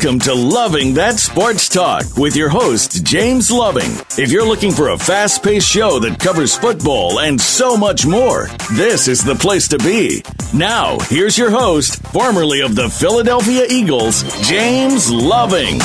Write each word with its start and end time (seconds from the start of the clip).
Welcome 0.00 0.20
to 0.20 0.34
Loving 0.34 0.94
That 0.94 1.18
Sports 1.18 1.68
Talk 1.68 2.16
with 2.16 2.36
your 2.36 2.48
host, 2.48 3.04
James 3.04 3.50
Loving. 3.50 3.90
If 4.16 4.30
you're 4.30 4.46
looking 4.46 4.70
for 4.70 4.90
a 4.90 4.96
fast 4.96 5.42
paced 5.42 5.68
show 5.68 5.98
that 5.98 6.20
covers 6.20 6.56
football 6.56 7.18
and 7.18 7.40
so 7.40 7.76
much 7.76 8.06
more, 8.06 8.46
this 8.74 9.08
is 9.08 9.24
the 9.24 9.34
place 9.34 9.66
to 9.66 9.78
be. 9.78 10.22
Now, 10.54 11.00
here's 11.08 11.36
your 11.36 11.50
host, 11.50 12.00
formerly 12.12 12.60
of 12.60 12.76
the 12.76 12.88
Philadelphia 12.88 13.66
Eagles, 13.68 14.22
James 14.48 15.10
Loving. 15.10 15.78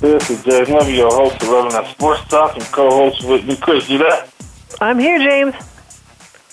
This 0.00 0.30
is 0.30 0.44
James 0.44 0.68
Loving, 0.68 0.94
your 0.94 1.10
host 1.10 1.42
of 1.42 1.48
Loving 1.48 1.72
That 1.72 1.90
Sports 1.90 2.28
Talk, 2.28 2.54
and 2.54 2.64
co 2.66 2.90
host 2.90 3.24
with 3.24 3.44
me, 3.44 3.56
Chris. 3.56 3.90
You 3.90 3.98
there? 3.98 4.24
I'm 4.80 5.00
here, 5.00 5.18
James. 5.18 5.56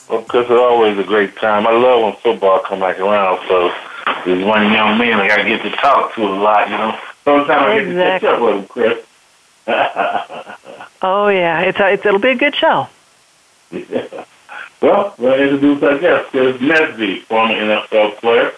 Well, 0.09 0.23
Chris, 0.23 0.45
it's 0.45 0.49
always 0.49 0.97
a 0.97 1.03
great 1.03 1.35
time. 1.35 1.67
I 1.67 1.71
love 1.71 2.01
when 2.01 2.15
football 2.15 2.61
come 2.61 2.79
back 2.79 2.99
around, 2.99 3.47
so 3.47 3.71
there's 4.25 4.43
one 4.43 4.71
young 4.71 4.97
man 4.97 5.19
I 5.19 5.43
get 5.47 5.61
to 5.61 5.69
talk 5.69 6.13
to 6.15 6.23
a 6.23 6.27
lot, 6.27 6.69
you 6.69 6.77
know. 6.77 6.99
Sometimes 7.23 7.49
I 7.49 7.77
get 7.77 7.85
to 7.85 7.93
catch 7.93 8.23
up 8.23 8.41
with 8.41 8.55
him, 8.55 8.65
Chris. 8.67 9.05
oh 11.01 11.27
yeah, 11.29 11.61
it's, 11.61 11.79
a, 11.79 11.93
it's 11.93 12.05
it'll 12.05 12.19
be 12.19 12.29
a 12.29 12.35
good 12.35 12.55
show. 12.55 12.87
Yeah. 13.71 14.25
Well, 14.81 15.15
we'll 15.17 15.33
introduce 15.41 15.81
our 15.81 15.97
guest, 15.97 16.29
Chris 16.29 16.57
Nesby, 16.57 17.21
former 17.23 17.55
NFL 17.55 18.17
player 18.17 18.51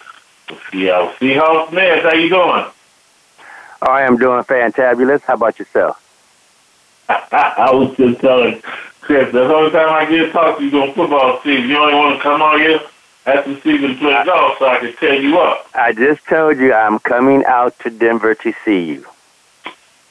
with 0.50 0.60
Seattle 0.72 1.10
Seahawks. 1.10 1.72
Nez, 1.72 2.04
how 2.04 2.14
you 2.16 2.28
doing? 2.28 2.66
Oh, 3.82 3.88
I 3.88 4.02
am 4.02 4.18
doing 4.18 4.44
fantabulous. 4.44 5.22
How 5.22 5.36
about 5.36 5.58
yourself? 5.58 6.04
I 7.08 7.70
was 7.72 7.96
just 7.96 8.20
telling 8.20 8.62
Chris, 9.00 9.32
the 9.32 9.44
only 9.44 9.72
time 9.72 9.90
I 9.90 10.10
get 10.10 10.26
to 10.26 10.32
talk 10.34 10.58
to 10.58 10.64
you 10.66 10.72
during 10.72 10.94
football 10.94 11.40
season. 11.44 11.70
You 11.70 11.78
only 11.78 11.94
want 11.94 12.18
to 12.18 12.24
come 12.24 12.42
on 12.42 12.60
here 12.60 12.82
after 13.28 13.54
the 13.54 13.62
season 13.62 13.98
play 13.98 14.24
golf 14.26 14.58
so 14.58 14.68
I 14.68 14.80
can 14.80 14.96
tell 14.96 15.14
you 15.14 15.38
up. 15.40 15.68
I 15.76 15.92
just 15.92 16.26
told 16.26 16.58
you 16.58 16.74
I'm 16.74 16.98
coming 17.00 17.44
out 17.46 17.78
to 17.80 17.90
Denver 17.90 18.36
to 18.36 18.54
see 18.64 18.86
you. 18.86 19.06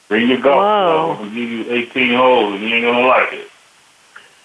Bring 0.07 0.29
your 0.29 0.39
golf. 0.39 0.57
Whoa. 0.57 1.11
I'm 1.11 1.17
going 1.17 1.33
to 1.33 1.35
give 1.35 1.49
you 1.49 1.65
18 1.73 2.13
holes 2.13 2.53
and 2.53 2.61
you 2.63 2.75
ain't 2.75 2.83
going 2.83 3.01
to 3.01 3.07
like 3.07 3.33
it. 3.33 3.49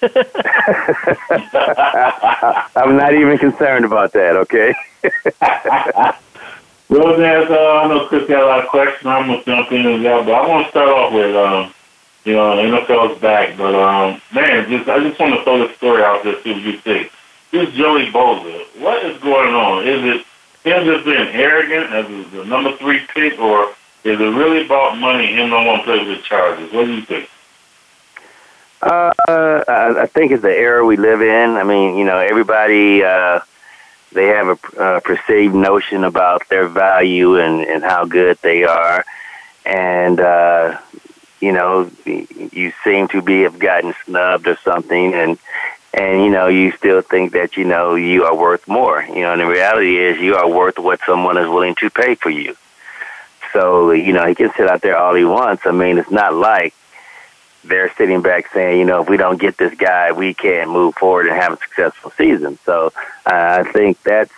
I'm 2.75 2.97
not 2.97 3.15
even 3.15 3.39
concerned 3.39 3.85
about 3.85 4.13
that, 4.15 4.35
okay? 4.37 4.75
well, 6.89 7.17
Naz, 7.19 7.49
uh, 7.49 7.83
I 7.85 7.87
know 7.87 8.09
Chris 8.09 8.27
got 8.27 8.43
a 8.43 8.47
lot 8.47 8.65
of 8.65 8.71
questions. 8.71 9.07
I'm 9.07 9.29
going 9.29 9.39
to 9.39 9.45
jump 9.45 9.71
in 9.71 10.03
that, 10.03 10.27
but 10.27 10.35
I 10.35 10.45
want 10.49 10.65
to 10.65 10.71
start 10.71 10.89
off 10.89 11.13
with, 11.13 11.37
um, 11.37 11.73
you 12.25 12.33
know, 12.33 12.57
NFL's 12.57 13.21
back. 13.21 13.57
But, 13.57 13.77
um, 13.77 14.21
man, 14.35 14.69
just 14.69 14.89
I 14.89 14.99
just 15.09 15.21
want 15.21 15.35
to 15.35 15.45
throw 15.45 15.59
this 15.65 15.77
story 15.77 16.03
out 16.03 16.25
there, 16.25 16.43
see 16.43 16.53
what 16.53 16.63
you 16.63 16.79
think. 16.79 17.13
This 17.53 17.71
Joey 17.75 18.07
Bosa, 18.07 18.65
what 18.81 19.05
is 19.05 19.21
going 19.21 19.55
on? 19.55 19.87
Is 19.87 20.03
it 20.03 20.27
him 20.65 20.87
just 20.87 21.05
being 21.05 21.19
arrogant 21.19 21.93
as 21.93 22.33
the 22.33 22.47
number 22.47 22.75
three 22.79 23.01
pick, 23.13 23.39
or 23.39 23.69
is 24.05 24.19
it 24.19 24.25
really 24.25 24.65
about 24.65 24.97
money? 24.97 25.27
Him 25.27 25.51
don't 25.51 25.67
want 25.67 25.83
to 25.83 25.85
play 25.85 25.99
with 25.99 26.17
the 26.17 26.23
Chargers. 26.23 26.73
What 26.73 26.87
do 26.87 26.95
you 26.95 27.03
think? 27.03 27.29
Uh, 28.81 29.13
I 29.29 30.07
think 30.07 30.33
it's 30.33 30.43
the 30.43 30.49
era 30.49 30.83
we 30.85 30.97
live 30.97 31.21
in. 31.21 31.51
I 31.51 31.63
mean, 31.63 31.99
you 31.99 32.05
know, 32.05 32.19
everybody 32.19 33.05
uh, 33.05 33.41
they 34.13 34.29
have 34.29 34.49
a 34.49 34.81
uh, 34.81 35.01
perceived 35.01 35.55
notion 35.55 36.05
about 36.05 36.49
their 36.49 36.69
value 36.69 37.39
and 37.39 37.61
and 37.61 37.83
how 37.85 38.07
good 38.07 38.39
they 38.39 38.65
are, 38.65 39.05
and 39.67 40.19
uh, 40.19 40.79
you 41.41 41.53
know, 41.53 41.91
you 42.07 42.73
seem 42.83 43.09
to 43.09 43.21
be 43.21 43.43
have 43.43 43.59
gotten 43.59 43.95
snubbed 44.07 44.49
or 44.49 44.57
something, 44.65 45.13
and 45.13 45.39
and 45.95 46.25
you 46.25 46.31
know 46.31 46.49
you 46.49 46.73
still 46.73 47.03
think 47.03 47.33
that 47.33 47.57
you 47.57 47.65
know 47.65 47.95
you 47.95 48.25
are 48.25 48.37
worth 48.37 48.67
more. 48.67 49.03
You 49.03 49.21
know 49.21 49.33
and 49.33 49.41
the 49.41 49.47
reality 49.47 49.99
is 49.99 50.19
you 50.21 50.37
are 50.37 50.49
worth 50.49 50.79
what 50.79 51.01
someone 51.05 51.37
is 51.37 51.49
willing 51.49 51.75
to 51.77 51.91
pay 51.91 52.15
for 52.15 52.31
you. 52.31 52.57
So 53.53 53.91
you 53.93 54.13
know 54.13 54.27
he 54.27 54.35
can 54.35 54.53
sit 54.55 54.69
out 54.69 54.81
there 54.81 54.97
all 54.97 55.15
he 55.15 55.25
wants. 55.25 55.67
I 55.67 55.73
mean 55.73 55.99
it's 55.99 56.11
not 56.11 56.35
like 56.35 56.75
they're 57.65 57.93
sitting 57.95 58.23
back 58.23 58.53
saying 58.53 58.79
you 58.79 58.85
know 58.85 59.03
if 59.03 59.09
we 59.09 59.17
don't 59.17 59.41
get 59.41 59.59
this 59.59 59.75
guy 59.75 60.13
we 60.13 60.35
can't 60.35 60.71
move 60.71 60.95
forward 60.95 61.27
and 61.27 61.37
have 61.37 61.53
a 61.53 61.59
successful 61.59 62.11
season. 62.17 62.59
So 62.65 62.93
uh, 63.27 63.65
i 63.65 63.71
think 63.71 64.03
that's 64.03 64.33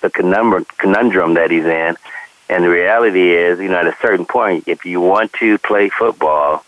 the 0.00 0.10
conundrum 0.10 0.66
conundrum 0.76 1.34
that 1.34 1.50
he's 1.50 1.64
in. 1.64 1.96
And 2.48 2.64
the 2.64 2.68
reality 2.68 3.30
is 3.30 3.60
you 3.60 3.68
know 3.68 3.78
at 3.78 3.86
a 3.86 3.96
certain 4.02 4.26
point 4.26 4.64
if 4.66 4.84
you 4.84 5.00
want 5.00 5.32
to 5.34 5.56
play 5.58 5.88
football 5.88 6.64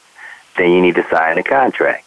then 0.57 0.71
you 0.71 0.81
need 0.81 0.95
to 0.95 1.09
sign 1.09 1.39
a 1.39 1.43
contract 1.43 2.07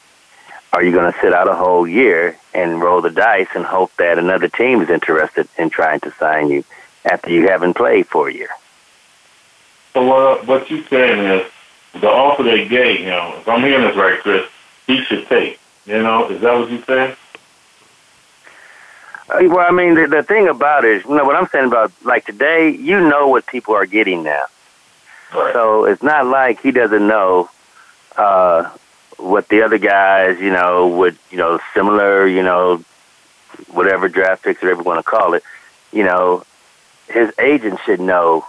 are 0.76 0.84
you 0.84 0.92
going 0.92 1.10
to 1.10 1.18
sit 1.22 1.32
out 1.32 1.48
a 1.48 1.56
whole 1.56 1.88
year 1.88 2.38
and 2.54 2.82
roll 2.82 3.02
the 3.02 3.10
dice 3.10 3.48
and 3.56 3.64
hope 3.64 3.96
that 3.96 4.20
another 4.20 4.50
team 4.50 4.82
is 4.82 4.90
interested 4.90 5.48
in 5.58 5.70
trying 5.70 6.02
to 6.02 6.12
sign 6.20 6.50
you 6.50 6.66
after 7.06 7.32
you 7.32 7.48
haven't 7.48 7.76
played 7.76 8.06
for 8.08 8.28
a 8.28 8.34
year? 8.34 8.50
So 9.94 10.06
what, 10.06 10.46
what 10.46 10.70
you're 10.70 10.84
saying 10.88 11.40
is 11.40 11.50
the 12.02 12.10
offer 12.10 12.44
they 12.44 12.68
gave 12.68 13.00
him, 13.00 13.36
if 13.40 13.48
I'm 13.48 13.62
hearing 13.62 13.88
this 13.88 13.96
right, 13.96 14.20
Chris, 14.20 14.46
he 14.86 15.02
should 15.06 15.26
take. 15.28 15.62
You 15.86 16.04
know, 16.04 16.30
is 16.30 16.42
that 16.42 16.54
what 16.54 16.70
you're 16.70 16.84
saying? 16.84 17.16
Uh, 19.30 19.48
well, 19.48 19.66
I 19.66 19.72
mean, 19.72 19.96
the, 19.96 20.08
the 20.08 20.24
thing 20.24 20.50
about 20.50 20.84
it 20.84 20.98
is, 20.98 21.04
you 21.06 21.16
know, 21.16 21.24
what 21.24 21.38
I'm 21.38 21.48
saying 21.48 21.68
about, 21.68 21.94
like 22.04 22.26
today, 22.26 22.70
you 22.70 23.00
know 23.00 23.30
what 23.30 23.48
people 23.48 23.76
are 23.76 23.86
getting 23.86 24.24
now. 24.24 24.44
Right. 25.34 25.54
So 25.54 25.86
it's 25.86 26.04
not 26.04 26.28
like 26.28 26.62
he 26.62 26.72
doesn't 26.72 27.08
know 27.08 27.50
uh, 28.18 28.70
what 29.18 29.48
the 29.50 29.64
other 29.64 29.78
guys, 29.78 30.40
you 30.40 30.52
know, 30.52 30.88
would, 30.88 31.18
you 31.32 31.38
know, 31.38 31.60
similar, 31.74 32.28
you 32.28 32.44
know, 32.44 32.84
whatever 33.70 34.10
draft 34.10 34.44
picks 34.44 34.62
or 34.62 34.68
whatever 34.68 34.82
you 34.82 34.86
want 34.86 35.00
to 35.00 35.10
call 35.10 35.34
it, 35.34 35.44
you 35.92 36.04
know, 36.04 36.44
his 37.08 37.32
agent 37.40 37.80
should 37.86 38.00
know, 38.00 38.46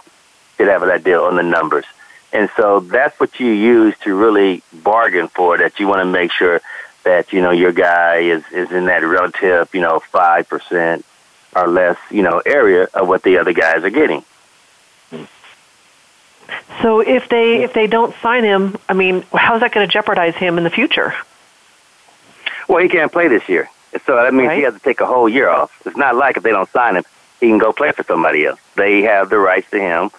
should 0.57 0.67
have 0.67 0.81
that 0.81 1.03
deal 1.03 1.23
on 1.23 1.35
the 1.35 1.43
numbers. 1.43 1.85
And 2.33 2.49
so 2.57 2.81
that's 2.81 3.19
what 3.19 3.39
you 3.39 3.47
use 3.47 3.95
to 3.99 4.13
really 4.13 4.61
bargain 4.73 5.27
for 5.27 5.57
that 5.57 5.79
you 5.79 5.87
want 5.87 6.01
to 6.01 6.05
make 6.05 6.31
sure 6.31 6.61
that, 7.03 7.31
you 7.31 7.41
know, 7.41 7.51
your 7.51 7.71
guy 7.71 8.17
is, 8.17 8.43
is 8.51 8.71
in 8.71 8.85
that 8.85 9.03
relative, 9.03 9.73
you 9.73 9.81
know, 9.81 10.01
5% 10.13 11.03
or 11.55 11.67
less, 11.67 11.97
you 12.11 12.21
know, 12.21 12.41
area 12.45 12.87
of 12.93 13.07
what 13.07 13.23
the 13.23 13.37
other 13.37 13.53
guys 13.53 13.83
are 13.83 13.89
getting. 13.89 14.23
Hmm. 15.09 15.23
So 16.81 16.99
if 16.99 17.29
they 17.29 17.63
if 17.63 17.73
they 17.73 17.87
don't 17.87 18.15
sign 18.21 18.43
him, 18.43 18.77
I 18.87 18.93
mean, 18.93 19.23
how's 19.33 19.61
that 19.61 19.71
going 19.73 19.87
to 19.87 19.91
jeopardize 19.91 20.35
him 20.35 20.57
in 20.57 20.63
the 20.63 20.69
future? 20.69 21.13
Well, 22.67 22.81
he 22.81 22.89
can't 22.89 23.11
play 23.11 23.27
this 23.27 23.47
year, 23.47 23.69
so 24.05 24.15
that 24.15 24.33
means 24.33 24.49
right. 24.49 24.57
he 24.57 24.63
has 24.63 24.73
to 24.73 24.79
take 24.79 24.99
a 24.99 25.05
whole 25.05 25.29
year 25.29 25.49
off. 25.49 25.71
It's 25.85 25.97
not 25.97 26.15
like 26.15 26.37
if 26.37 26.43
they 26.43 26.51
don't 26.51 26.69
sign 26.69 26.97
him, 26.97 27.03
he 27.39 27.47
can 27.47 27.57
go 27.57 27.71
play 27.71 27.91
for 27.91 28.03
somebody 28.03 28.45
else. 28.45 28.59
They 28.75 29.03
have 29.03 29.29
the 29.29 29.37
rights 29.37 29.69
to 29.71 29.79
him 29.79 30.09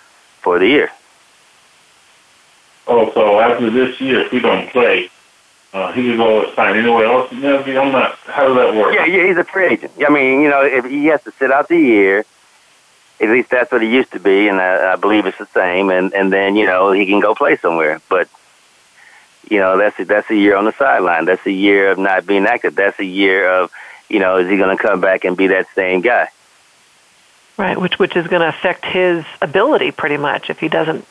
for 0.40 0.58
the 0.58 0.66
year. 0.66 0.90
Oh, 2.86 3.12
so 3.12 3.38
after 3.38 3.68
this 3.68 4.00
year, 4.00 4.20
if 4.20 4.30
he 4.30 4.40
don't 4.40 4.70
play, 4.70 5.10
uh, 5.74 5.92
he 5.92 6.02
can 6.02 6.16
go 6.16 6.52
sign 6.54 6.76
anywhere 6.76 7.04
else. 7.04 7.30
I'm 7.30 7.92
not. 7.92 8.16
How 8.24 8.48
does 8.48 8.56
that 8.56 8.74
work? 8.74 8.94
Yeah, 8.94 9.04
yeah, 9.04 9.26
he's 9.26 9.36
a 9.36 9.44
free 9.44 9.66
agent. 9.66 9.92
I 10.06 10.10
mean, 10.10 10.40
you 10.40 10.48
know, 10.48 10.64
if 10.64 10.86
he 10.86 11.06
has 11.06 11.22
to 11.24 11.32
sit 11.32 11.52
out 11.52 11.68
the 11.68 11.78
year 11.78 12.24
at 13.20 13.28
least 13.28 13.50
that's 13.50 13.72
what 13.72 13.82
it 13.82 13.90
used 13.90 14.12
to 14.12 14.20
be, 14.20 14.48
and 14.48 14.60
I, 14.60 14.92
I 14.92 14.96
believe 14.96 15.26
it's 15.26 15.38
the 15.38 15.46
same. 15.46 15.90
And 15.90 16.12
and 16.12 16.32
then 16.32 16.56
you 16.56 16.66
know 16.66 16.92
he 16.92 17.06
can 17.06 17.20
go 17.20 17.34
play 17.34 17.56
somewhere, 17.56 18.00
but 18.08 18.28
you 19.48 19.58
know 19.58 19.76
that's 19.78 19.98
a, 19.98 20.04
that's 20.04 20.30
a 20.30 20.36
year 20.36 20.56
on 20.56 20.64
the 20.64 20.72
sideline. 20.72 21.24
That's 21.24 21.44
a 21.46 21.52
year 21.52 21.90
of 21.90 21.98
not 21.98 22.26
being 22.26 22.46
active. 22.46 22.74
That's 22.74 22.98
a 22.98 23.04
year 23.04 23.48
of 23.48 23.72
you 24.08 24.20
know 24.20 24.38
is 24.38 24.48
he 24.48 24.56
going 24.56 24.76
to 24.76 24.82
come 24.82 25.00
back 25.00 25.24
and 25.24 25.36
be 25.36 25.48
that 25.48 25.66
same 25.74 26.00
guy? 26.00 26.28
Right, 27.56 27.80
which 27.80 27.98
which 27.98 28.16
is 28.16 28.26
going 28.28 28.42
to 28.42 28.48
affect 28.48 28.84
his 28.84 29.24
ability 29.42 29.90
pretty 29.90 30.16
much 30.16 30.48
if 30.48 30.60
he 30.60 30.68
doesn't 30.68 31.04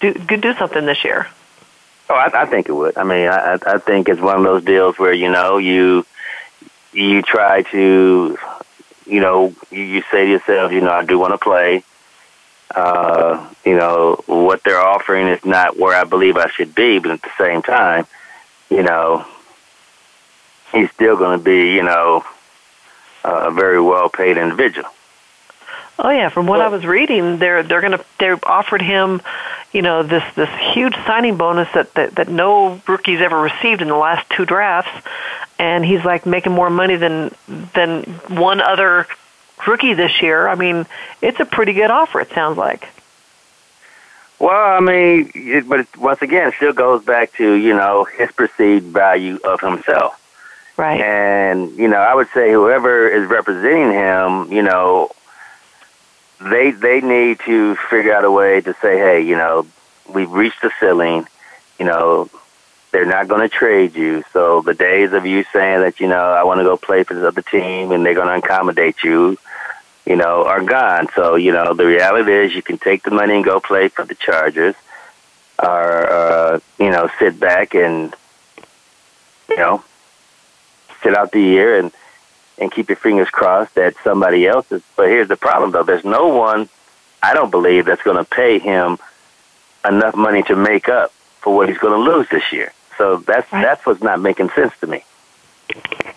do 0.00 0.12
do 0.12 0.54
something 0.54 0.84
this 0.84 1.02
year. 1.04 1.28
Oh, 2.10 2.14
I, 2.14 2.42
I 2.42 2.46
think 2.46 2.68
it 2.68 2.72
would. 2.72 2.98
I 2.98 3.04
mean, 3.04 3.28
I 3.28 3.58
I 3.66 3.78
think 3.78 4.10
it's 4.10 4.20
one 4.20 4.36
of 4.36 4.44
those 4.44 4.64
deals 4.64 4.98
where 4.98 5.14
you 5.14 5.30
know 5.30 5.56
you 5.56 6.04
you 6.92 7.22
try 7.22 7.62
to 7.62 8.38
you 9.06 9.20
know, 9.20 9.54
you, 9.70 9.82
you 9.82 10.02
say 10.10 10.24
to 10.24 10.30
yourself, 10.30 10.72
you 10.72 10.80
know, 10.80 10.92
I 10.92 11.04
do 11.04 11.18
want 11.18 11.32
to 11.32 11.38
play. 11.38 11.84
Uh, 12.74 13.48
you 13.64 13.76
know, 13.76 14.22
what 14.26 14.62
they're 14.64 14.80
offering 14.80 15.28
is 15.28 15.44
not 15.44 15.78
where 15.78 15.96
I 15.96 16.04
believe 16.04 16.36
I 16.36 16.48
should 16.48 16.74
be, 16.74 16.98
but 16.98 17.12
at 17.12 17.22
the 17.22 17.30
same 17.38 17.62
time, 17.62 18.06
you 18.68 18.82
know, 18.82 19.24
he's 20.72 20.90
still 20.90 21.16
going 21.16 21.38
to 21.38 21.44
be, 21.44 21.74
you 21.74 21.82
know, 21.82 22.24
a 23.22 23.50
very 23.50 23.80
well 23.80 24.08
paid 24.08 24.36
individual. 24.36 24.88
Oh 25.98 26.10
yeah, 26.10 26.28
from 26.28 26.46
what 26.46 26.60
I 26.60 26.68
was 26.68 26.84
reading, 26.84 27.38
they're 27.38 27.62
they're 27.62 27.80
going 27.80 27.96
to 27.96 28.04
they 28.18 28.30
offered 28.30 28.82
him, 28.82 29.22
you 29.72 29.80
know, 29.80 30.02
this 30.02 30.24
this 30.34 30.48
huge 30.74 30.94
signing 31.06 31.36
bonus 31.36 31.68
that, 31.74 31.94
that 31.94 32.16
that 32.16 32.28
no 32.28 32.80
rookies 32.88 33.20
ever 33.20 33.40
received 33.40 33.80
in 33.80 33.88
the 33.88 33.96
last 33.96 34.28
two 34.30 34.44
drafts, 34.44 34.90
and 35.58 35.84
he's 35.84 36.04
like 36.04 36.26
making 36.26 36.52
more 36.52 36.70
money 36.70 36.96
than 36.96 37.34
than 37.74 38.04
one 38.28 38.60
other 38.60 39.06
rookie 39.66 39.94
this 39.94 40.22
year. 40.22 40.48
I 40.48 40.54
mean, 40.54 40.86
it's 41.22 41.40
a 41.40 41.44
pretty 41.44 41.72
good 41.72 41.90
offer. 41.90 42.20
It 42.20 42.30
sounds 42.30 42.58
like. 42.58 42.88
Well, 44.38 44.76
I 44.76 44.80
mean, 44.80 45.30
it, 45.34 45.68
but 45.68 45.80
it, 45.80 45.96
once 45.96 46.20
again, 46.20 46.48
it 46.48 46.54
still 46.54 46.72
goes 46.72 47.04
back 47.04 47.32
to 47.34 47.54
you 47.54 47.74
know 47.74 48.04
his 48.04 48.30
perceived 48.32 48.86
value 48.86 49.38
of 49.44 49.60
himself. 49.60 50.20
Right. 50.76 51.00
And 51.00 51.76
you 51.76 51.88
know, 51.88 51.98
I 51.98 52.14
would 52.14 52.28
say 52.34 52.52
whoever 52.52 53.08
is 53.08 53.28
representing 53.28 53.92
him, 53.92 54.52
you 54.52 54.62
know, 54.62 55.10
they 56.40 56.72
they 56.72 57.00
need 57.00 57.40
to 57.40 57.76
figure 57.76 58.12
out 58.12 58.24
a 58.24 58.30
way 58.30 58.60
to 58.60 58.74
say, 58.82 58.98
hey, 58.98 59.20
you 59.22 59.36
know, 59.36 59.66
we've 60.12 60.30
reached 60.30 60.62
the 60.62 60.72
ceiling. 60.80 61.26
You 61.78 61.86
know, 61.86 62.28
they're 62.94 63.04
not 63.04 63.26
going 63.26 63.40
to 63.40 63.48
trade 63.48 63.96
you. 63.96 64.22
So 64.32 64.62
the 64.62 64.72
days 64.72 65.12
of 65.12 65.26
you 65.26 65.44
saying 65.52 65.80
that 65.80 65.98
you 65.98 66.06
know 66.06 66.30
I 66.32 66.44
want 66.44 66.60
to 66.60 66.64
go 66.64 66.76
play 66.76 67.02
for 67.02 67.14
this 67.14 67.24
other 67.24 67.42
team 67.42 67.90
and 67.90 68.06
they're 68.06 68.14
going 68.14 68.28
to 68.28 68.46
accommodate 68.46 69.02
you, 69.02 69.36
you 70.06 70.14
know, 70.14 70.44
are 70.44 70.62
gone. 70.62 71.08
So 71.16 71.34
you 71.34 71.50
know 71.50 71.74
the 71.74 71.86
reality 71.86 72.32
is 72.32 72.54
you 72.54 72.62
can 72.62 72.78
take 72.78 73.02
the 73.02 73.10
money 73.10 73.34
and 73.34 73.44
go 73.44 73.58
play 73.58 73.88
for 73.88 74.04
the 74.04 74.14
Chargers, 74.14 74.76
or 75.58 76.08
uh, 76.08 76.60
you 76.78 76.90
know 76.90 77.10
sit 77.18 77.40
back 77.40 77.74
and 77.74 78.14
you 79.48 79.56
know 79.56 79.82
sit 81.02 81.16
out 81.16 81.32
the 81.32 81.42
year 81.42 81.76
and 81.76 81.90
and 82.58 82.70
keep 82.70 82.88
your 82.88 82.96
fingers 82.96 83.28
crossed 83.28 83.74
that 83.74 83.96
somebody 84.04 84.46
else 84.46 84.70
is. 84.70 84.82
But 84.94 85.08
here's 85.08 85.26
the 85.26 85.36
problem, 85.36 85.72
though: 85.72 85.82
there's 85.82 86.04
no 86.04 86.28
one, 86.28 86.68
I 87.20 87.34
don't 87.34 87.50
believe, 87.50 87.86
that's 87.86 88.02
going 88.02 88.18
to 88.18 88.24
pay 88.24 88.60
him 88.60 88.98
enough 89.84 90.14
money 90.14 90.44
to 90.44 90.54
make 90.54 90.88
up 90.88 91.10
for 91.40 91.56
what 91.56 91.68
he's 91.68 91.78
going 91.78 91.92
to 91.92 92.12
lose 92.12 92.28
this 92.30 92.52
year. 92.52 92.72
So 92.98 93.18
that's 93.18 93.50
right. 93.52 93.62
that's 93.62 93.84
what's 93.86 94.02
not 94.02 94.20
making 94.20 94.50
sense 94.50 94.72
to 94.80 94.86
me. 94.86 95.04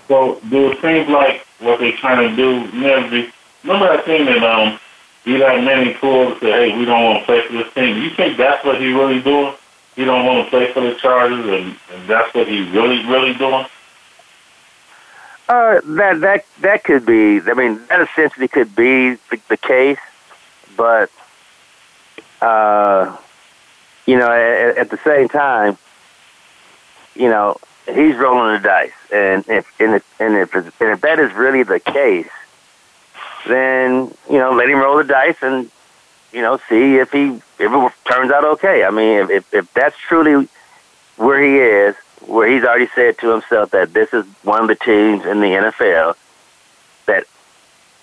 So 0.07 0.39
do 0.50 0.71
it 0.71 0.81
seems 0.81 1.09
like 1.09 1.45
what 1.59 1.79
they're 1.79 1.97
trying 1.97 2.29
to 2.29 2.35
do, 2.35 2.68
Nesby? 2.71 3.31
Remember 3.63 3.88
that 3.88 4.06
thing 4.06 4.25
that 4.25 4.44
um, 4.44 4.79
Eli 5.25 5.62
Manning 5.62 5.95
pulled 5.95 6.33
and 6.33 6.39
said, 6.39 6.53
"Hey, 6.53 6.77
we 6.77 6.85
don't 6.85 7.03
want 7.03 7.19
to 7.19 7.25
play 7.25 7.45
for 7.45 7.53
this 7.53 7.74
team." 7.74 8.01
You 8.01 8.09
think 8.12 8.38
that's 8.38 8.63
what 8.63 8.79
he's 8.79 8.94
really 8.94 9.21
doing? 9.21 9.53
He 9.95 10.06
don't 10.06 10.25
want 10.25 10.45
to 10.45 10.50
play 10.50 10.71
for 10.71 10.81
the 10.81 10.94
Chargers, 10.95 11.45
and, 11.45 11.75
and 11.91 12.07
that's 12.07 12.33
what 12.33 12.47
he's 12.47 12.69
really, 12.69 13.03
really 13.06 13.33
doing. 13.33 13.65
Uh, 15.50 15.81
that 15.83 16.19
that 16.21 16.45
that 16.62 16.83
could 16.83 17.06
be. 17.06 17.41
I 17.41 17.53
mean, 17.53 17.81
that 17.88 18.01
essentially 18.01 18.47
could 18.47 18.75
be 18.75 19.15
the, 19.30 19.39
the 19.50 19.57
case, 19.57 20.00
but 20.75 21.09
uh, 22.41 23.18
you 24.06 24.18
know, 24.18 24.31
at, 24.31 24.77
at 24.77 24.89
the 24.89 25.00
same 25.03 25.30
time, 25.30 25.77
you 27.17 27.29
know, 27.29 27.57
he's 27.85 28.15
rolling 28.15 28.53
the 28.53 28.59
dice, 28.59 28.91
and 29.11 29.43
if 29.47 29.67
and 29.79 29.95
if 29.95 30.21
and 30.21 30.35
if, 30.35 30.53
and 30.53 30.91
if 30.91 31.01
that 31.01 31.19
is 31.19 31.33
really 31.33 31.63
the 31.63 31.79
case, 31.79 32.29
then 33.47 34.13
you 34.29 34.37
know, 34.37 34.51
let 34.51 34.69
him 34.69 34.79
roll 34.79 34.97
the 34.97 35.03
dice 35.03 35.37
and 35.41 35.69
you 36.31 36.41
know, 36.41 36.59
see 36.69 36.97
if 36.97 37.11
he 37.11 37.41
if 37.59 37.71
it 37.71 37.91
turns 38.05 38.31
out 38.31 38.43
okay. 38.43 38.83
I 38.83 38.91
mean, 38.91 39.29
if 39.31 39.53
if 39.53 39.73
that's 39.73 39.97
truly 39.97 40.47
where 41.15 41.41
he 41.41 41.57
is, 41.57 41.95
where 42.25 42.47
he's 42.49 42.63
already 42.63 42.87
said 42.95 43.17
to 43.19 43.31
himself 43.31 43.71
that 43.71 43.93
this 43.93 44.13
is 44.13 44.25
one 44.43 44.61
of 44.61 44.67
the 44.67 44.75
teams 44.75 45.25
in 45.25 45.39
the 45.39 45.47
NFL 45.47 46.15
that 47.05 47.25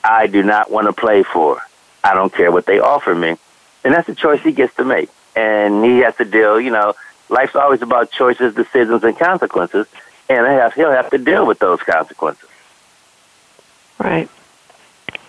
I 0.03 0.27
do 0.27 0.43
not 0.43 0.71
want 0.71 0.87
to 0.87 0.93
play 0.93 1.23
for. 1.23 1.61
I 2.03 2.15
don't 2.15 2.33
care 2.33 2.51
what 2.53 2.67
they 2.67 2.81
offer 2.81 3.15
me. 3.15 3.37
And 3.85 3.95
that's 3.95 4.09
a 4.09 4.15
choice 4.15 4.43
he 4.43 4.53
gets 4.53 4.75
to 4.77 4.85
make. 4.85 5.11
And 5.37 5.85
he 5.85 5.99
has 6.01 6.17
to 6.17 6.25
deal, 6.25 6.61
you 6.61 6.71
know, 6.71 6.95
life's 7.35 7.55
always 7.55 7.83
about 7.83 8.11
choices, 8.11 8.55
decisions, 8.55 9.05
and 9.05 9.19
consequences. 9.19 9.87
And 10.29 10.73
he'll 10.73 10.91
have 10.91 11.11
to 11.11 11.19
deal 11.19 11.45
with 11.47 11.59
those 11.59 11.81
consequences. 11.83 12.49
Right. 13.99 14.29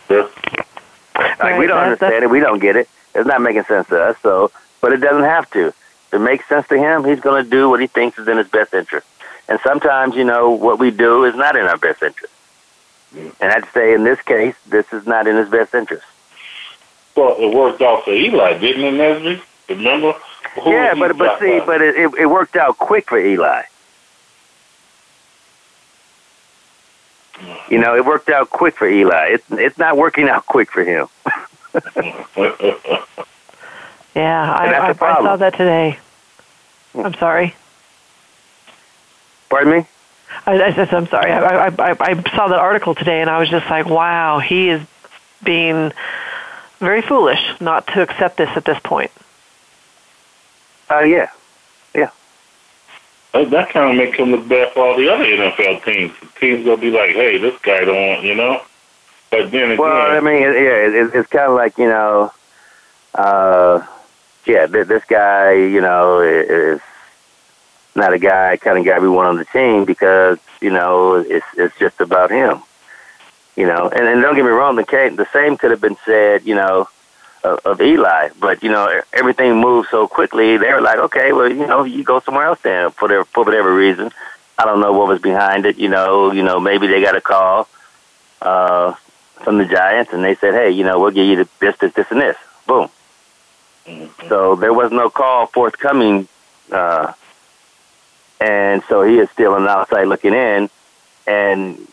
Yeah. 0.09 0.29
Like, 1.15 1.39
right, 1.39 1.59
we 1.59 1.67
don't 1.67 1.83
understand 1.83 2.23
it. 2.23 2.29
We 2.29 2.39
don't 2.39 2.59
get 2.59 2.77
it. 2.77 2.87
It's 3.13 3.27
not 3.27 3.41
making 3.41 3.63
sense 3.63 3.87
to 3.89 4.01
us. 4.01 4.15
So, 4.21 4.51
but 4.81 4.93
it 4.93 4.97
doesn't 4.97 5.23
have 5.23 5.49
to 5.51 5.67
If 5.67 6.13
it 6.13 6.19
makes 6.19 6.47
sense 6.47 6.67
to 6.69 6.77
him, 6.77 7.03
he's 7.03 7.19
going 7.19 7.43
to 7.43 7.49
do 7.49 7.69
what 7.69 7.81
he 7.81 7.87
thinks 7.87 8.17
is 8.17 8.27
in 8.27 8.37
his 8.37 8.47
best 8.47 8.73
interest. 8.73 9.07
And 9.47 9.59
sometimes, 9.63 10.15
you 10.15 10.23
know, 10.23 10.51
what 10.51 10.79
we 10.79 10.91
do 10.91 11.25
is 11.25 11.35
not 11.35 11.55
in 11.55 11.65
our 11.65 11.77
best 11.77 12.01
interest. 12.01 12.33
And 13.13 13.51
I'd 13.51 13.67
say 13.73 13.93
in 13.93 14.03
this 14.03 14.21
case, 14.21 14.55
this 14.67 14.85
is 14.91 15.05
not 15.05 15.27
in 15.27 15.35
his 15.35 15.49
best 15.49 15.73
interest. 15.73 16.05
Well, 17.15 17.35
it 17.39 17.53
worked 17.53 17.81
out 17.81 18.03
for 18.03 18.11
Eli, 18.11 18.57
didn't 18.57 18.83
it, 18.83 18.93
Nesby? 18.97 19.41
Remember? 19.69 20.13
Who 20.55 20.71
yeah, 20.71 20.93
but 20.93 21.17
but 21.17 21.39
see, 21.39 21.59
but 21.65 21.81
it, 21.81 21.95
it 21.95 22.13
it 22.15 22.25
worked 22.27 22.55
out 22.55 22.77
quick 22.77 23.09
for 23.09 23.19
Eli. 23.19 23.63
You 27.69 27.79
know, 27.79 27.95
it 27.95 28.05
worked 28.05 28.29
out 28.29 28.49
quick 28.49 28.77
for 28.77 28.87
Eli. 28.87 29.33
It's 29.33 29.45
it's 29.51 29.77
not 29.77 29.97
working 29.97 30.29
out 30.29 30.45
quick 30.45 30.71
for 30.71 30.83
him. 30.83 31.07
yeah, 34.15 34.53
I, 34.53 34.65
I, 34.71 34.89
I 34.89 34.93
saw 34.93 35.35
that 35.35 35.57
today. 35.57 35.99
I'm 36.95 37.13
sorry. 37.15 37.53
Pardon 39.49 39.79
me? 39.79 39.87
I, 40.45 40.61
I 40.61 40.73
said, 40.73 40.93
I'm 40.93 41.07
sorry. 41.07 41.31
I, 41.31 41.67
I, 41.67 41.67
I, 41.67 41.95
I 41.99 42.35
saw 42.35 42.47
that 42.47 42.59
article 42.59 42.95
today, 42.95 43.21
and 43.21 43.29
I 43.29 43.39
was 43.39 43.49
just 43.49 43.69
like, 43.69 43.85
wow, 43.87 44.39
he 44.39 44.69
is 44.69 44.81
being 45.43 45.91
very 46.79 47.01
foolish 47.01 47.39
not 47.59 47.87
to 47.87 48.01
accept 48.01 48.37
this 48.37 48.49
at 48.55 48.63
this 48.65 48.79
point. 48.83 49.11
Uh, 50.89 50.99
yeah. 50.99 51.29
Yeah. 51.93 52.09
That, 53.33 53.49
that 53.51 53.69
kind 53.69 53.91
of 53.91 53.97
makes 53.97 54.17
him 54.17 54.31
look 54.31 54.47
bad 54.47 54.73
for 54.73 54.85
all 54.85 54.97
the 54.97 55.09
other 55.09 55.25
NFL 55.25 55.83
teams. 55.83 56.13
The 56.19 56.39
teams 56.39 56.65
will 56.65 56.77
be 56.77 56.91
like, 56.91 57.11
hey, 57.11 57.37
this 57.37 57.59
guy 57.61 57.85
don't 57.85 58.07
want, 58.07 58.23
you 58.23 58.35
know? 58.35 58.61
But 59.31 59.51
then 59.51 59.71
again... 59.71 59.77
Well, 59.77 60.11
I 60.11 60.19
mean, 60.19 60.41
yeah, 60.41 60.49
it, 60.49 61.15
it's 61.15 61.29
kind 61.29 61.49
of 61.51 61.55
like, 61.55 61.77
you 61.77 61.87
know, 61.87 62.31
uh, 63.13 63.85
yeah, 64.45 64.67
this 64.67 65.03
guy, 65.05 65.53
you 65.53 65.81
know, 65.81 66.19
is 66.21 66.81
not 67.95 68.13
a 68.13 68.19
guy 68.19 68.57
kind 68.57 68.77
of 68.77 68.85
guy 68.85 68.99
we 68.99 69.07
want 69.07 69.29
on 69.29 69.37
the 69.37 69.45
team 69.45 69.85
because 69.85 70.37
you 70.61 70.69
know 70.69 71.15
it's 71.15 71.45
it's 71.57 71.77
just 71.79 71.99
about 72.01 72.29
him. 72.29 72.61
You 73.55 73.65
know, 73.65 73.89
and, 73.89 74.05
and 74.05 74.21
don't 74.21 74.35
get 74.35 74.43
me 74.43 74.51
wrong, 74.51 74.75
the 74.75 74.83
the 74.83 75.27
same 75.31 75.57
could 75.57 75.71
have 75.71 75.79
been 75.79 75.95
said, 76.05 76.45
you 76.45 76.55
know, 76.55 76.89
of, 77.45 77.59
of 77.65 77.81
Eli, 77.81 78.29
but 78.39 78.63
you 78.63 78.69
know 78.69 79.01
everything 79.13 79.59
moved 79.59 79.89
so 79.89 80.07
quickly. 80.07 80.57
They 80.57 80.71
were 80.73 80.81
like, 80.81 80.97
okay, 80.97 81.31
well, 81.31 81.49
you 81.49 81.67
know, 81.67 81.83
you 81.83 82.03
go 82.03 82.19
somewhere 82.19 82.45
else 82.45 82.61
then 82.61 82.91
for 82.91 83.07
their, 83.07 83.23
for 83.25 83.43
whatever 83.43 83.73
reason. 83.73 84.11
I 84.57 84.65
don't 84.65 84.79
know 84.79 84.93
what 84.93 85.07
was 85.07 85.21
behind 85.21 85.65
it. 85.65 85.77
You 85.77 85.89
know, 85.89 86.31
you 86.31 86.43
know, 86.43 86.59
maybe 86.59 86.87
they 86.87 87.01
got 87.01 87.15
a 87.15 87.21
call 87.21 87.67
uh, 88.41 88.93
from 89.43 89.57
the 89.57 89.65
Giants 89.65 90.13
and 90.13 90.23
they 90.23 90.35
said, 90.35 90.53
hey, 90.53 90.71
you 90.71 90.83
know, 90.83 90.99
we'll 90.99 91.11
give 91.11 91.27
you 91.27 91.35
the, 91.37 91.49
this, 91.59 91.77
this, 91.77 91.93
this, 91.93 92.07
and 92.09 92.21
this. 92.21 92.37
Boom. 92.65 92.89
Mm-hmm. 93.85 94.29
So 94.29 94.55
there 94.55 94.73
was 94.73 94.91
no 94.91 95.09
call 95.09 95.45
forthcoming, 95.47 96.27
uh, 96.71 97.13
and 98.39 98.81
so 98.89 99.03
he 99.03 99.19
is 99.19 99.29
still 99.31 99.53
on 99.53 99.63
the 99.63 99.69
outside 99.69 100.07
looking 100.07 100.33
in, 100.33 100.69
and 101.27 101.87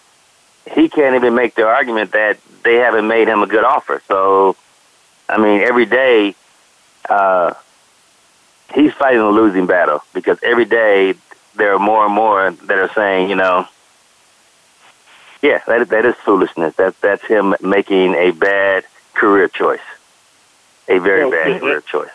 he 0.71 0.89
can't 0.89 1.17
even 1.17 1.35
make 1.35 1.55
the 1.55 1.67
argument 1.67 2.13
that 2.13 2.39
they 2.63 2.77
haven't 2.77 3.07
made 3.07 3.29
him 3.29 3.43
a 3.43 3.47
good 3.47 3.65
offer. 3.65 4.01
So, 4.09 4.57
I 5.33 5.39
mean, 5.39 5.63
every 5.63 5.87
day 5.87 6.35
uh, 7.09 7.55
he's 8.75 8.93
fighting 8.93 9.21
a 9.21 9.31
losing 9.31 9.67
battle 9.67 10.03
because 10.15 10.39
every 10.43 10.65
day 10.65 11.15
there 11.55 11.75
are 11.75 11.79
more 11.79 12.05
and 12.05 12.15
more 12.15 12.51
that 12.51 12.79
are 12.79 12.93
saying, 12.95 13.31
you 13.31 13.37
know, 13.37 13.67
yeah, 15.41 15.61
that 15.67 15.89
that 15.89 16.05
is 16.05 16.15
foolishness. 16.17 16.77
That 16.77 17.01
that's 17.01 17.25
him 17.25 17.55
making 17.61 18.15
a 18.15 18.31
bad 18.31 18.85
career 19.15 19.49
choice 19.49 19.81
a 20.89 20.99
very 20.99 21.31
bad 21.31 21.61
career 21.61 21.81
choice. 21.81 22.11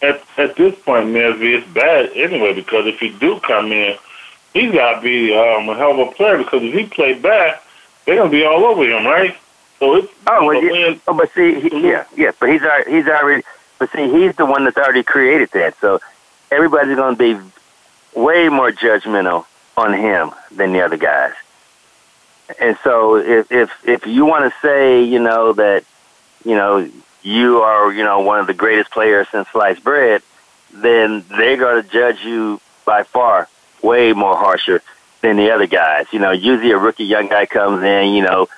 At 0.00 0.22
at 0.36 0.56
this 0.56 0.78
point, 0.80 1.08
Nesby, 1.08 1.58
it's 1.58 1.68
bad 1.68 2.10
anyway 2.14 2.54
because 2.54 2.86
if 2.86 3.00
he 3.00 3.10
do 3.10 3.40
come 3.40 3.72
in, 3.72 3.96
he's 4.52 4.72
got 4.72 4.96
to 4.96 5.00
be 5.00 5.34
um, 5.36 5.68
a 5.68 5.74
hell 5.74 6.00
of 6.00 6.08
a 6.08 6.12
player 6.12 6.38
because 6.38 6.62
if 6.62 6.74
he 6.74 6.86
play 6.86 7.14
bad, 7.14 7.58
they're 8.04 8.16
gonna 8.16 8.30
be 8.30 8.44
all 8.44 8.64
over 8.64 8.84
him, 8.84 9.06
right? 9.06 9.36
So 9.78 9.94
it's 9.96 10.12
oh, 10.26 10.46
well, 10.46 10.62
yeah, 10.62 10.98
oh, 11.06 11.14
but 11.14 11.32
see, 11.34 11.60
he, 11.60 11.70
mhm. 11.70 11.82
yeah, 11.82 12.04
yeah, 12.16 12.32
but 12.38 12.48
he's 12.48 12.62
already, 12.62 12.90
he's 12.90 13.06
already, 13.06 13.42
but 13.78 13.90
see, 13.92 14.10
he's 14.10 14.34
the 14.36 14.46
one 14.46 14.64
that's 14.64 14.76
already 14.76 15.04
created 15.04 15.50
that. 15.52 15.78
So 15.80 16.00
everybody's 16.50 16.96
gonna 16.96 17.16
be 17.16 17.38
way 18.14 18.48
more 18.48 18.72
judgmental 18.72 19.46
on 19.76 19.92
him 19.94 20.32
than 20.50 20.72
the 20.72 20.82
other 20.84 20.96
guys. 20.96 21.34
And 22.60 22.76
so 22.82 23.16
if 23.16 23.52
if 23.52 23.70
if 23.84 24.06
you 24.06 24.24
want 24.24 24.52
to 24.52 24.60
say, 24.60 25.02
you 25.04 25.20
know, 25.20 25.52
that 25.52 25.84
you 26.44 26.54
know, 26.54 26.90
you 27.22 27.58
are, 27.60 27.92
you 27.92 28.04
know, 28.04 28.20
one 28.20 28.40
of 28.40 28.46
the 28.46 28.54
greatest 28.54 28.90
players 28.90 29.28
since 29.30 29.48
sliced 29.48 29.84
bread, 29.84 30.22
then 30.72 31.24
they're 31.28 31.56
going 31.56 31.82
to 31.82 31.88
judge 31.88 32.24
you 32.24 32.60
by 32.84 33.02
far 33.02 33.48
way 33.82 34.12
more 34.12 34.36
harsher 34.36 34.82
than 35.20 35.36
the 35.36 35.50
other 35.50 35.66
guys. 35.66 36.06
You 36.12 36.20
know, 36.20 36.30
usually 36.30 36.70
a 36.72 36.78
rookie 36.78 37.04
young 37.04 37.28
guy 37.28 37.46
comes 37.46 37.82
in, 37.82 38.14
you 38.14 38.22
know, 38.22 38.48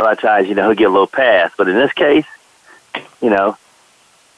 a 0.00 0.04
lot 0.04 0.12
of 0.12 0.20
times, 0.20 0.48
you 0.48 0.54
know, 0.54 0.64
he'll 0.64 0.74
get 0.74 0.88
a 0.88 0.92
little 0.92 1.06
pass. 1.06 1.52
But 1.56 1.68
in 1.68 1.76
this 1.76 1.92
case, 1.92 2.26
you 3.20 3.30
know, 3.30 3.56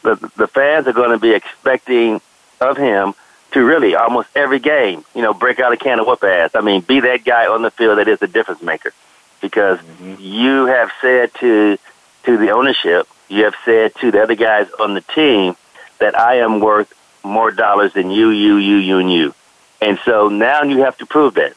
the 0.02 0.16
the 0.36 0.46
fans 0.46 0.86
are 0.86 0.92
going 0.92 1.10
to 1.10 1.18
be 1.18 1.32
expecting 1.32 2.20
of 2.60 2.76
him 2.76 3.14
to 3.52 3.64
really 3.64 3.94
almost 3.94 4.28
every 4.34 4.58
game, 4.58 5.04
you 5.14 5.22
know, 5.22 5.34
break 5.34 5.60
out 5.60 5.72
a 5.72 5.76
can 5.76 6.00
of 6.00 6.06
whoop 6.06 6.24
ass. 6.24 6.52
I 6.54 6.60
mean, 6.60 6.80
be 6.80 7.00
that 7.00 7.24
guy 7.24 7.46
on 7.46 7.62
the 7.62 7.70
field 7.70 7.98
that 7.98 8.08
is 8.08 8.18
the 8.18 8.26
difference 8.26 8.62
maker, 8.62 8.92
because 9.40 9.78
mm-hmm. 9.78 10.14
you 10.18 10.66
have 10.66 10.90
said 11.00 11.34
to 11.40 11.78
to 12.24 12.36
the 12.36 12.50
ownership 12.50 13.08
you 13.32 13.44
have 13.44 13.54
said 13.64 13.94
to 13.96 14.10
the 14.10 14.22
other 14.22 14.34
guys 14.34 14.68
on 14.78 14.92
the 14.92 15.00
team 15.00 15.56
that 15.98 16.18
I 16.18 16.36
am 16.36 16.60
worth 16.60 16.92
more 17.24 17.50
dollars 17.50 17.94
than 17.94 18.10
you, 18.10 18.28
you, 18.28 18.56
you, 18.56 18.76
you, 18.76 18.98
and 18.98 19.10
you. 19.10 19.34
And 19.80 19.98
so 20.04 20.28
now 20.28 20.62
you 20.62 20.84
have 20.84 20.98
to 20.98 21.06
prove 21.06 21.34
that. 21.34 21.54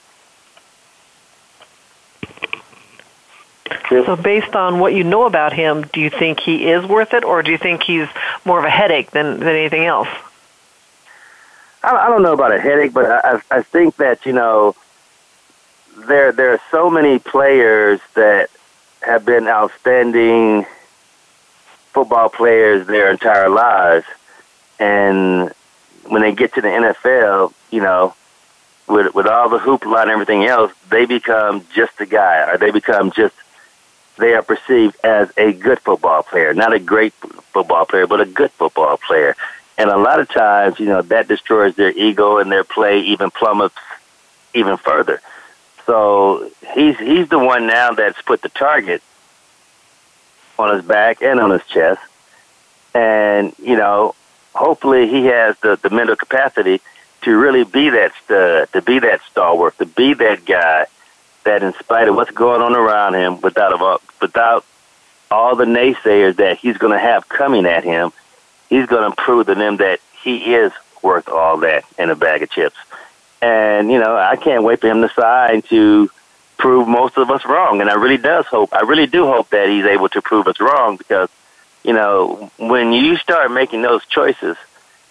So, 3.89 4.15
based 4.15 4.55
on 4.55 4.79
what 4.79 4.93
you 4.93 5.03
know 5.03 5.25
about 5.25 5.53
him, 5.53 5.83
do 5.91 5.99
you 5.99 6.11
think 6.11 6.39
he 6.39 6.69
is 6.69 6.85
worth 6.85 7.13
it, 7.13 7.23
or 7.23 7.41
do 7.41 7.51
you 7.51 7.57
think 7.57 7.81
he's 7.83 8.07
more 8.45 8.59
of 8.59 8.65
a 8.65 8.69
headache 8.69 9.11
than 9.11 9.39
than 9.39 9.47
anything 9.47 9.85
else? 9.85 10.07
I, 11.83 11.95
I 11.95 12.09
don't 12.09 12.21
know 12.21 12.33
about 12.33 12.53
a 12.53 12.59
headache, 12.59 12.93
but 12.93 13.05
I, 13.05 13.41
I 13.49 13.61
think 13.63 13.95
that 13.97 14.25
you 14.25 14.33
know 14.33 14.75
there 15.97 16.31
there 16.31 16.53
are 16.53 16.61
so 16.69 16.91
many 16.91 17.17
players 17.17 17.99
that 18.13 18.49
have 19.01 19.25
been 19.25 19.47
outstanding 19.47 20.65
football 21.91 22.29
players 22.29 22.85
their 22.85 23.09
entire 23.09 23.49
lives, 23.49 24.05
and 24.79 25.51
when 26.07 26.21
they 26.21 26.33
get 26.33 26.53
to 26.53 26.61
the 26.61 26.67
NFL, 26.67 27.51
you 27.71 27.81
know, 27.81 28.13
with 28.87 29.15
with 29.15 29.25
all 29.25 29.49
the 29.49 29.57
hoopla 29.57 30.03
and 30.03 30.11
everything 30.11 30.45
else, 30.45 30.71
they 30.89 31.05
become 31.05 31.65
just 31.73 31.99
a 31.99 32.05
guy, 32.05 32.47
or 32.51 32.59
they 32.59 32.69
become 32.69 33.11
just 33.11 33.33
they 34.17 34.33
are 34.33 34.41
perceived 34.41 34.97
as 35.03 35.31
a 35.37 35.51
good 35.53 35.79
football 35.79 36.23
player, 36.23 36.53
not 36.53 36.73
a 36.73 36.79
great 36.79 37.13
football 37.13 37.85
player, 37.85 38.07
but 38.07 38.21
a 38.21 38.25
good 38.25 38.51
football 38.51 38.97
player. 38.97 39.35
And 39.77 39.89
a 39.89 39.97
lot 39.97 40.19
of 40.19 40.29
times, 40.29 40.79
you 40.79 40.85
know, 40.85 41.01
that 41.01 41.27
destroys 41.27 41.75
their 41.75 41.91
ego 41.91 42.37
and 42.37 42.51
their 42.51 42.63
play 42.63 43.01
even 43.01 43.29
plummets 43.31 43.75
even 44.53 44.77
further. 44.77 45.21
So 45.85 46.49
he's 46.73 46.97
he's 46.97 47.27
the 47.29 47.39
one 47.39 47.67
now 47.67 47.91
that's 47.91 48.21
put 48.21 48.41
the 48.41 48.49
target 48.49 49.03
on 50.57 50.73
his 50.75 50.85
back 50.85 51.21
and 51.21 51.39
on 51.39 51.51
his 51.51 51.65
chest. 51.67 52.01
And, 52.93 53.53
you 53.61 53.75
know, 53.75 54.15
hopefully 54.53 55.07
he 55.09 55.25
has 55.25 55.57
the, 55.59 55.75
the 55.75 55.89
mental 55.89 56.15
capacity 56.15 56.79
to 57.23 57.37
really 57.37 57.65
be 57.65 57.89
that 57.89 58.13
stud, 58.23 58.71
to 58.71 58.81
be 58.81 58.99
that 58.99 59.21
stalwart, 59.29 59.77
to 59.79 59.85
be 59.85 60.13
that 60.13 60.45
guy 60.45 60.85
that 61.45 61.63
in 61.63 61.73
spite 61.73 62.07
of 62.07 62.15
what's 62.15 62.31
going 62.31 62.61
on 62.61 62.75
around 62.75 63.15
him, 63.15 63.41
without 63.41 63.73
a, 63.73 63.99
without 64.21 64.65
all 65.31 65.55
the 65.55 65.65
naysayers 65.65 66.35
that 66.35 66.57
he's 66.57 66.77
going 66.77 66.93
to 66.93 66.99
have 66.99 67.27
coming 67.29 67.65
at 67.65 67.83
him, 67.83 68.11
he's 68.69 68.85
going 68.85 69.09
to 69.09 69.15
prove 69.15 69.47
to 69.47 69.55
them 69.55 69.77
that 69.77 69.99
he 70.21 70.53
is 70.53 70.71
worth 71.01 71.29
all 71.29 71.57
that 71.57 71.85
in 71.97 72.09
a 72.09 72.15
bag 72.15 72.43
of 72.43 72.49
chips. 72.49 72.75
And 73.41 73.91
you 73.91 73.99
know, 73.99 74.15
I 74.15 74.35
can't 74.35 74.63
wait 74.63 74.81
for 74.81 74.87
him 74.87 75.01
to 75.01 75.09
sign 75.09 75.61
to 75.63 76.09
prove 76.57 76.87
most 76.87 77.17
of 77.17 77.29
us 77.29 77.45
wrong. 77.45 77.81
And 77.81 77.89
I 77.89 77.93
really 77.93 78.17
does 78.17 78.45
hope, 78.45 78.73
I 78.73 78.81
really 78.81 79.07
do 79.07 79.25
hope 79.25 79.49
that 79.49 79.69
he's 79.69 79.85
able 79.85 80.09
to 80.09 80.21
prove 80.21 80.47
us 80.47 80.59
wrong 80.59 80.97
because, 80.97 81.29
you 81.83 81.93
know, 81.93 82.51
when 82.57 82.91
you 82.91 83.17
start 83.17 83.51
making 83.51 83.81
those 83.81 84.05
choices, 84.05 84.57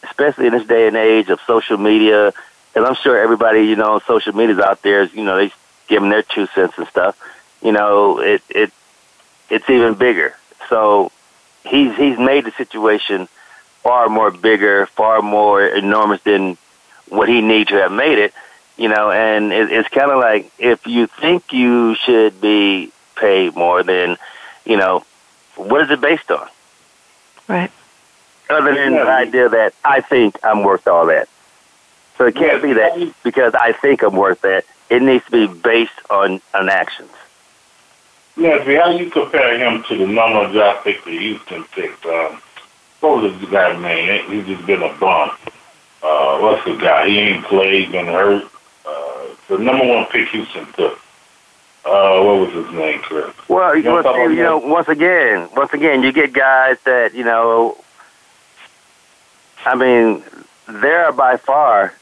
especially 0.02 0.46
in 0.46 0.52
this 0.52 0.66
day 0.66 0.88
and 0.88 0.96
age 0.96 1.28
of 1.28 1.40
social 1.46 1.76
media, 1.76 2.32
and 2.74 2.84
I'm 2.84 2.94
sure 2.96 3.16
everybody, 3.18 3.66
you 3.66 3.76
know, 3.76 3.94
on 3.94 4.00
social 4.06 4.34
media's 4.34 4.58
out 4.58 4.82
there, 4.82 5.04
you 5.04 5.24
know, 5.24 5.36
they 5.36 5.52
giving 5.88 6.10
their 6.10 6.22
two 6.22 6.46
cents 6.48 6.74
and 6.78 6.86
stuff, 6.88 7.16
you 7.62 7.72
know, 7.72 8.20
it 8.20 8.42
it 8.48 8.72
it's 9.50 9.68
even 9.68 9.94
bigger. 9.94 10.36
So 10.68 11.10
he's 11.64 11.96
he's 11.96 12.18
made 12.18 12.44
the 12.44 12.52
situation 12.52 13.28
far 13.82 14.08
more 14.08 14.30
bigger, 14.30 14.86
far 14.86 15.22
more 15.22 15.64
enormous 15.64 16.22
than 16.22 16.56
what 17.08 17.28
he 17.28 17.40
needs 17.40 17.70
to 17.70 17.76
have 17.76 17.92
made 17.92 18.18
it. 18.18 18.34
You 18.76 18.88
know, 18.88 19.10
and 19.10 19.52
it, 19.52 19.70
it's 19.70 19.88
kind 19.88 20.10
of 20.10 20.18
like 20.18 20.50
if 20.58 20.86
you 20.86 21.06
think 21.06 21.52
you 21.52 21.94
should 21.94 22.40
be 22.40 22.92
paid 23.16 23.54
more, 23.54 23.82
then 23.82 24.16
you 24.64 24.76
know, 24.76 25.04
what 25.56 25.82
is 25.82 25.90
it 25.90 26.00
based 26.00 26.30
on? 26.30 26.48
Right. 27.48 27.70
Other 28.50 28.74
than 28.74 28.92
the 28.92 29.08
idea 29.08 29.48
that 29.48 29.74
I 29.84 30.00
think 30.00 30.38
I'm 30.42 30.64
worth 30.64 30.86
all 30.86 31.06
that. 31.06 31.28
So 32.16 32.26
it 32.26 32.36
can't 32.36 32.62
be 32.62 32.72
that 32.74 33.12
because 33.24 33.54
I 33.54 33.72
think 33.72 34.02
I'm 34.02 34.14
worth 34.14 34.40
that. 34.42 34.64
It 34.90 35.02
needs 35.02 35.24
to 35.26 35.30
be 35.30 35.46
based 35.46 35.92
on, 36.10 36.40
on 36.54 36.68
actions. 36.68 37.10
Yeah, 38.36 38.58
how 38.58 38.90
you 38.90 39.10
compare 39.10 39.58
him 39.58 39.84
to 39.88 39.96
the 39.96 40.06
number 40.06 40.38
one 40.38 40.52
draft 40.52 40.84
pick 40.84 41.04
the 41.04 41.16
Houston 41.16 41.64
picked? 41.72 42.04
Um, 42.04 42.42
what 43.00 43.22
was 43.22 43.40
the 43.40 43.46
guy's 43.46 43.80
name? 43.80 44.30
He's 44.30 44.46
just 44.46 44.66
been 44.66 44.82
a 44.82 44.92
bum. 44.98 45.30
Uh, 46.02 46.38
what's 46.38 46.64
the 46.64 46.76
guy? 46.76 47.08
He 47.08 47.18
ain't 47.18 47.44
played, 47.44 47.92
been 47.92 48.06
hurt. 48.06 48.44
Uh, 48.84 49.26
the 49.48 49.58
number 49.58 49.86
one 49.86 50.06
pick 50.06 50.28
Houston 50.28 50.66
took. 50.72 50.98
Uh, 51.84 52.22
what 52.22 52.40
was 52.40 52.52
his 52.52 52.74
name, 52.74 52.98
Chris? 53.00 53.34
Well, 53.46 53.76
you, 53.76 53.82
know, 53.82 54.26
you 54.28 54.42
know, 54.42 54.58
once 54.58 54.88
again, 54.88 55.48
once 55.54 55.72
again, 55.74 56.02
you 56.02 56.12
get 56.12 56.32
guys 56.32 56.78
that 56.84 57.14
you 57.14 57.24
know. 57.24 57.76
I 59.66 59.74
mean, 59.74 60.22
there 60.66 61.04
are 61.04 61.12
by 61.12 61.36
far 61.36 61.94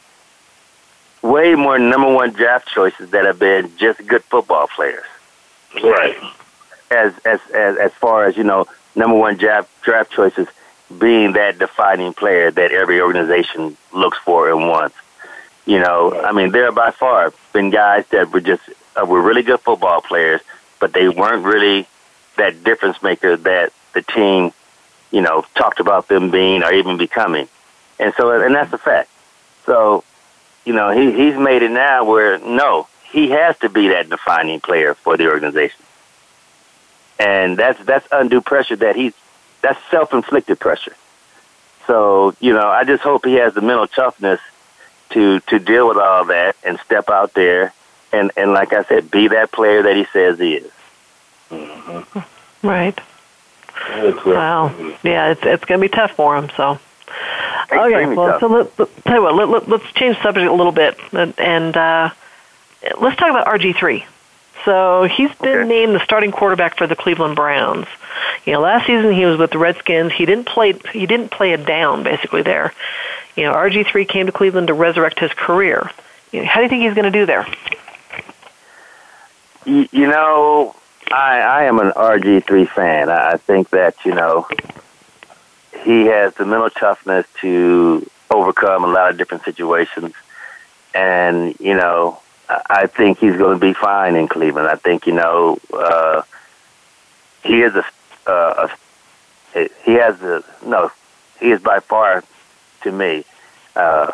way 1.23 1.55
more 1.55 1.79
number 1.79 2.13
one 2.13 2.33
draft 2.33 2.69
choices 2.69 3.11
that 3.11 3.25
have 3.25 3.39
been 3.39 3.73
just 3.77 4.05
good 4.07 4.25
football 4.25 4.67
players. 4.67 5.05
Right. 5.83 6.17
As 6.91 7.15
as 7.25 7.41
as 7.55 7.77
as 7.79 7.93
far 7.95 8.25
as 8.25 8.37
you 8.37 8.45
know, 8.45 8.67
number 8.95 9.17
one 9.17 9.37
draft 9.37 9.71
draft 9.83 10.13
choices 10.13 10.47
being 10.99 11.33
that 11.33 11.59
defining 11.59 12.13
player 12.13 12.51
that 12.51 12.73
every 12.73 13.01
organization 13.01 13.77
looks 13.93 14.19
for 14.19 14.51
and 14.51 14.69
wants. 14.69 14.97
You 15.65 15.79
know. 15.79 16.21
I 16.21 16.33
mean, 16.33 16.51
there 16.51 16.71
by 16.73 16.91
far 16.91 17.33
been 17.53 17.71
guys 17.71 18.07
that 18.09 18.31
were 18.31 18.41
just 18.41 18.63
uh, 19.01 19.07
were 19.07 19.23
really 19.23 19.43
good 19.43 19.61
football 19.61 20.03
players, 20.03 20.41
but 20.81 20.93
they 20.93 21.09
weren't 21.09 21.45
really 21.45 21.87
that 22.37 22.65
difference 22.65 23.03
maker 23.03 23.37
that 23.37 23.73
the 23.95 24.03
team, 24.03 24.53
you 25.11 25.21
know, 25.21 25.45
talked 25.55 25.81
about 25.81 26.09
them 26.09 26.31
being 26.31 26.63
or 26.63 26.73
even 26.73 26.97
becoming. 26.97 27.49
And 27.99 28.13
so, 28.17 28.31
and 28.31 28.55
that's 28.55 28.73
a 28.73 28.79
fact. 28.79 29.09
So 29.65 30.05
you 30.65 30.73
know, 30.73 30.91
he 30.91 31.13
he's 31.13 31.37
made 31.37 31.63
it 31.63 31.71
now 31.71 32.05
where 32.05 32.39
no, 32.39 32.89
he 33.11 33.31
has 33.31 33.59
to 33.59 33.69
be 33.69 33.89
that 33.89 34.09
defining 34.09 34.61
player 34.61 34.95
for 34.95 35.17
the 35.17 35.29
organization, 35.29 35.83
and 37.19 37.57
that's 37.57 37.83
that's 37.85 38.07
undue 38.13 38.41
pressure 38.41 38.77
that 38.77 38.97
he's 38.97 39.15
that's 39.61 39.79
self 39.91 40.13
inflicted 40.13 40.61
pressure. 40.61 40.95
So 41.87 42.35
you 42.41 42.53
know, 42.53 42.69
I 42.69 42.85
just 42.85 43.03
hope 43.03 43.25
he 43.25 43.35
has 43.35 43.55
the 43.55 43.63
mental 43.63 43.87
toughness 43.87 44.41
to 45.11 45.41
to 45.41 45.59
deal 45.59 45.89
with 45.89 45.99
all 45.99 46.27
that 46.27 46.57
and 46.65 46.79
step 46.81 47.11
out 47.11 47.35
there 47.35 47.73
and 48.13 48.31
and 48.37 48.53
like 48.53 48.73
I 48.73 48.85
said, 48.85 49.11
be 49.11 49.29
that 49.29 49.51
player 49.53 49.83
that 49.83 49.97
he 49.97 50.05
says 50.13 50.39
he 50.39 50.55
is. 50.55 50.73
Mm-hmm. 51.51 52.67
Right. 52.67 52.99
Wow. 54.27 54.69
Yeah, 55.03 55.31
it's 55.31 55.41
it's 55.43 55.65
going 55.65 55.81
to 55.81 55.89
be 55.89 55.89
tough 55.89 56.13
for 56.13 56.37
him. 56.37 56.51
So. 56.57 56.79
Okay, 57.73 58.15
well, 58.15 58.41
so 58.41 58.47
let, 58.47 58.79
let, 58.79 59.05
tell 59.05 59.17
you 59.17 59.23
what, 59.23 59.35
let, 59.35 59.49
let, 59.49 59.69
let's 59.69 59.93
change 59.93 60.17
the 60.17 60.23
subject 60.23 60.47
a 60.47 60.53
little 60.53 60.73
bit, 60.73 60.99
and, 61.13 61.35
and 61.39 61.77
uh, 61.77 62.11
let's 63.01 63.17
talk 63.17 63.31
about 63.31 63.47
RG3. 63.47 64.05
So 64.65 65.05
he's 65.05 65.35
been 65.37 65.59
okay. 65.59 65.69
named 65.69 65.95
the 65.95 66.05
starting 66.05 66.31
quarterback 66.31 66.77
for 66.77 66.87
the 66.87 66.95
Cleveland 66.95 67.37
Browns. 67.37 67.87
You 68.45 68.55
know, 68.55 68.61
last 68.61 68.87
season 68.87 69.13
he 69.13 69.25
was 69.25 69.39
with 69.39 69.51
the 69.51 69.59
Redskins. 69.59 70.13
He 70.13 70.25
didn't 70.25 70.47
play. 70.47 70.75
He 70.93 71.07
didn't 71.07 71.31
play 71.31 71.53
a 71.53 71.57
down 71.57 72.03
basically 72.03 72.43
there. 72.43 72.73
You 73.37 73.45
know, 73.45 73.55
RG 73.55 73.87
three 73.87 74.05
came 74.05 74.27
to 74.27 74.33
Cleveland 74.33 74.69
to 74.69 74.75
resurrect 74.75 75.19
his 75.19 75.33
career. 75.33 75.91
You 76.31 76.43
know, 76.43 76.47
how 76.47 76.57
do 76.57 76.63
you 76.63 76.69
think 76.69 76.83
he's 76.83 76.95
going 76.95 77.11
to 77.11 77.19
do 77.19 77.27
there? 77.27 77.47
You, 79.65 79.89
you 79.91 80.07
know, 80.07 80.77
I 81.11 81.41
I 81.41 81.65
am 81.65 81.79
an 81.79 81.93
RG 81.93 82.45
three 82.45 82.67
fan. 82.67 83.09
I 83.09 83.37
think 83.37 83.71
that 83.71 83.97
you 84.05 84.15
know 84.15 84.47
he 85.83 86.07
has 86.07 86.35
the 86.35 86.45
mental 86.45 86.71
toughness 86.71 87.27
to 87.41 88.09
overcome 88.31 88.85
a 88.85 88.89
lot 88.89 89.11
of 89.11 89.19
different 89.19 89.45
situations. 89.45 90.15
And, 90.95 91.59
you 91.61 91.75
know, 91.75 92.21
I 92.49 92.87
think 92.87 93.19
he's 93.19 93.37
going 93.37 93.59
to 93.59 93.61
be 93.61 93.73
fine 93.73 94.17
in 94.17 94.29
Cleveland. 94.29 94.69
I 94.69 94.77
think, 94.77 95.07
you 95.07 95.15
know, 95.15 95.59
uh, 95.73 96.23
he 97.43 97.63
is 97.63 97.75
a, 97.75 97.85
uh, 98.27 98.69
a, 99.55 99.69
he 99.85 99.93
has 99.95 100.21
a, 100.23 100.45
no, 100.65 100.91
he 101.41 101.51
is 101.51 101.61
by 101.61 101.81
far, 101.81 102.25
to 102.83 102.93
me, 102.93 103.25
uh, 103.75 104.13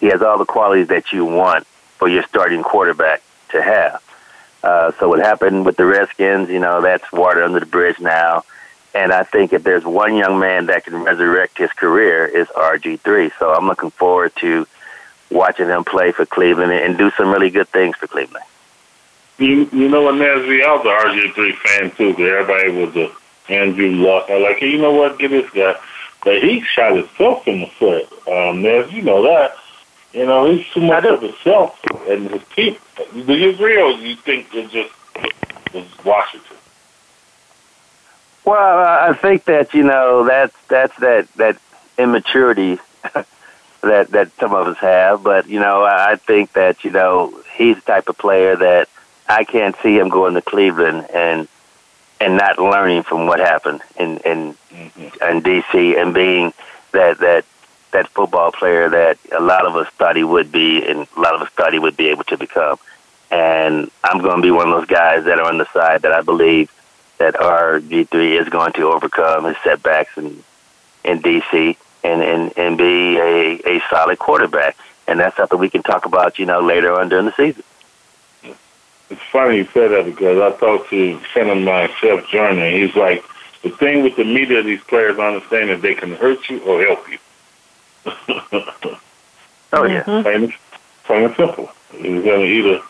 he 0.00 0.06
has 0.06 0.22
all 0.22 0.38
the 0.38 0.44
qualities 0.44 0.88
that 0.88 1.12
you 1.12 1.24
want 1.24 1.66
for 1.98 2.08
your 2.08 2.22
starting 2.24 2.62
quarterback 2.62 3.22
to 3.50 3.62
have. 3.62 4.02
Uh, 4.62 4.92
so 4.98 5.08
what 5.08 5.20
happened 5.20 5.64
with 5.64 5.76
the 5.76 5.86
Redskins, 5.86 6.50
you 6.50 6.58
know, 6.58 6.80
that's 6.80 7.10
water 7.12 7.42
under 7.42 7.60
the 7.60 7.66
bridge 7.66 7.98
now. 8.00 8.44
And 8.94 9.12
I 9.12 9.22
think 9.22 9.52
if 9.52 9.62
there's 9.62 9.84
one 9.84 10.16
young 10.16 10.38
man 10.38 10.66
that 10.66 10.84
can 10.84 11.02
resurrect 11.02 11.58
his 11.58 11.70
career, 11.72 12.26
is 12.26 12.48
RG3. 12.48 13.30
So 13.38 13.52
I'm 13.54 13.66
looking 13.66 13.90
forward 13.90 14.32
to 14.36 14.66
watching 15.30 15.68
him 15.68 15.84
play 15.84 16.12
for 16.12 16.26
Cleveland 16.26 16.72
and 16.72 16.98
do 16.98 17.10
some 17.12 17.30
really 17.30 17.50
good 17.50 17.68
things 17.68 17.96
for 17.96 18.08
Cleveland. 18.08 18.44
You, 19.38 19.68
you 19.72 19.88
know 19.88 20.02
what, 20.02 20.16
Nesby, 20.16 20.62
I 20.62 20.74
was 20.74 20.84
an 20.84 21.32
RG3 21.32 21.56
fan 21.56 21.90
too. 21.92 22.10
Everybody 22.10 22.84
was 22.84 22.96
a 22.96 23.10
Andrew 23.50 23.90
Luck. 23.90 24.26
I 24.28 24.38
like, 24.38 24.58
hey, 24.58 24.70
you 24.70 24.78
know 24.78 24.92
what, 24.92 25.18
get 25.18 25.30
this 25.30 25.50
guy. 25.50 25.74
But 26.24 26.42
he 26.42 26.60
shot 26.62 26.96
himself 26.96 27.48
in 27.48 27.60
the 27.60 27.66
foot. 27.66 28.06
Um, 28.28 28.62
Naz, 28.62 28.92
you 28.92 29.02
know 29.02 29.22
that. 29.22 29.56
You 30.12 30.26
know, 30.26 30.50
he's 30.50 30.66
too 30.74 30.80
much 30.80 31.04
of 31.04 31.22
himself 31.22 31.78
and 32.08 32.28
his 32.30 32.42
team. 32.54 32.76
Do 33.12 33.34
you 33.34 33.50
agree 33.50 33.80
or 33.80 33.92
do 33.92 34.00
you 34.00 34.16
think 34.16 34.48
it's 34.52 34.72
just 34.72 34.92
it's 35.72 36.04
Washington? 36.04 36.56
Well, 38.44 39.10
I 39.10 39.12
think 39.14 39.44
that 39.44 39.74
you 39.74 39.82
know 39.82 40.24
that's 40.24 40.56
that's 40.68 40.96
that 40.98 41.32
that 41.34 41.58
immaturity 41.98 42.78
that 43.82 44.08
that 44.10 44.32
some 44.38 44.54
of 44.54 44.66
us 44.66 44.78
have, 44.78 45.22
but 45.22 45.48
you 45.48 45.60
know 45.60 45.84
I 45.84 46.16
think 46.16 46.52
that 46.54 46.84
you 46.84 46.90
know 46.90 47.42
he's 47.54 47.76
the 47.76 47.82
type 47.82 48.08
of 48.08 48.18
player 48.18 48.56
that 48.56 48.88
I 49.28 49.44
can't 49.44 49.76
see 49.82 49.98
him 49.98 50.08
going 50.08 50.34
to 50.34 50.42
Cleveland 50.42 51.06
and 51.12 51.48
and 52.20 52.36
not 52.36 52.58
learning 52.58 53.02
from 53.02 53.26
what 53.26 53.40
happened 53.40 53.82
in 53.98 54.18
in 54.18 54.54
mm-hmm. 54.72 55.00
in 55.02 55.42
DC 55.42 56.00
and 56.00 56.14
being 56.14 56.52
that 56.92 57.18
that 57.18 57.44
that 57.92 58.08
football 58.08 58.52
player 58.52 58.88
that 58.88 59.18
a 59.32 59.40
lot 59.40 59.66
of 59.66 59.76
us 59.76 59.88
thought 59.94 60.16
he 60.16 60.24
would 60.24 60.52
be, 60.52 60.86
and 60.88 61.06
a 61.16 61.20
lot 61.20 61.34
of 61.34 61.42
us 61.42 61.48
thought 61.50 61.72
he 61.72 61.78
would 61.78 61.96
be 61.96 62.08
able 62.08 62.24
to 62.24 62.36
become. 62.36 62.78
And 63.30 63.90
I'm 64.02 64.20
going 64.22 64.36
to 64.36 64.42
be 64.42 64.50
one 64.50 64.68
of 64.68 64.80
those 64.80 64.88
guys 64.88 65.24
that 65.24 65.38
are 65.38 65.48
on 65.48 65.58
the 65.58 65.66
side 65.72 66.02
that 66.02 66.12
I 66.12 66.20
believe 66.20 66.70
that 67.20 67.34
RG3 67.34 68.40
is 68.40 68.48
going 68.48 68.72
to 68.72 68.88
overcome 68.88 69.44
his 69.44 69.56
setbacks 69.62 70.16
in 70.16 70.42
in 71.04 71.20
DC 71.20 71.76
and 72.02 72.22
and 72.22 72.58
and 72.58 72.78
be 72.78 73.18
a 73.18 73.60
a 73.66 73.82
solid 73.90 74.18
quarterback. 74.18 74.76
And 75.06 75.20
that's 75.20 75.36
something 75.36 75.58
we 75.58 75.70
can 75.70 75.82
talk 75.82 76.06
about, 76.06 76.38
you 76.38 76.46
know, 76.46 76.60
later 76.60 76.98
on 76.98 77.08
during 77.08 77.26
the 77.26 77.32
season. 77.32 77.62
It's 79.10 79.20
funny 79.32 79.58
you 79.58 79.64
said 79.74 79.90
that 79.90 80.04
because 80.04 80.38
I 80.40 80.56
talked 80.56 80.88
to 80.90 81.14
a 81.14 81.18
friend 81.32 81.50
of 81.50 81.58
mine, 81.58 81.90
Chef 82.00 82.28
Journey, 82.28 82.62
and 82.62 82.82
he's 82.82 82.94
like, 82.94 83.24
the 83.62 83.70
thing 83.70 84.04
with 84.04 84.14
the 84.16 84.24
media, 84.24 84.62
these 84.62 84.80
players 84.82 85.18
understand 85.18 85.68
that 85.70 85.82
they 85.82 85.94
can 85.94 86.14
hurt 86.14 86.48
you 86.48 86.60
or 86.60 86.80
help 86.84 87.10
you. 87.10 87.18
oh 89.72 89.84
yeah, 89.84 90.04
mm-hmm. 90.04 90.22
plain, 90.22 90.54
plain 91.04 91.24
and 91.24 91.36
simple. 91.36 91.70
You're 92.00 92.22
gonna 92.22 92.44
either 92.44 92.80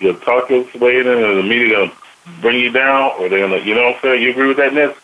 you 0.00 0.12
talk 0.14 0.50
your 0.50 0.64
way 0.80 0.98
in, 0.98 1.06
and 1.06 1.38
the 1.38 1.42
media 1.42 1.76
gonna 1.76 1.92
bring 2.40 2.58
you 2.60 2.70
down, 2.70 3.12
or 3.18 3.28
they're 3.28 3.46
gonna, 3.46 3.62
you 3.62 3.74
know, 3.74 3.84
what 3.84 3.96
I'm 3.96 4.02
saying. 4.02 4.22
You 4.22 4.30
agree 4.30 4.48
with 4.48 4.56
that, 4.58 4.74
Ness? 4.74 4.96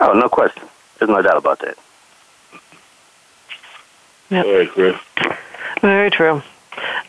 Oh, 0.00 0.12
no 0.12 0.28
question. 0.28 0.62
There's 0.98 1.10
no 1.10 1.22
doubt 1.22 1.36
about 1.36 1.60
that. 1.60 1.76
Yep. 4.30 4.46
All 4.46 4.58
right, 4.58 4.70
Chris. 4.70 4.96
Very 5.80 6.10
true. 6.10 6.42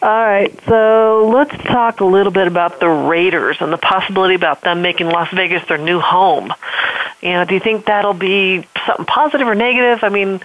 All 0.02 0.10
right, 0.10 0.54
so 0.68 1.32
let's 1.34 1.56
talk 1.64 2.00
a 2.00 2.06
little 2.06 2.32
bit 2.32 2.48
about 2.48 2.80
the 2.80 2.88
Raiders 2.88 3.58
and 3.62 3.74
the 3.74 3.78
possibility 3.78 4.36
about 4.36 4.62
them 4.62 4.84
making 4.84 5.08
Las 5.08 5.30
Vegas 5.34 5.68
their 5.68 5.80
new 5.80 6.00
home. 6.00 6.54
You 7.22 7.32
know, 7.32 7.46
do 7.46 7.56
you 7.56 7.60
think 7.60 7.86
that'll 7.86 8.14
be 8.14 8.68
something 8.86 9.06
positive 9.06 9.48
or 9.48 9.56
negative? 9.56 10.04
I 10.04 10.10
mean, 10.10 10.42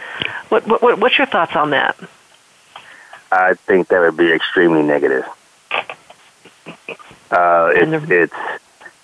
what, 0.49 0.67
what 0.67 0.99
what's 0.99 1.19
your 1.19 1.26
thoughts 1.26 1.55
on 1.55 1.71
that? 1.71 1.99
I 3.31 3.55
think 3.55 3.88
that 3.88 4.00
would 4.00 4.17
be 4.17 4.33
extremely 4.33 4.83
negative. 4.83 5.26
Uh, 7.31 7.71
it, 7.75 7.87
the, 7.87 8.23
it's 8.23 8.35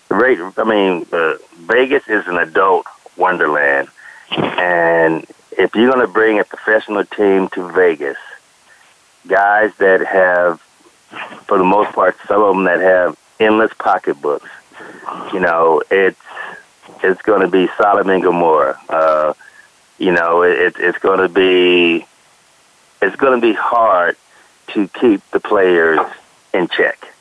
great. 0.09 0.38
I 0.56 0.64
mean, 0.64 1.06
uh, 1.12 1.35
Vegas 1.59 2.09
is 2.09 2.26
an 2.26 2.38
adult 2.38 2.87
wonderland, 3.16 3.88
and 4.30 5.25
if 5.52 5.75
you're 5.75 5.92
going 5.92 6.04
to 6.04 6.12
bring 6.12 6.40
a 6.40 6.45
professional 6.45 7.04
team 7.04 7.49
to 7.50 7.71
Vegas, 7.71 8.18
guys 9.26 9.73
that 9.78 10.04
have, 10.04 10.61
for 11.47 11.59
the 11.59 11.64
most 11.64 11.92
part, 11.92 12.16
some 12.26 12.42
of 12.42 12.56
them 12.56 12.64
that 12.64 12.80
have 12.80 13.16
endless 13.38 13.73
pocketbooks, 13.78 14.50
you 15.33 15.40
know, 15.40 15.83
it's 15.90 16.21
it's 17.02 17.23
going 17.23 17.42
to 17.42 17.49
be 17.49 17.68
Sodom 17.78 18.09
and 18.11 18.23
Gomorrah. 18.23 18.80
Uh, 18.88 19.35
you 19.99 20.12
know, 20.12 20.42
it, 20.42 20.75
it's 20.78 20.99
going 20.99 21.21
to 21.21 21.28
be 21.28 22.06
it's 23.00 23.16
going 23.16 23.40
to 23.40 23.47
be 23.47 23.52
hard 23.52 24.16
to 24.68 24.88
keep 24.88 25.23
the 25.30 25.38
players 25.38 26.00
in 26.52 26.66
check 26.68 27.12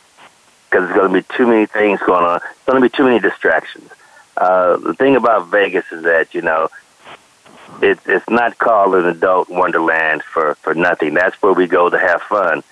because 0.75 0.89
there's 0.89 0.97
going 0.97 1.13
to 1.13 1.21
be 1.27 1.35
too 1.37 1.47
many 1.47 1.65
things 1.65 1.99
going 2.01 2.25
on. 2.25 2.39
There's 2.41 2.79
going 2.79 2.83
to 2.83 2.89
be 2.89 2.95
too 2.95 3.03
many 3.05 3.19
distractions. 3.19 3.89
Uh, 4.35 4.75
the 4.77 4.93
thing 4.93 5.15
about 5.15 5.47
Vegas 5.47 5.85
is 5.91 6.03
that 6.03 6.33
you 6.33 6.41
know 6.41 6.67
it, 7.81 7.97
it's 8.05 8.29
not 8.29 8.57
called 8.57 8.95
an 8.95 9.05
adult 9.05 9.49
wonderland 9.49 10.21
for 10.23 10.55
for 10.55 10.73
nothing. 10.73 11.13
That's 11.13 11.41
where 11.41 11.53
we 11.53 11.67
go 11.67 11.89
to 11.89 11.97
have 11.97 12.21
fun. 12.23 12.63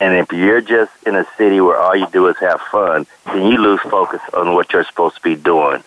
And 0.00 0.16
if 0.16 0.32
you're 0.32 0.60
just 0.60 0.90
in 1.06 1.14
a 1.14 1.24
city 1.38 1.60
where 1.60 1.78
all 1.78 1.94
you 1.94 2.08
do 2.10 2.26
is 2.26 2.36
have 2.38 2.60
fun, 2.72 3.06
then 3.26 3.46
you 3.46 3.58
lose 3.58 3.80
focus 3.82 4.20
on 4.34 4.54
what 4.54 4.72
you're 4.72 4.82
supposed 4.82 5.14
to 5.16 5.22
be 5.22 5.36
doing, 5.36 5.84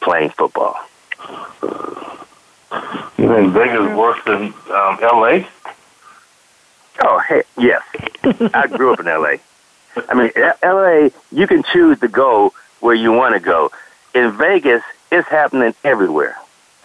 playing 0.00 0.30
football. 0.30 0.74
You 3.16 3.28
think 3.28 3.52
Vegas 3.52 3.96
worse 3.96 4.18
than 4.24 4.52
um, 4.72 4.98
L.A.? 5.00 5.46
Oh, 7.04 7.20
hey, 7.28 7.42
yes. 7.56 7.82
I 8.52 8.66
grew 8.66 8.92
up 8.92 8.98
in 8.98 9.06
L.A. 9.06 9.38
I 10.08 10.14
mean, 10.14 10.30
L.A. 10.62 11.10
You 11.30 11.46
can 11.46 11.62
choose 11.62 11.98
to 12.00 12.08
go 12.08 12.52
where 12.80 12.94
you 12.94 13.12
want 13.12 13.34
to 13.34 13.40
go. 13.40 13.70
In 14.14 14.32
Vegas, 14.32 14.82
it's 15.10 15.28
happening 15.28 15.74
everywhere. 15.84 16.36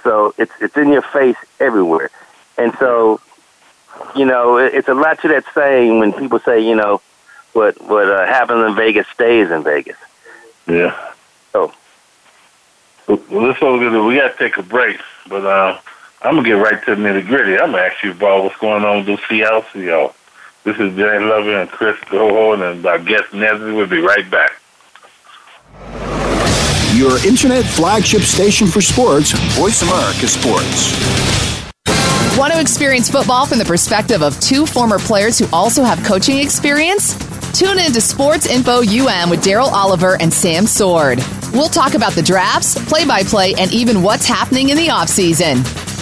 So 0.03 0.33
it's 0.37 0.51
it's 0.61 0.77
in 0.77 0.91
your 0.91 1.01
face 1.01 1.35
everywhere, 1.59 2.09
and 2.57 2.73
so 2.79 3.19
you 4.15 4.25
know 4.25 4.57
it's 4.57 4.87
a 4.87 4.93
lot 4.93 5.19
to 5.21 5.27
that 5.29 5.43
saying 5.53 5.99
when 5.99 6.13
people 6.13 6.39
say 6.39 6.65
you 6.65 6.75
know 6.75 7.01
what 7.53 7.81
what 7.81 8.07
uh, 8.09 8.25
happens 8.25 8.65
in 8.69 8.75
Vegas 8.75 9.07
stays 9.07 9.51
in 9.51 9.63
Vegas. 9.63 9.97
Yeah. 10.67 11.11
So. 11.51 11.73
Well, 13.07 13.47
this 13.47 13.61
all 13.61 13.79
good. 13.79 14.05
We 14.05 14.15
got 14.15 14.33
to 14.33 14.37
take 14.37 14.57
a 14.57 14.63
break, 14.63 14.99
but 15.29 15.45
uh, 15.45 15.79
I'm 16.21 16.35
gonna 16.35 16.47
get 16.47 16.53
right 16.53 16.83
to 16.85 16.95
the 16.95 17.01
nitty 17.01 17.27
gritty. 17.27 17.57
I'm 17.57 17.71
gonna 17.71 17.83
ask 17.83 18.03
you 18.03 18.11
about 18.11 18.43
what's 18.43 18.57
going 18.57 18.83
on 18.83 19.05
with 19.05 19.07
the 19.07 19.17
Seattle 19.27 19.61
Seahawks. 19.63 20.13
This 20.67 20.79
is 20.79 20.97
Jay 20.97 21.17
Loving 21.17 21.53
and 21.53 21.69
Chris 21.69 21.97
Coho, 22.01 22.51
and 22.51 22.85
our 22.85 22.99
guest 22.99 23.31
Nesby. 23.31 23.73
We'll 23.73 23.87
be 23.87 24.01
right 24.01 24.29
back. 24.29 24.59
Your 26.93 27.25
internet 27.25 27.63
flagship 27.63 28.19
station 28.23 28.67
for 28.67 28.81
sports, 28.81 29.31
Voice 29.55 29.81
America 29.81 30.27
Sports. 30.27 30.91
Want 32.37 32.51
to 32.51 32.59
experience 32.59 33.09
football 33.09 33.45
from 33.45 33.59
the 33.59 33.63
perspective 33.63 34.21
of 34.21 34.37
two 34.41 34.65
former 34.65 34.99
players 34.99 35.39
who 35.39 35.47
also 35.53 35.85
have 35.85 36.03
coaching 36.03 36.39
experience? 36.39 37.15
Tune 37.57 37.79
in 37.79 37.93
to 37.93 38.01
Sports 38.01 38.45
Info 38.45 38.79
UM 38.79 39.29
with 39.29 39.41
Daryl 39.41 39.71
Oliver 39.71 40.17
and 40.19 40.33
Sam 40.33 40.67
Sword. 40.67 41.19
We'll 41.53 41.69
talk 41.69 41.93
about 41.93 42.11
the 42.11 42.21
drafts, 42.21 42.75
play 42.89 43.05
by 43.05 43.23
play, 43.23 43.53
and 43.53 43.71
even 43.71 44.03
what's 44.03 44.27
happening 44.27 44.67
in 44.67 44.75
the 44.75 44.87
offseason. 44.87 45.86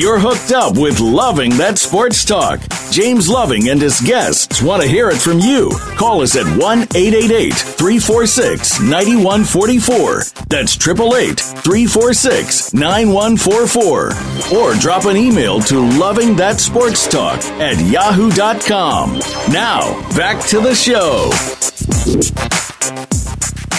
You're 0.00 0.18
hooked 0.18 0.50
up 0.50 0.78
with 0.78 0.98
Loving 0.98 1.58
That 1.58 1.76
Sports 1.76 2.24
Talk. 2.24 2.58
James 2.90 3.28
Loving 3.28 3.68
and 3.68 3.78
his 3.78 4.00
guests 4.00 4.62
want 4.62 4.80
to 4.82 4.88
hear 4.88 5.10
it 5.10 5.18
from 5.18 5.40
you. 5.40 5.70
Call 5.98 6.22
us 6.22 6.36
at 6.36 6.46
1 6.46 6.78
888 6.96 7.52
346 7.52 8.80
9144. 8.80 10.22
That's 10.48 10.74
888 10.74 11.38
346 11.38 12.72
9144. 12.72 14.56
Or 14.56 14.74
drop 14.80 15.04
an 15.04 15.18
email 15.18 15.60
to 15.68 15.78
Loving 15.98 16.34
That 16.34 16.60
Sports 16.60 17.06
Talk 17.06 17.44
at 17.60 17.78
yahoo.com. 17.84 19.18
Now, 19.52 20.00
back 20.16 20.42
to 20.46 20.60
the 20.60 20.74
show. 20.74 21.28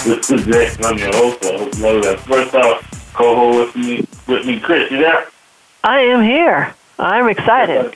This 0.05 0.29
is. 0.29 0.85
I'm 0.85 0.99
your 0.99 1.15
host. 1.15 1.43
I 1.45 1.57
hope 1.57 1.75
you 1.75 1.81
know 1.81 1.99
that. 2.01 2.19
First 2.19 2.53
off, 2.53 3.11
co-host 3.15 3.75
with 3.75 3.83
me, 3.83 4.07
with 4.27 4.45
me, 4.45 4.59
Chris. 4.59 4.91
You 4.91 4.99
there? 4.99 5.25
I 5.83 6.01
am 6.01 6.21
here. 6.23 6.73
I'm 6.99 7.27
excited. 7.29 7.95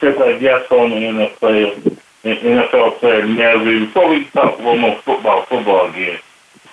Just 0.00 0.18
like 0.18 0.40
guest 0.40 0.70
on 0.72 0.90
the 0.90 0.96
NFL, 0.96 1.98
NFL 2.24 2.98
player 2.98 3.22
Nesby. 3.22 3.86
Before 3.86 4.08
we 4.10 4.24
talk 4.26 4.58
a 4.58 4.62
little 4.62 4.78
more 4.78 4.96
football, 5.02 5.44
football 5.44 5.90
again, 5.90 6.18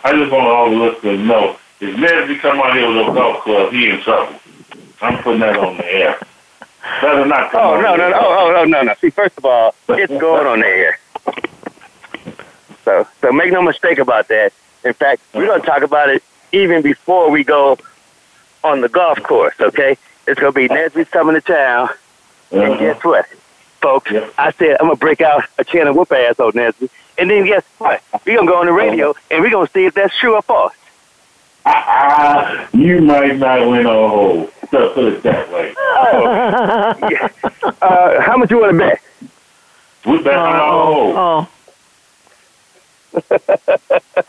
I 0.04 0.13
just 0.13 0.32
want 0.32 0.47
all 0.47 0.69
the 0.69 0.78
listeners 0.78 1.17
to 1.17 1.23
know 1.23 1.58
if 1.82 1.95
Nesby 1.95 2.39
come 2.39 2.60
out 2.60 2.73
here 2.75 2.88
with 2.88 3.10
a 3.10 3.13
golf 3.13 3.43
club, 3.43 3.71
he 3.71 3.89
in 3.89 4.02
trouble. 4.02 4.39
I'm 5.02 5.21
putting 5.21 5.41
that 5.41 5.58
on 5.58 5.78
the 5.78 5.86
air. 5.86 6.19
Better 7.02 7.25
not 7.25 7.52
come 7.52 7.62
Oh 7.62 7.73
on 7.75 7.84
no 7.84 7.95
no 7.95 8.10
no 8.10 8.17
oh, 8.19 8.56
oh 8.58 8.65
no 8.65 8.82
no. 8.82 8.93
See, 9.02 9.10
first 9.10 9.38
of 9.38 9.45
all, 9.45 9.75
it's 9.89 10.12
going 10.12 10.47
on 10.47 10.62
the 10.62 10.67
air. 10.67 10.99
So 12.86 13.06
so 13.21 13.32
make 13.32 13.52
no 13.52 13.62
mistake 13.62 13.99
about 13.99 14.30
that. 14.30 14.54
In 14.86 14.93
fact, 14.93 15.21
we're 15.34 15.47
gonna 15.47 15.63
talk 15.63 15.84
about 15.84 16.10
it 16.10 16.23
even 16.54 16.82
before 16.82 17.30
we 17.30 17.43
go 17.43 17.78
on 18.63 18.82
the 18.82 18.89
golf 18.89 19.21
course. 19.23 19.56
Okay, 19.60 19.97
it's 20.30 20.39
gonna 20.39 20.52
be 20.52 20.68
Nesby's 20.70 21.10
coming 21.10 21.36
to 21.36 21.42
town, 21.42 21.89
and 22.52 22.62
Uh-huh. 22.62 22.76
guess 22.80 23.04
what, 23.04 23.26
folks? 23.82 24.12
Yeah. 24.12 24.28
I 24.38 24.52
said 24.52 24.78
I'm 24.80 24.88
gonna 24.88 24.96
break 24.96 25.22
out 25.22 25.44
a 25.58 25.63
can 25.65 25.88
of 25.88 25.96
whoop 25.96 26.12
ass 26.12 26.39
on 26.39 26.52
Nesby, 26.54 26.89
and 27.18 27.30
then 27.30 27.46
guess 27.46 27.63
what? 27.78 28.02
We're 28.26 28.36
gonna 28.38 28.48
go 28.48 28.58
on 28.60 28.65
the 28.68 28.74
radio 28.74 29.13
and 29.32 29.42
we're 29.42 29.50
gonna 29.50 29.70
see 29.74 29.86
if 29.86 29.94
that's 29.94 30.15
true 30.18 30.36
or 30.36 30.42
false. 30.42 30.74
Ah, 31.65 32.68
you 32.74 33.02
might 33.02 33.38
not 33.38 33.68
win 33.68 33.86
a 33.86 33.89
hole. 33.89 34.50
So 34.72 34.89
put 34.94 35.06
it 35.13 35.24
that 35.24 35.52
way. 35.52 35.74
Oh, 36.02 36.96
yeah. 37.10 37.28
Uh, 37.82 38.22
how 38.22 38.38
much 38.38 38.50
you 38.52 38.60
want 38.60 38.72
to 38.72 38.78
bet? 38.78 39.02
We 40.06 40.24
bet 40.24 40.36
on 40.36 40.56
a 40.56 40.60
hole. 40.60 41.13
Oh, 41.18 41.48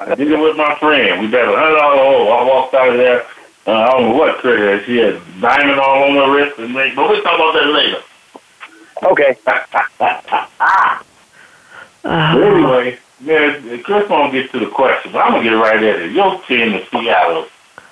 I 0.01 0.15
did 0.17 0.33
it 0.33 0.39
with 0.41 0.57
my 0.57 0.75
friend. 0.79 1.21
We 1.21 1.29
bet 1.31 1.47
a 1.49 1.53
hundred 1.57 1.77
dollar 1.77 1.97
hole. 2.03 2.33
I 2.33 2.43
walked 2.45 2.75
out 2.75 2.89
of 2.89 2.97
there. 2.97 3.25
Uh, 3.71 3.75
I 3.75 3.91
don't 3.93 4.03
know 4.03 4.17
what 4.17 4.39
critter. 4.39 4.83
She 4.85 4.97
had 4.97 5.21
diamond 5.41 5.79
all 5.79 6.03
on 6.03 6.17
her 6.17 6.35
wrist 6.35 6.59
and 6.59 6.75
things. 6.75 6.97
But 6.97 7.09
we'll 7.09 7.23
talk 7.23 7.37
about 7.37 7.55
that 7.55 7.67
later. 7.69 8.03
Okay. 9.05 9.37
But 12.03 12.43
anyway, 12.43 12.99
man, 13.21 13.83
Chris 13.85 14.09
won't 14.09 14.33
get 14.33 14.51
to 14.51 14.59
the 14.59 14.67
question, 14.67 15.13
but 15.13 15.21
I'm 15.21 15.33
gonna 15.35 15.45
get 15.45 15.51
right 15.51 15.77
at 15.77 16.01
it. 16.01 16.11
Your 16.11 16.43
team 16.49 16.75
in 16.75 16.85
Seattle, 16.91 17.47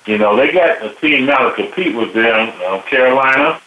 you 0.05 0.17
know, 0.17 0.35
they 0.35 0.51
got 0.51 0.83
a 0.83 0.93
team 0.95 1.25
now 1.25 1.47
to 1.47 1.55
compete 1.55 1.95
with 1.95 2.13
them, 2.13 2.51
uh, 2.65 2.81
Carolina, 2.81 3.61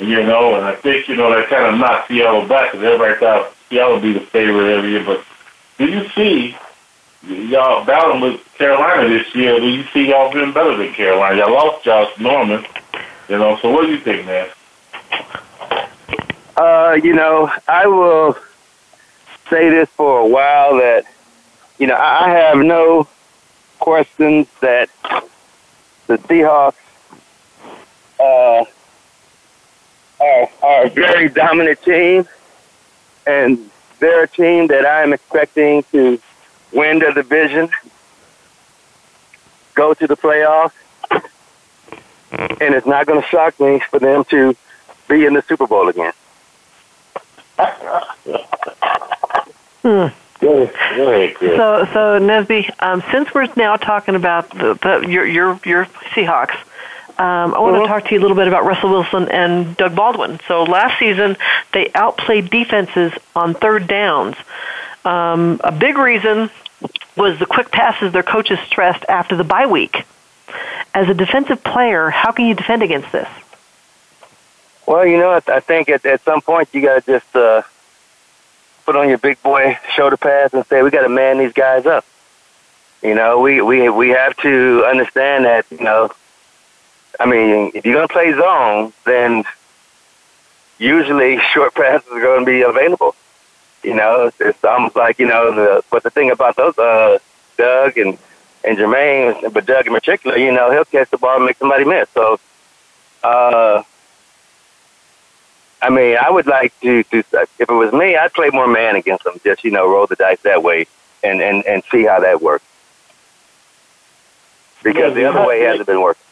you 0.00 0.22
know, 0.22 0.54
and 0.54 0.64
I 0.64 0.76
think 0.76 1.08
you 1.08 1.16
know 1.16 1.28
that 1.34 1.50
kind 1.50 1.66
of 1.66 1.78
knocked 1.78 2.08
Seattle 2.08 2.46
back 2.48 2.72
because 2.72 2.86
everybody 2.86 3.20
thought 3.20 3.52
Seattle 3.68 3.94
would 3.94 4.02
be 4.02 4.14
the 4.14 4.20
favorite 4.20 4.72
every 4.72 4.92
year. 4.92 5.04
But 5.04 5.22
do 5.76 5.86
you 5.86 6.08
see 6.10 6.56
y'all 7.22 7.84
battling 7.84 8.20
with 8.20 8.54
Carolina 8.54 9.08
this 9.08 9.34
year? 9.34 9.58
Do 9.58 9.68
you 9.68 9.84
see 9.92 10.08
y'all 10.08 10.32
being 10.32 10.52
better 10.52 10.76
than 10.76 10.92
Carolina? 10.92 11.36
Y'all 11.36 11.52
lost 11.52 11.84
Josh 11.84 12.10
Norman, 12.18 12.64
you 13.28 13.38
know. 13.38 13.58
So 13.60 13.70
what 13.70 13.86
do 13.86 13.92
you 13.92 13.98
think, 13.98 14.26
man? 14.26 14.48
Uh, 16.56 16.98
you 17.02 17.14
know, 17.14 17.50
I 17.68 17.86
will 17.86 18.36
say 19.48 19.70
this 19.70 19.88
for 19.90 20.20
a 20.20 20.26
while 20.26 20.76
that, 20.76 21.04
you 21.78 21.86
know, 21.86 21.96
I 21.96 22.30
have 22.30 22.58
no 22.58 23.08
questions 23.78 24.46
that 24.60 24.90
the 26.06 26.18
Seahawks 26.18 26.74
uh, 28.18 28.64
are, 30.20 30.50
are 30.62 30.86
a 30.86 30.90
very 30.90 31.28
dominant 31.28 31.82
team, 31.82 32.26
and 33.26 33.70
they're 33.98 34.24
a 34.24 34.28
team 34.28 34.66
that 34.66 34.84
I 34.84 35.02
am 35.02 35.12
expecting 35.12 35.82
to 35.92 36.20
win 36.72 36.98
the 36.98 37.12
division, 37.12 37.70
go 39.74 39.94
to 39.94 40.06
the 40.06 40.16
playoffs, 40.16 40.72
and 42.30 42.74
it's 42.74 42.86
not 42.86 43.06
going 43.06 43.20
to 43.20 43.26
shock 43.28 43.58
me 43.60 43.80
for 43.90 43.98
them 43.98 44.24
to 44.24 44.56
be 45.08 45.24
in 45.24 45.34
the 45.34 45.42
Super 45.42 45.66
Bowl 45.66 45.88
again. 45.88 46.12
Hmm. 49.82 50.06
Go 50.40 50.62
ahead, 50.62 50.96
go 50.96 51.12
ahead, 51.12 51.36
So, 51.38 51.84
so 51.92 52.18
Nesby, 52.18 52.70
um, 52.80 53.02
since 53.12 53.32
we're 53.34 53.48
now 53.56 53.76
talking 53.76 54.14
about 54.14 54.48
the, 54.50 54.74
the, 54.74 55.06
your 55.06 55.26
your 55.26 55.60
your 55.66 55.84
Seahawks, 56.14 56.56
um, 57.18 57.52
I 57.52 57.58
want 57.58 57.76
to 57.82 57.86
talk 57.86 58.06
to 58.06 58.14
you 58.14 58.20
a 58.20 58.22
little 58.22 58.36
bit 58.36 58.48
about 58.48 58.64
Russell 58.64 58.88
Wilson 58.88 59.28
and 59.28 59.76
Doug 59.76 59.94
Baldwin. 59.94 60.40
So 60.48 60.62
last 60.62 60.98
season 60.98 61.36
they 61.72 61.90
outplayed 61.94 62.48
defenses 62.48 63.12
on 63.36 63.52
third 63.52 63.86
downs. 63.86 64.36
Um, 65.04 65.60
a 65.62 65.72
big 65.72 65.98
reason 65.98 66.50
was 67.16 67.38
the 67.38 67.46
quick 67.46 67.70
passes 67.70 68.12
their 68.12 68.22
coaches 68.22 68.58
stressed 68.66 69.04
after 69.08 69.36
the 69.36 69.44
bye 69.44 69.66
week. 69.66 70.04
As 70.94 71.08
a 71.08 71.14
defensive 71.14 71.62
player, 71.62 72.10
how 72.10 72.32
can 72.32 72.46
you 72.46 72.54
defend 72.54 72.82
against 72.82 73.12
this? 73.12 73.28
Well, 74.86 75.06
you 75.06 75.18
know, 75.18 75.40
I 75.46 75.60
think 75.60 75.88
at, 75.88 76.04
at 76.04 76.22
some 76.24 76.40
point 76.40 76.68
you 76.72 76.82
got 76.82 77.04
to 77.04 77.12
just 77.18 77.36
uh, 77.36 77.62
put 78.84 78.96
on 78.96 79.08
your 79.08 79.18
big 79.18 79.40
boy 79.42 79.78
shoulder 79.94 80.16
pads 80.16 80.52
and 80.52 80.66
say 80.66 80.82
we 80.82 80.90
got 80.90 81.02
to 81.02 81.08
man 81.08 81.38
these 81.38 81.52
guys 81.52 81.86
up. 81.86 82.04
You 83.02 83.14
know, 83.14 83.38
we 83.38 83.62
we 83.62 83.88
we 83.88 84.08
have 84.10 84.36
to 84.38 84.84
understand 84.84 85.44
that. 85.44 85.64
You 85.70 85.80
know, 85.80 86.10
I 87.18 87.26
mean, 87.26 87.70
if 87.74 87.86
you're 87.86 87.94
gonna 87.94 88.08
play 88.08 88.32
zone, 88.32 88.92
then 89.06 89.44
usually 90.78 91.38
short 91.52 91.74
passes 91.74 92.10
are 92.10 92.20
going 92.20 92.40
to 92.40 92.46
be 92.46 92.62
available. 92.62 93.14
You 93.82 93.94
know, 93.94 94.26
it's, 94.26 94.40
it's 94.40 94.64
almost 94.64 94.96
like 94.96 95.18
you 95.18 95.26
know 95.26 95.54
the. 95.54 95.82
But 95.90 96.02
the 96.02 96.10
thing 96.10 96.30
about 96.30 96.56
those, 96.56 96.78
uh, 96.78 97.18
Doug 97.56 97.98
and 97.98 98.18
and 98.64 98.78
Jermaine, 98.78 99.52
but 99.52 99.66
Doug 99.66 99.86
in 99.86 99.94
particular, 99.94 100.36
you 100.36 100.52
know, 100.52 100.70
he'll 100.70 100.84
catch 100.84 101.10
the 101.10 101.18
ball 101.18 101.36
and 101.36 101.46
make 101.46 101.56
somebody 101.58 101.84
miss. 101.84 102.08
So. 102.10 102.38
uh 103.22 103.82
I 105.82 105.88
mean, 105.88 106.16
I 106.20 106.30
would 106.30 106.46
like 106.46 106.78
to, 106.80 107.02
to 107.04 107.18
if 107.58 107.70
it 107.70 107.72
was 107.72 107.92
me, 107.92 108.14
I'd 108.16 108.34
play 108.34 108.50
more 108.52 108.66
man 108.66 108.96
against 108.96 109.24
them. 109.24 109.40
Just 109.42 109.64
you 109.64 109.70
know, 109.70 109.90
roll 109.90 110.06
the 110.06 110.16
dice 110.16 110.40
that 110.42 110.62
way 110.62 110.86
and 111.22 111.40
and 111.40 111.64
and 111.66 111.82
see 111.90 112.04
how 112.04 112.20
that 112.20 112.42
works. 112.42 112.64
Because 114.82 115.14
the 115.14 115.24
other 115.24 115.46
way 115.46 115.60
hasn't 115.62 115.86
been 115.86 116.00
working. 116.02 116.22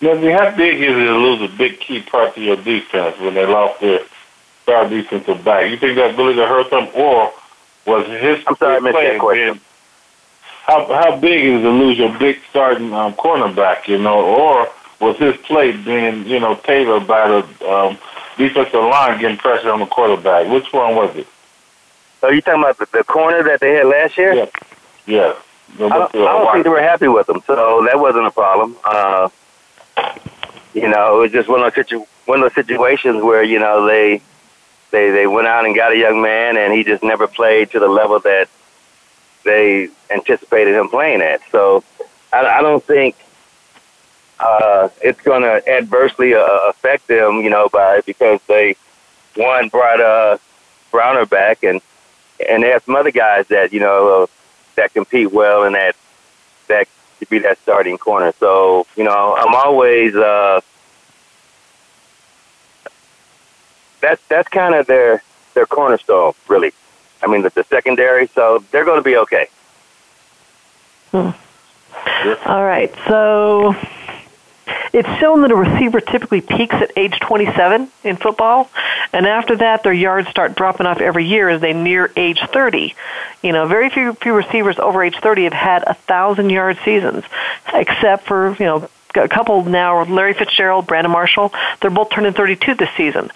Now, 0.00 0.14
how 0.38 0.56
big 0.56 0.80
is 0.80 0.96
it 0.96 1.04
to 1.04 1.16
lose 1.16 1.50
a 1.50 1.56
big 1.56 1.80
key 1.80 2.02
part 2.02 2.36
to 2.36 2.40
your 2.40 2.56
defense 2.56 3.18
when 3.18 3.34
they 3.34 3.44
lost 3.44 3.80
their 3.80 4.00
star 4.68 4.88
defensive 4.88 5.42
back? 5.42 5.70
You 5.70 5.78
think 5.78 5.96
that 5.96 6.16
really 6.18 6.34
to 6.34 6.46
hurt 6.46 6.70
them, 6.70 6.88
or 6.94 7.32
was 7.86 8.06
his 8.06 8.44
I'm 8.46 8.54
sorry, 8.56 8.76
I 8.76 8.80
missed 8.80 8.94
that 8.94 9.18
question. 9.18 9.60
how 10.66 10.86
how 10.86 11.16
big 11.16 11.42
is 11.42 11.62
to 11.62 11.70
lose 11.70 11.98
your 11.98 12.16
big 12.18 12.38
starting 12.50 12.92
um, 12.92 13.14
cornerback? 13.14 13.88
You 13.88 13.98
know, 13.98 14.20
or 14.20 14.68
was 15.00 15.16
his 15.16 15.36
play 15.38 15.72
being 15.72 16.26
you 16.26 16.38
know 16.38 16.54
tailored 16.54 17.06
by 17.06 17.28
the 17.28 17.70
um, 17.70 17.98
defensive 18.36 18.74
line 18.74 19.18
getting 19.20 19.38
pressure 19.38 19.70
on 19.70 19.80
the 19.80 19.86
quarterback? 19.86 20.52
Which 20.52 20.70
one 20.72 20.94
was 20.94 21.16
it? 21.16 21.26
So 22.20 22.28
you 22.28 22.42
talking 22.42 22.62
about 22.62 22.76
the, 22.76 22.86
the 22.92 23.04
corner 23.04 23.42
that 23.44 23.60
they 23.60 23.72
had 23.72 23.86
last 23.86 24.18
year? 24.18 24.34
Yeah. 24.34 24.46
Yeah. 25.06 25.34
I 25.76 25.78
don't, 25.78 26.14
I 26.14 26.18
don't 26.18 26.52
think 26.52 26.64
they 26.64 26.70
were 26.70 26.82
happy 26.82 27.08
with 27.08 27.26
them, 27.26 27.42
so 27.46 27.84
that 27.84 28.00
wasn't 28.00 28.26
a 28.26 28.30
problem. 28.30 28.76
Uh, 28.84 29.28
you 30.74 30.88
know, 30.88 31.18
it 31.18 31.20
was 31.20 31.32
just 31.32 31.48
one 31.48 31.62
of 31.62 31.72
those 31.72 31.86
situ- 31.86 32.06
one 32.24 32.42
of 32.42 32.44
those 32.44 32.66
situations 32.66 33.22
where 33.22 33.42
you 33.42 33.58
know 33.58 33.86
they 33.86 34.20
they 34.90 35.10
they 35.10 35.26
went 35.26 35.46
out 35.46 35.64
and 35.64 35.74
got 35.74 35.92
a 35.92 35.96
young 35.96 36.22
man, 36.22 36.56
and 36.56 36.72
he 36.72 36.84
just 36.84 37.02
never 37.02 37.26
played 37.26 37.70
to 37.72 37.78
the 37.78 37.88
level 37.88 38.20
that 38.20 38.48
they 39.44 39.88
anticipated 40.10 40.74
him 40.74 40.88
playing 40.88 41.22
at. 41.22 41.40
So 41.50 41.84
I, 42.32 42.46
I 42.46 42.62
don't 42.62 42.82
think 42.82 43.16
uh, 44.40 44.88
it's 45.02 45.20
going 45.20 45.42
to 45.42 45.68
adversely 45.68 46.34
uh, 46.34 46.68
affect 46.68 47.06
them, 47.08 47.40
you 47.40 47.50
know, 47.50 47.68
by 47.72 48.00
because 48.06 48.40
they 48.46 48.76
one 49.36 49.68
brought 49.68 50.00
uh, 50.00 50.38
Browner 50.90 51.26
back, 51.26 51.62
and 51.62 51.80
and 52.48 52.62
they 52.62 52.68
have 52.68 52.82
some 52.84 52.96
other 52.96 53.10
guys 53.10 53.46
that 53.48 53.72
you 53.72 53.80
know 53.80 54.22
uh, 54.22 54.26
that 54.76 54.92
compete 54.94 55.32
well 55.32 55.64
and 55.64 55.74
that 55.74 55.96
that 56.68 56.88
could 57.18 57.28
be 57.28 57.38
that 57.40 57.58
starting 57.58 57.98
corner. 57.98 58.32
So 58.38 58.86
you 58.96 59.04
know, 59.04 59.36
I'm 59.36 59.54
always 59.54 60.14
uh, 60.14 60.60
that's 64.00 64.20
that's 64.28 64.48
kind 64.48 64.74
of 64.74 64.86
their 64.86 65.22
their 65.54 65.66
cornerstone, 65.66 66.34
really. 66.46 66.72
I 67.22 67.26
mean, 67.26 67.42
the, 67.42 67.50
the 67.50 67.64
secondary, 67.64 68.28
so 68.28 68.62
they're 68.70 68.84
going 68.84 68.98
to 68.98 69.02
be 69.02 69.16
okay. 69.16 69.48
Hmm. 71.10 71.30
All 72.46 72.64
right. 72.64 72.94
So 73.08 73.74
it's 74.92 75.08
shown 75.18 75.42
that 75.42 75.50
a 75.50 75.56
receiver 75.56 76.00
typically 76.00 76.40
peaks 76.40 76.74
at 76.74 76.92
age 76.96 77.18
27 77.20 77.88
in 78.04 78.16
football, 78.16 78.70
and 79.12 79.26
after 79.26 79.56
that, 79.56 79.82
their 79.82 79.92
yards 79.92 80.28
start 80.28 80.54
dropping 80.54 80.86
off 80.86 81.00
every 81.00 81.24
year 81.26 81.48
as 81.48 81.60
they 81.60 81.72
near 81.72 82.12
age 82.16 82.40
30. 82.52 82.94
You 83.42 83.52
know, 83.52 83.66
very 83.66 83.90
few, 83.90 84.14
few 84.14 84.34
receivers 84.34 84.78
over 84.78 85.02
age 85.02 85.18
30 85.20 85.44
have 85.44 85.52
had 85.52 85.84
a 85.86 85.94
thousand 85.94 86.50
yard 86.50 86.78
seasons, 86.84 87.24
except 87.72 88.26
for 88.26 88.54
you 88.58 88.66
know 88.66 88.88
a 89.14 89.28
couple 89.28 89.64
now. 89.64 90.04
Larry 90.04 90.34
Fitzgerald, 90.34 90.86
Brandon 90.86 91.10
Marshall. 91.10 91.52
They're 91.80 91.90
both 91.90 92.10
turning 92.10 92.32
32 92.32 92.74
this 92.74 92.90
season. 92.96 93.30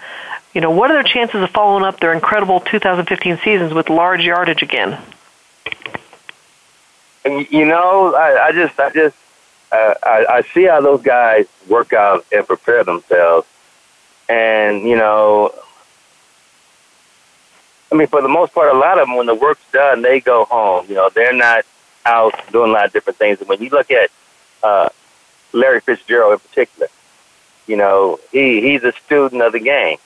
You 0.54 0.60
know, 0.60 0.70
what 0.70 0.90
are 0.90 0.94
their 0.94 1.02
chances 1.02 1.42
of 1.42 1.50
following 1.50 1.84
up 1.84 2.00
their 2.00 2.12
incredible 2.12 2.60
2015 2.60 3.38
seasons 3.38 3.72
with 3.72 3.88
large 3.88 4.24
yardage 4.24 4.62
again? 4.62 5.00
You 7.24 7.64
know, 7.64 8.14
I, 8.14 8.48
I 8.48 8.52
just, 8.52 8.78
I 8.78 8.90
just, 8.90 9.16
uh, 9.70 9.94
I, 10.02 10.26
I 10.28 10.42
see 10.52 10.64
how 10.64 10.80
those 10.80 11.02
guys 11.02 11.46
work 11.68 11.92
out 11.92 12.26
and 12.32 12.46
prepare 12.46 12.84
themselves, 12.84 13.46
and 14.28 14.82
you 14.82 14.96
know, 14.96 15.54
I 17.90 17.94
mean, 17.94 18.08
for 18.08 18.20
the 18.20 18.28
most 18.28 18.52
part, 18.52 18.74
a 18.74 18.78
lot 18.78 18.98
of 18.98 19.06
them, 19.06 19.16
when 19.16 19.26
the 19.26 19.34
work's 19.34 19.64
done, 19.72 20.02
they 20.02 20.20
go 20.20 20.44
home. 20.46 20.86
You 20.88 20.96
know, 20.96 21.10
they're 21.14 21.32
not 21.32 21.64
out 22.04 22.34
doing 22.50 22.70
a 22.70 22.72
lot 22.72 22.86
of 22.86 22.92
different 22.92 23.18
things. 23.18 23.38
And 23.40 23.48
when 23.48 23.62
you 23.62 23.68
look 23.68 23.90
at 23.90 24.10
uh, 24.62 24.88
Larry 25.52 25.80
Fitzgerald 25.80 26.34
in 26.34 26.38
particular. 26.38 26.88
You 27.66 27.76
know, 27.76 28.18
he 28.32 28.60
he's 28.60 28.82
a 28.82 28.92
student 28.92 29.42
of 29.42 29.52
the 29.52 29.60
game. 29.60 29.98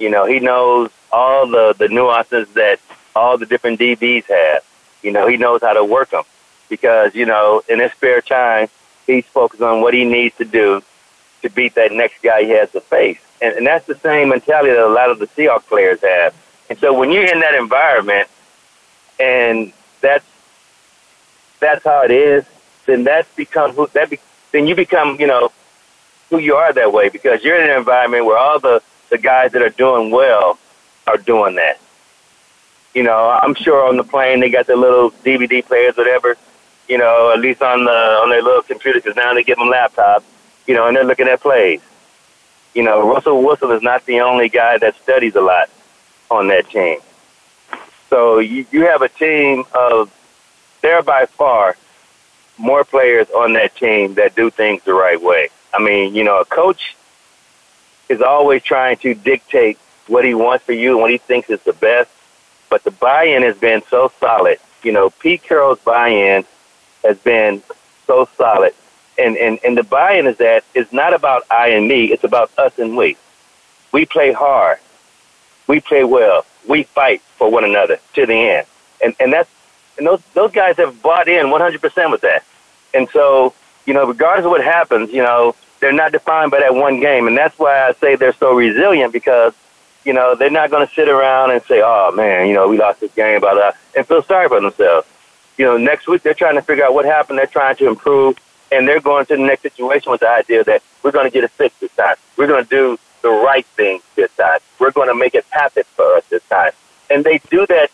You 0.00 0.10
know, 0.10 0.24
he 0.26 0.40
knows 0.40 0.90
all 1.12 1.46
the 1.46 1.74
the 1.78 1.88
nuances 1.88 2.48
that 2.54 2.80
all 3.14 3.38
the 3.38 3.46
different 3.46 3.78
DBs 3.78 4.24
have. 4.24 4.64
You 5.02 5.12
know, 5.12 5.28
he 5.28 5.36
knows 5.36 5.60
how 5.60 5.74
to 5.74 5.84
work 5.84 6.10
them 6.10 6.24
because 6.68 7.14
you 7.14 7.26
know 7.26 7.62
in 7.68 7.78
his 7.80 7.92
spare 7.92 8.22
time 8.22 8.68
he's 9.06 9.26
focused 9.26 9.62
on 9.62 9.82
what 9.82 9.92
he 9.94 10.04
needs 10.04 10.36
to 10.38 10.44
do 10.44 10.82
to 11.42 11.50
beat 11.50 11.74
that 11.74 11.92
next 11.92 12.22
guy 12.22 12.42
he 12.44 12.50
has 12.50 12.70
to 12.72 12.80
face. 12.80 13.20
And, 13.42 13.56
and 13.56 13.66
that's 13.66 13.86
the 13.86 13.94
same 13.96 14.30
mentality 14.30 14.70
that 14.70 14.84
a 14.84 14.88
lot 14.88 15.10
of 15.10 15.18
the 15.18 15.26
Seahawks 15.28 15.66
players 15.66 16.00
have. 16.02 16.34
And 16.68 16.78
so 16.78 16.98
when 16.98 17.10
you're 17.10 17.24
in 17.24 17.40
that 17.40 17.54
environment 17.54 18.28
and 19.18 19.72
that's 20.00 20.24
that's 21.58 21.84
how 21.84 22.04
it 22.04 22.10
is, 22.10 22.44
then 22.86 23.04
that's 23.04 23.28
become 23.34 23.72
who 23.72 23.86
that 23.88 24.08
be, 24.08 24.18
then 24.52 24.66
you 24.66 24.74
become, 24.74 25.20
you 25.20 25.26
know, 25.26 25.50
who 26.30 26.38
you 26.38 26.54
are 26.54 26.72
that 26.72 26.92
way 26.92 27.08
because 27.08 27.44
you're 27.44 27.60
in 27.60 27.70
an 27.70 27.76
environment 27.76 28.24
where 28.24 28.38
all 28.38 28.58
the 28.58 28.82
the 29.10 29.18
guys 29.18 29.52
that 29.52 29.62
are 29.62 29.70
doing 29.70 30.10
well 30.10 30.58
are 31.06 31.18
doing 31.18 31.56
that. 31.56 31.78
You 32.94 33.02
know, 33.02 33.30
I'm 33.30 33.54
sure 33.54 33.86
on 33.86 33.96
the 33.96 34.04
plane 34.04 34.40
they 34.40 34.50
got 34.50 34.66
their 34.66 34.76
little 34.76 35.10
DVD 35.10 35.64
players, 35.64 35.96
whatever. 35.96 36.36
You 36.88 36.98
know, 36.98 37.32
at 37.32 37.38
least 37.38 37.62
on 37.62 37.84
the 37.84 37.90
on 37.90 38.30
their 38.30 38.42
little 38.42 38.62
computers, 38.62 39.02
because 39.02 39.16
now 39.16 39.32
they 39.34 39.44
give 39.44 39.58
them 39.58 39.68
laptops. 39.68 40.24
You 40.66 40.74
know, 40.74 40.86
and 40.86 40.96
they're 40.96 41.04
looking 41.04 41.28
at 41.28 41.40
plays. 41.40 41.80
You 42.74 42.82
know, 42.82 43.08
Russell 43.08 43.42
Wilson 43.42 43.70
is 43.72 43.82
not 43.82 44.04
the 44.06 44.20
only 44.20 44.48
guy 44.48 44.78
that 44.78 44.96
studies 45.02 45.34
a 45.34 45.40
lot 45.40 45.68
on 46.30 46.48
that 46.48 46.68
team. 46.70 46.98
So 48.08 48.38
you, 48.38 48.66
you 48.70 48.86
have 48.86 49.02
a 49.02 49.08
team 49.08 49.64
of 49.74 50.12
there 50.80 51.02
by 51.02 51.26
far 51.26 51.76
more 52.58 52.84
players 52.84 53.28
on 53.30 53.54
that 53.54 53.74
team 53.76 54.14
that 54.14 54.34
do 54.34 54.50
things 54.50 54.82
the 54.84 54.94
right 54.94 55.20
way. 55.20 55.48
I 55.72 55.82
mean, 55.82 56.14
you 56.14 56.24
know, 56.24 56.40
a 56.40 56.44
coach 56.44 56.96
is 58.10 58.20
always 58.20 58.62
trying 58.62 58.96
to 58.98 59.14
dictate 59.14 59.78
what 60.08 60.24
he 60.24 60.34
wants 60.34 60.64
for 60.64 60.72
you 60.72 60.92
and 60.92 61.00
what 61.00 61.10
he 61.10 61.18
thinks 61.18 61.48
is 61.48 61.60
the 61.62 61.72
best. 61.72 62.10
But 62.68 62.84
the 62.84 62.90
buy-in 62.90 63.42
has 63.42 63.56
been 63.56 63.82
so 63.88 64.12
solid. 64.20 64.58
You 64.82 64.92
know, 64.92 65.10
Pete 65.10 65.42
Carroll's 65.42 65.78
buy-in 65.78 66.44
has 67.04 67.18
been 67.18 67.62
so 68.06 68.28
solid. 68.36 68.74
And, 69.16 69.36
and, 69.36 69.58
and 69.64 69.76
the 69.76 69.82
buy-in 69.84 70.26
is 70.26 70.38
that 70.38 70.64
it's 70.74 70.92
not 70.92 71.14
about 71.14 71.44
I 71.50 71.68
and 71.68 71.86
me, 71.86 72.06
it's 72.06 72.24
about 72.24 72.50
us 72.58 72.78
and 72.78 72.96
we. 72.96 73.16
We 73.92 74.04
play 74.06 74.32
hard. 74.32 74.78
We 75.66 75.80
play 75.80 76.04
well. 76.04 76.44
We 76.68 76.82
fight 76.82 77.22
for 77.36 77.50
one 77.50 77.64
another 77.64 77.98
to 78.14 78.26
the 78.26 78.34
end. 78.34 78.66
And, 79.02 79.14
and 79.20 79.32
that's, 79.32 79.50
and 79.98 80.06
those, 80.06 80.22
those 80.34 80.52
guys 80.52 80.76
have 80.78 81.00
bought 81.02 81.28
in 81.28 81.46
100% 81.46 82.10
with 82.10 82.20
that. 82.22 82.44
And 82.92 83.08
so, 83.10 83.54
you 83.86 83.94
know, 83.94 84.06
regardless 84.06 84.46
of 84.46 84.50
what 84.50 84.64
happens, 84.64 85.12
you 85.12 85.22
know, 85.22 85.54
they're 85.80 85.92
not 85.92 86.12
defined 86.12 86.50
by 86.50 86.60
that 86.60 86.74
one 86.74 87.00
game. 87.00 87.26
And 87.26 87.36
that's 87.36 87.58
why 87.58 87.88
I 87.88 87.92
say 87.92 88.16
they're 88.16 88.32
so 88.34 88.54
resilient 88.54 89.12
because, 89.12 89.54
you 90.04 90.12
know, 90.12 90.34
they're 90.34 90.50
not 90.50 90.70
going 90.70 90.86
to 90.86 90.94
sit 90.94 91.08
around 91.08 91.50
and 91.50 91.62
say, 91.62 91.82
oh, 91.84 92.12
man, 92.14 92.46
you 92.48 92.54
know, 92.54 92.68
we 92.68 92.78
lost 92.78 93.00
this 93.00 93.12
game, 93.14 93.40
blah, 93.40 93.54
blah, 93.54 93.72
and 93.96 94.06
feel 94.06 94.22
sorry 94.22 94.48
for 94.48 94.60
themselves. 94.60 95.06
You 95.56 95.64
know, 95.64 95.76
next 95.76 96.06
week 96.06 96.22
they're 96.22 96.34
trying 96.34 96.54
to 96.54 96.62
figure 96.62 96.84
out 96.84 96.94
what 96.94 97.04
happened. 97.04 97.38
They're 97.38 97.46
trying 97.46 97.76
to 97.76 97.88
improve. 97.88 98.38
And 98.72 98.86
they're 98.86 99.00
going 99.00 99.26
to 99.26 99.36
the 99.36 99.42
next 99.42 99.62
situation 99.62 100.12
with 100.12 100.20
the 100.20 100.28
idea 100.28 100.62
that 100.64 100.82
we're 101.02 101.10
going 101.10 101.26
to 101.26 101.30
get 101.30 101.42
it 101.42 101.50
fixed 101.50 101.80
this 101.80 101.92
time. 101.96 102.14
We're 102.36 102.46
going 102.46 102.62
to 102.62 102.70
do 102.70 102.98
the 103.22 103.30
right 103.30 103.66
thing 103.66 104.00
this 104.14 104.34
time. 104.36 104.60
We're 104.78 104.92
going 104.92 105.08
to 105.08 105.14
make 105.14 105.34
it 105.34 105.44
happen 105.50 105.82
for 105.96 106.16
us 106.16 106.24
this 106.28 106.42
time. 106.48 106.70
And 107.10 107.24
they 107.24 107.38
do 107.50 107.66
that 107.66 107.90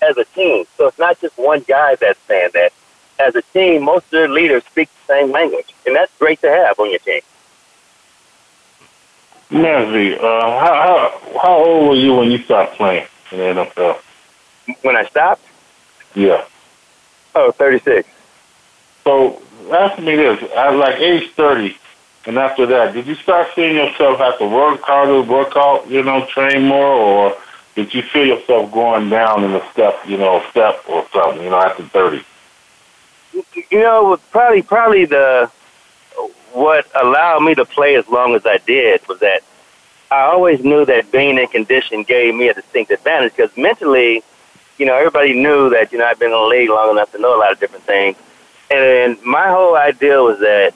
as 0.00 0.16
a 0.16 0.24
team. 0.24 0.64
So 0.76 0.86
it's 0.86 0.98
not 0.98 1.20
just 1.20 1.36
one 1.36 1.64
guy 1.66 1.96
that's 1.96 2.20
saying 2.28 2.50
that 2.54 2.72
as 3.18 3.34
a 3.34 3.42
team, 3.52 3.84
most 3.84 4.04
of 4.06 4.10
their 4.10 4.28
leaders 4.28 4.64
speak 4.64 4.88
the 5.06 5.14
same 5.14 5.30
language, 5.30 5.74
and 5.86 5.94
that's 5.94 6.12
great 6.18 6.40
to 6.42 6.50
have 6.50 6.78
on 6.78 6.90
your 6.90 6.98
team. 7.00 7.20
Nancy, 9.50 10.14
uh, 10.18 10.20
how, 10.20 10.74
how 10.74 11.38
how 11.40 11.54
old 11.56 11.88
were 11.90 11.94
you 11.94 12.14
when 12.14 12.30
you 12.30 12.38
stopped 12.38 12.76
playing 12.76 13.06
in 13.30 13.38
the 13.38 13.44
NFL? 13.44 13.98
When 14.82 14.96
I 14.96 15.04
stopped? 15.04 15.42
Yeah. 16.14 16.44
Oh, 17.34 17.52
36. 17.52 18.08
So 19.04 19.40
ask 19.70 19.98
me 20.00 20.16
this: 20.16 20.42
at 20.56 20.70
like 20.70 20.96
age 21.00 21.30
thirty, 21.36 21.76
and 22.26 22.38
after 22.38 22.66
that, 22.66 22.92
did 22.92 23.06
you 23.06 23.14
start 23.14 23.48
seeing 23.54 23.76
yourself 23.76 24.18
have 24.18 24.38
to 24.38 24.48
work 24.48 24.80
harder, 24.80 25.22
work 25.22 25.52
out, 25.56 25.88
you 25.88 26.02
know, 26.02 26.26
train 26.26 26.66
more, 26.66 26.86
or 26.86 27.36
did 27.76 27.94
you 27.94 28.02
feel 28.02 28.26
yourself 28.26 28.72
going 28.72 29.10
down 29.10 29.44
in 29.44 29.52
a 29.54 29.70
step, 29.70 29.96
you 30.08 30.16
know, 30.16 30.42
step 30.50 30.82
or 30.88 31.06
something, 31.12 31.44
you 31.44 31.50
know, 31.50 31.60
after 31.60 31.84
thirty? 31.84 32.24
You 33.70 33.80
know, 33.80 34.18
probably 34.30 34.62
probably 34.62 35.04
the 35.04 35.50
what 36.52 36.86
allowed 37.02 37.40
me 37.40 37.54
to 37.54 37.64
play 37.64 37.96
as 37.96 38.08
long 38.08 38.34
as 38.34 38.46
I 38.46 38.58
did 38.58 39.06
was 39.08 39.20
that 39.20 39.42
I 40.10 40.22
always 40.22 40.64
knew 40.64 40.84
that 40.86 41.10
being 41.10 41.36
in 41.38 41.46
condition 41.48 42.02
gave 42.02 42.34
me 42.34 42.48
a 42.48 42.54
distinct 42.54 42.90
advantage 42.90 43.36
because 43.36 43.54
mentally, 43.56 44.22
you 44.78 44.86
know, 44.86 44.96
everybody 44.96 45.34
knew 45.34 45.70
that 45.70 45.92
you 45.92 45.98
know 45.98 46.06
I've 46.06 46.18
been 46.18 46.32
in 46.32 46.38
the 46.38 46.46
league 46.46 46.70
long 46.70 46.90
enough 46.90 47.12
to 47.12 47.18
know 47.18 47.36
a 47.36 47.38
lot 47.38 47.52
of 47.52 47.60
different 47.60 47.84
things, 47.84 48.16
and 48.70 49.20
my 49.22 49.48
whole 49.50 49.76
idea 49.76 50.22
was 50.22 50.38
that 50.40 50.72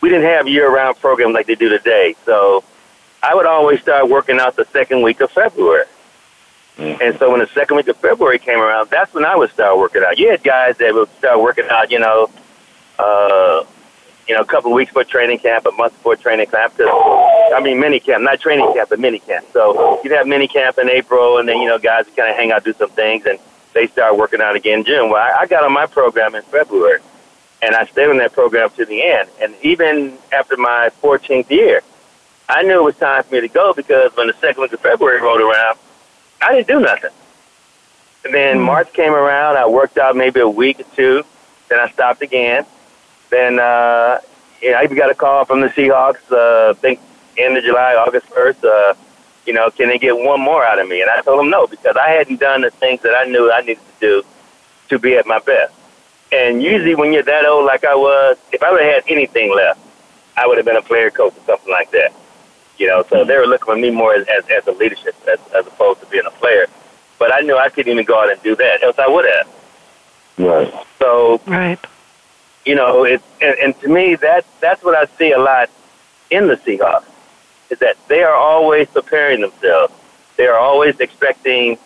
we 0.00 0.08
didn't 0.08 0.24
have 0.24 0.46
year-round 0.48 0.98
programs 1.00 1.34
like 1.34 1.46
they 1.46 1.56
do 1.56 1.68
today, 1.68 2.14
so 2.24 2.64
I 3.22 3.34
would 3.34 3.46
always 3.46 3.80
start 3.80 4.08
working 4.08 4.38
out 4.38 4.56
the 4.56 4.64
second 4.66 5.02
week 5.02 5.20
of 5.20 5.30
February. 5.30 5.86
Mm-hmm. 6.78 7.02
And 7.02 7.18
so 7.18 7.30
when 7.30 7.40
the 7.40 7.48
second 7.48 7.76
week 7.76 7.88
of 7.88 7.96
February 7.96 8.38
came 8.38 8.60
around, 8.60 8.88
that's 8.88 9.12
when 9.12 9.24
I 9.24 9.36
would 9.36 9.50
start 9.50 9.76
working 9.78 10.02
out. 10.06 10.16
You 10.16 10.30
had 10.30 10.44
guys 10.44 10.76
that 10.78 10.94
would 10.94 11.08
start 11.18 11.40
working 11.40 11.66
out, 11.68 11.90
you 11.90 11.98
know, 11.98 12.30
uh, 12.98 13.64
you 14.28 14.34
know, 14.34 14.40
a 14.40 14.44
couple 14.44 14.70
of 14.70 14.76
weeks 14.76 14.90
before 14.90 15.04
training 15.04 15.38
camp, 15.38 15.66
a 15.66 15.72
month 15.72 15.94
before 15.94 16.14
training 16.14 16.46
camp. 16.46 16.76
Cause, 16.76 16.86
I 17.52 17.60
mean, 17.60 17.80
mini 17.80 17.98
camp, 17.98 18.22
not 18.22 18.40
training 18.40 18.72
camp, 18.74 18.90
but 18.90 19.00
mini 19.00 19.18
camp. 19.18 19.46
So 19.52 20.00
you'd 20.04 20.12
have 20.12 20.26
mini 20.26 20.46
camp 20.46 20.78
in 20.78 20.88
April, 20.88 21.38
and 21.38 21.48
then 21.48 21.58
you 21.58 21.66
know, 21.66 21.78
guys 21.78 22.06
kind 22.16 22.30
of 22.30 22.36
hang 22.36 22.52
out, 22.52 22.62
do 22.62 22.72
some 22.74 22.90
things, 22.90 23.26
and 23.26 23.38
they 23.72 23.86
start 23.88 24.16
working 24.16 24.40
out 24.40 24.54
again 24.54 24.80
in 24.80 24.84
June. 24.84 25.10
Well, 25.10 25.22
I, 25.22 25.40
I 25.40 25.46
got 25.46 25.64
on 25.64 25.72
my 25.72 25.86
program 25.86 26.34
in 26.34 26.42
February, 26.42 27.00
and 27.62 27.74
I 27.74 27.86
stayed 27.86 28.08
on 28.08 28.18
that 28.18 28.32
program 28.32 28.70
to 28.70 28.84
the 28.84 29.02
end. 29.02 29.30
And 29.40 29.54
even 29.62 30.16
after 30.32 30.56
my 30.56 30.90
14th 31.02 31.50
year, 31.50 31.80
I 32.48 32.62
knew 32.62 32.78
it 32.78 32.84
was 32.84 32.96
time 32.96 33.24
for 33.24 33.34
me 33.34 33.40
to 33.40 33.48
go 33.48 33.72
because 33.72 34.16
when 34.16 34.28
the 34.28 34.34
second 34.34 34.62
week 34.62 34.72
of 34.72 34.80
February 34.80 35.20
rolled 35.20 35.40
around, 35.40 35.78
I 36.40 36.54
didn't 36.54 36.68
do 36.68 36.80
nothing. 36.80 37.10
And 38.24 38.34
then 38.34 38.56
mm-hmm. 38.56 38.66
March 38.66 38.92
came 38.92 39.12
around. 39.12 39.56
I 39.56 39.66
worked 39.66 39.98
out 39.98 40.16
maybe 40.16 40.40
a 40.40 40.48
week 40.48 40.80
or 40.80 40.84
two. 40.94 41.24
Then 41.68 41.80
I 41.80 41.90
stopped 41.90 42.22
again. 42.22 42.64
Then 43.30 43.58
uh, 43.58 44.20
you 44.62 44.72
know, 44.72 44.78
I 44.78 44.84
even 44.84 44.96
got 44.96 45.10
a 45.10 45.14
call 45.14 45.44
from 45.44 45.60
the 45.60 45.68
Seahawks. 45.68 46.30
Uh, 46.30 46.70
I 46.70 46.74
think 46.74 47.00
end 47.36 47.56
of 47.56 47.64
July, 47.64 47.94
August 47.94 48.26
first. 48.26 48.64
Uh, 48.64 48.94
you 49.46 49.52
know, 49.52 49.70
can 49.70 49.88
they 49.88 49.98
get 49.98 50.16
one 50.16 50.40
more 50.40 50.64
out 50.64 50.78
of 50.78 50.88
me? 50.88 51.00
And 51.00 51.10
I 51.10 51.22
told 51.22 51.40
them 51.40 51.50
no 51.50 51.66
because 51.66 51.96
I 51.96 52.10
hadn't 52.10 52.40
done 52.40 52.62
the 52.62 52.70
things 52.70 53.00
that 53.02 53.14
I 53.14 53.24
knew 53.24 53.50
I 53.50 53.60
needed 53.60 53.78
to 53.78 54.00
do 54.00 54.22
to 54.88 54.98
be 54.98 55.16
at 55.16 55.26
my 55.26 55.38
best. 55.38 55.74
And 56.30 56.62
usually, 56.62 56.94
when 56.94 57.12
you're 57.12 57.22
that 57.22 57.46
old, 57.46 57.64
like 57.64 57.84
I 57.84 57.94
was, 57.94 58.36
if 58.52 58.62
I 58.62 58.70
would 58.70 58.82
have 58.82 59.04
had 59.04 59.04
anything 59.08 59.54
left, 59.54 59.80
I 60.36 60.46
would 60.46 60.58
have 60.58 60.66
been 60.66 60.76
a 60.76 60.82
player 60.82 61.10
coach 61.10 61.34
or 61.34 61.44
something 61.46 61.70
like 61.70 61.90
that. 61.92 62.12
You 62.78 62.86
know, 62.86 63.04
so 63.10 63.24
they 63.24 63.36
were 63.36 63.46
looking 63.46 63.74
at 63.74 63.80
me 63.80 63.90
more 63.90 64.14
as, 64.14 64.26
as, 64.28 64.44
as 64.48 64.66
a 64.68 64.72
leadership 64.72 65.14
as, 65.28 65.38
as 65.54 65.66
opposed 65.66 66.00
to 66.00 66.06
being 66.06 66.26
a 66.26 66.30
player. 66.30 66.66
But 67.18 67.34
I 67.34 67.40
knew 67.40 67.56
I 67.56 67.68
couldn't 67.68 67.92
even 67.92 68.04
go 68.04 68.20
out 68.22 68.30
and 68.30 68.40
do 68.42 68.54
that, 68.54 68.82
else 68.84 68.98
I 68.98 69.08
would 69.08 69.24
have. 69.24 69.48
Right. 70.38 70.72
So, 71.00 71.40
right. 71.46 71.78
You 72.64 72.76
know, 72.76 73.04
it 73.04 73.22
and, 73.40 73.56
and 73.58 73.80
to 73.80 73.88
me 73.88 74.14
that 74.16 74.44
that's 74.60 74.84
what 74.84 74.94
I 74.94 75.06
see 75.16 75.32
a 75.32 75.38
lot 75.38 75.70
in 76.30 76.46
the 76.46 76.56
Seahawks 76.56 77.04
is 77.70 77.78
that 77.80 77.96
they 78.08 78.22
are 78.22 78.34
always 78.34 78.88
preparing 78.88 79.40
themselves. 79.40 79.92
They 80.36 80.46
are 80.46 80.58
always 80.58 81.00
expecting 81.00 81.78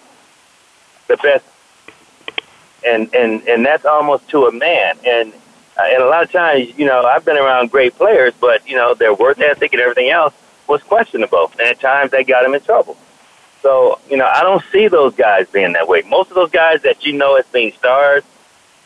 the 1.08 1.16
best, 1.16 1.44
and 2.84 3.14
and 3.14 3.42
and 3.48 3.64
that's 3.64 3.84
almost 3.84 4.28
to 4.30 4.46
a 4.46 4.52
man. 4.52 4.98
And 5.06 5.32
uh, 5.78 5.84
and 5.84 6.02
a 6.02 6.06
lot 6.06 6.24
of 6.24 6.32
times, 6.32 6.76
you 6.76 6.84
know, 6.84 7.02
I've 7.04 7.24
been 7.24 7.38
around 7.38 7.70
great 7.70 7.94
players, 7.96 8.34
but 8.38 8.68
you 8.68 8.76
know, 8.76 8.94
their 8.94 9.14
work 9.14 9.38
ethic 9.40 9.72
and 9.72 9.80
everything 9.80 10.10
else 10.10 10.34
was 10.72 10.82
questionable, 10.82 11.52
and 11.58 11.68
at 11.68 11.80
times 11.80 12.10
they 12.10 12.24
got 12.24 12.44
him 12.44 12.54
in 12.54 12.60
trouble. 12.62 12.96
So, 13.60 14.00
you 14.10 14.16
know, 14.16 14.26
I 14.26 14.42
don't 14.42 14.64
see 14.72 14.88
those 14.88 15.14
guys 15.14 15.46
being 15.50 15.74
that 15.74 15.86
way. 15.86 16.02
Most 16.08 16.30
of 16.30 16.34
those 16.34 16.50
guys 16.50 16.82
that 16.82 17.04
you 17.04 17.12
know 17.12 17.36
as 17.36 17.46
being 17.46 17.72
stars, 17.72 18.24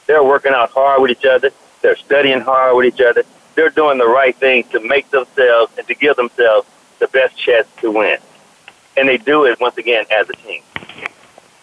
they're 0.07 0.22
working 0.22 0.53
out 0.53 0.70
hard 0.70 1.01
with 1.01 1.12
each 1.12 1.25
other. 1.25 1.51
They're 1.81 1.96
studying 1.96 2.40
hard 2.40 2.77
with 2.77 2.87
each 2.87 3.01
other. 3.01 3.22
They're 3.55 3.70
doing 3.70 3.99
the 3.99 4.07
right 4.07 4.37
things 4.37 4.68
to 4.70 4.81
make 4.81 5.09
themselves 5.11 5.72
and 5.79 5.87
to 5.87 5.94
give 5.94 6.16
themselves 6.16 6.68
the 6.99 7.07
best 7.09 7.38
chance 7.38 7.68
to 7.81 7.90
win. 7.90 8.18
And 8.96 9.09
they 9.09 9.16
do 9.16 9.44
it, 9.44 9.61
once 9.61 9.79
again, 9.79 10.05
as 10.11 10.29
a 10.29 10.33
team. 10.35 10.62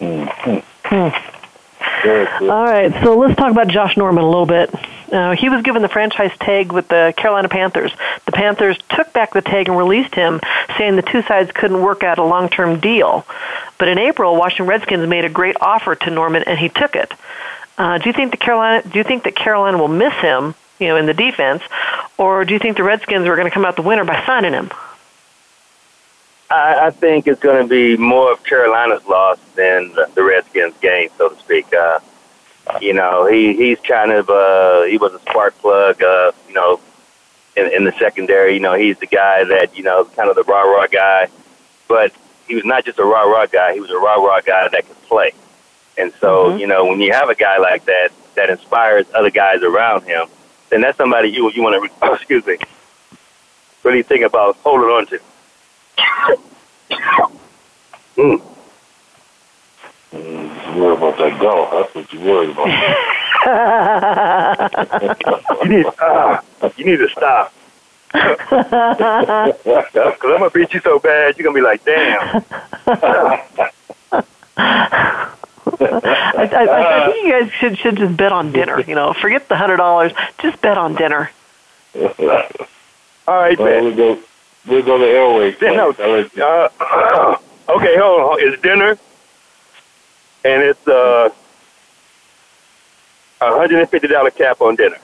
Mm-hmm. 0.00 0.58
Hmm. 0.88 2.50
All 2.50 2.64
right, 2.64 2.92
so 3.02 3.16
let's 3.16 3.36
talk 3.36 3.50
about 3.50 3.68
Josh 3.68 3.96
Norman 3.96 4.24
a 4.24 4.28
little 4.28 4.46
bit. 4.46 4.74
Uh, 5.14 5.36
he 5.36 5.48
was 5.48 5.62
given 5.62 5.80
the 5.80 5.88
franchise 5.88 6.32
tag 6.40 6.72
with 6.72 6.88
the 6.88 7.14
Carolina 7.16 7.48
Panthers. 7.48 7.92
The 8.26 8.32
Panthers 8.32 8.76
took 8.88 9.12
back 9.12 9.32
the 9.32 9.42
tag 9.42 9.68
and 9.68 9.78
released 9.78 10.12
him, 10.12 10.40
saying 10.76 10.96
the 10.96 11.02
two 11.02 11.22
sides 11.22 11.52
couldn't 11.52 11.80
work 11.80 12.02
out 12.02 12.18
a 12.18 12.24
long-term 12.24 12.80
deal. 12.80 13.24
But 13.78 13.86
in 13.86 13.98
April, 13.98 14.34
Washington 14.34 14.66
Redskins 14.66 15.08
made 15.08 15.24
a 15.24 15.28
great 15.28 15.56
offer 15.60 15.94
to 15.94 16.10
Norman, 16.10 16.42
and 16.42 16.58
he 16.58 16.68
took 16.68 16.96
it. 16.96 17.12
Uh, 17.78 17.98
do 17.98 18.08
you 18.08 18.12
think 18.12 18.32
the 18.32 18.36
Carolina? 18.36 18.82
Do 18.88 18.98
you 18.98 19.04
think 19.04 19.22
that 19.22 19.36
Carolina 19.36 19.78
will 19.78 19.88
miss 19.88 20.14
him? 20.14 20.56
You 20.80 20.88
know, 20.88 20.96
in 20.96 21.06
the 21.06 21.14
defense, 21.14 21.62
or 22.18 22.44
do 22.44 22.52
you 22.52 22.58
think 22.58 22.76
the 22.76 22.82
Redskins 22.82 23.28
are 23.28 23.36
going 23.36 23.46
to 23.46 23.54
come 23.54 23.64
out 23.64 23.76
the 23.76 23.82
winner 23.82 24.04
by 24.04 24.20
signing 24.26 24.52
him? 24.52 24.72
I, 26.50 26.86
I 26.86 26.90
think 26.90 27.28
it's 27.28 27.40
going 27.40 27.62
to 27.62 27.68
be 27.68 27.96
more 27.96 28.32
of 28.32 28.42
Carolina's 28.42 29.06
loss 29.06 29.38
than 29.54 29.92
the, 29.92 30.10
the 30.16 30.24
Redskins' 30.24 30.74
gain, 30.80 31.10
so 31.16 31.28
to 31.28 31.38
speak. 31.38 31.72
Uh, 31.72 32.00
you 32.80 32.94
know, 32.94 33.26
he 33.26 33.54
he's 33.54 33.78
kind 33.80 34.10
of 34.10 34.28
uh, 34.30 34.84
he 34.84 34.98
was 34.98 35.12
a 35.12 35.20
spark 35.20 35.56
plug. 35.58 36.02
Uh, 36.02 36.32
you 36.48 36.54
know, 36.54 36.80
in, 37.56 37.72
in 37.72 37.84
the 37.84 37.92
secondary. 37.98 38.54
You 38.54 38.60
know, 38.60 38.74
he's 38.74 38.98
the 38.98 39.06
guy 39.06 39.44
that 39.44 39.76
you 39.76 39.82
know, 39.82 40.04
kind 40.04 40.28
of 40.28 40.36
the 40.36 40.44
rah 40.44 40.62
rah 40.62 40.86
guy, 40.86 41.28
but 41.88 42.12
he 42.46 42.54
was 42.54 42.64
not 42.64 42.84
just 42.84 42.98
a 42.98 43.04
rah 43.04 43.24
rah 43.24 43.46
guy. 43.46 43.74
He 43.74 43.80
was 43.80 43.90
a 43.90 43.98
rah 43.98 44.16
rah 44.16 44.40
guy 44.40 44.68
that 44.68 44.86
could 44.86 45.02
play. 45.02 45.32
And 45.96 46.12
so, 46.20 46.48
mm-hmm. 46.48 46.58
you 46.58 46.66
know, 46.66 46.86
when 46.86 47.00
you 47.00 47.12
have 47.12 47.28
a 47.28 47.34
guy 47.34 47.58
like 47.58 47.84
that 47.84 48.10
that 48.34 48.50
inspires 48.50 49.06
other 49.14 49.30
guys 49.30 49.62
around 49.62 50.02
him, 50.02 50.26
then 50.70 50.80
that's 50.80 50.96
somebody 50.96 51.28
you 51.28 51.50
you 51.52 51.62
want 51.62 51.90
to 52.00 52.12
excuse 52.14 52.44
me 52.46 52.58
really 53.84 54.02
think 54.02 54.24
about 54.24 54.56
holding 54.56 54.88
on 54.88 55.06
to. 55.06 55.20
Worry 61.24 61.36
about. 61.36 61.70
That's 61.70 61.94
what 61.94 62.12
you 62.12 62.20
worry 62.20 62.50
about. 62.50 62.66
you 65.64 65.68
need 65.68 65.86
uh, 65.98 66.40
you 66.76 66.84
need 66.84 66.98
to 66.98 67.08
stop. 67.08 67.52
Because 68.12 68.52
I'm 68.52 70.20
gonna 70.20 70.50
beat 70.50 70.74
you 70.74 70.80
so 70.80 70.98
bad, 70.98 71.36
you're 71.38 71.44
gonna 71.44 71.54
be 71.54 71.62
like, 71.62 71.84
damn. 71.84 72.44
I, 74.56 75.32
I, 75.76 77.06
I 77.06 77.06
think 77.10 77.24
you 77.26 77.32
guys 77.32 77.50
should 77.52 77.78
should 77.78 77.96
just 77.96 78.16
bet 78.16 78.32
on 78.32 78.52
dinner. 78.52 78.80
You 78.80 78.94
know, 78.94 79.12
forget 79.14 79.48
the 79.48 79.56
hundred 79.56 79.78
dollars. 79.78 80.12
Just 80.38 80.60
bet 80.60 80.78
on 80.78 80.94
dinner. 80.94 81.30
All 81.96 83.36
right, 83.36 83.58
well, 83.58 83.68
man. 83.68 83.84
We'll 83.84 83.96
go. 83.96 84.20
We'll 84.66 84.82
go 84.82 84.98
to 84.98 85.04
Airways. 85.04 85.56
No, 85.60 85.90
uh, 85.90 87.38
okay, 87.68 87.96
hold 87.98 88.20
on. 88.20 88.36
It's 88.40 88.62
dinner, 88.62 88.96
and 90.44 90.62
it's 90.62 90.86
uh, 90.86 91.30
a 93.40 93.56
hundred 93.56 93.80
and 93.80 93.88
fifty 93.88 94.08
dollar 94.08 94.30
cap 94.30 94.60
on 94.60 94.76
dinner. 94.76 94.98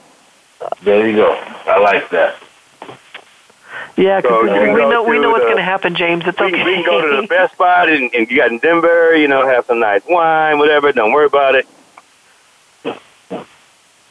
There 0.83 1.07
you 1.07 1.15
go. 1.15 1.31
I 1.65 1.79
like 1.79 2.09
that. 2.11 2.35
Yeah, 3.97 4.21
because 4.21 4.47
so 4.47 4.73
we 4.73 4.89
know 4.89 5.03
we 5.03 5.19
know 5.19 5.31
what's 5.31 5.43
going 5.43 5.57
to 5.57 5.63
happen, 5.63 5.95
James. 5.95 6.23
It's 6.25 6.39
we, 6.39 6.47
okay. 6.47 6.63
We 6.63 6.75
can 6.75 6.85
go 6.85 7.01
to 7.01 7.21
the 7.21 7.27
best 7.29 7.53
spot, 7.53 7.89
and, 7.89 8.13
and 8.13 8.29
you 8.29 8.37
got 8.37 8.51
in 8.51 8.59
Denver. 8.59 9.15
You 9.15 9.27
know, 9.27 9.45
have 9.45 9.65
some 9.65 9.79
nice 9.79 10.03
wine, 10.07 10.59
whatever. 10.59 10.91
Don't 10.91 11.11
worry 11.11 11.25
about 11.25 11.55
it. 11.55 11.67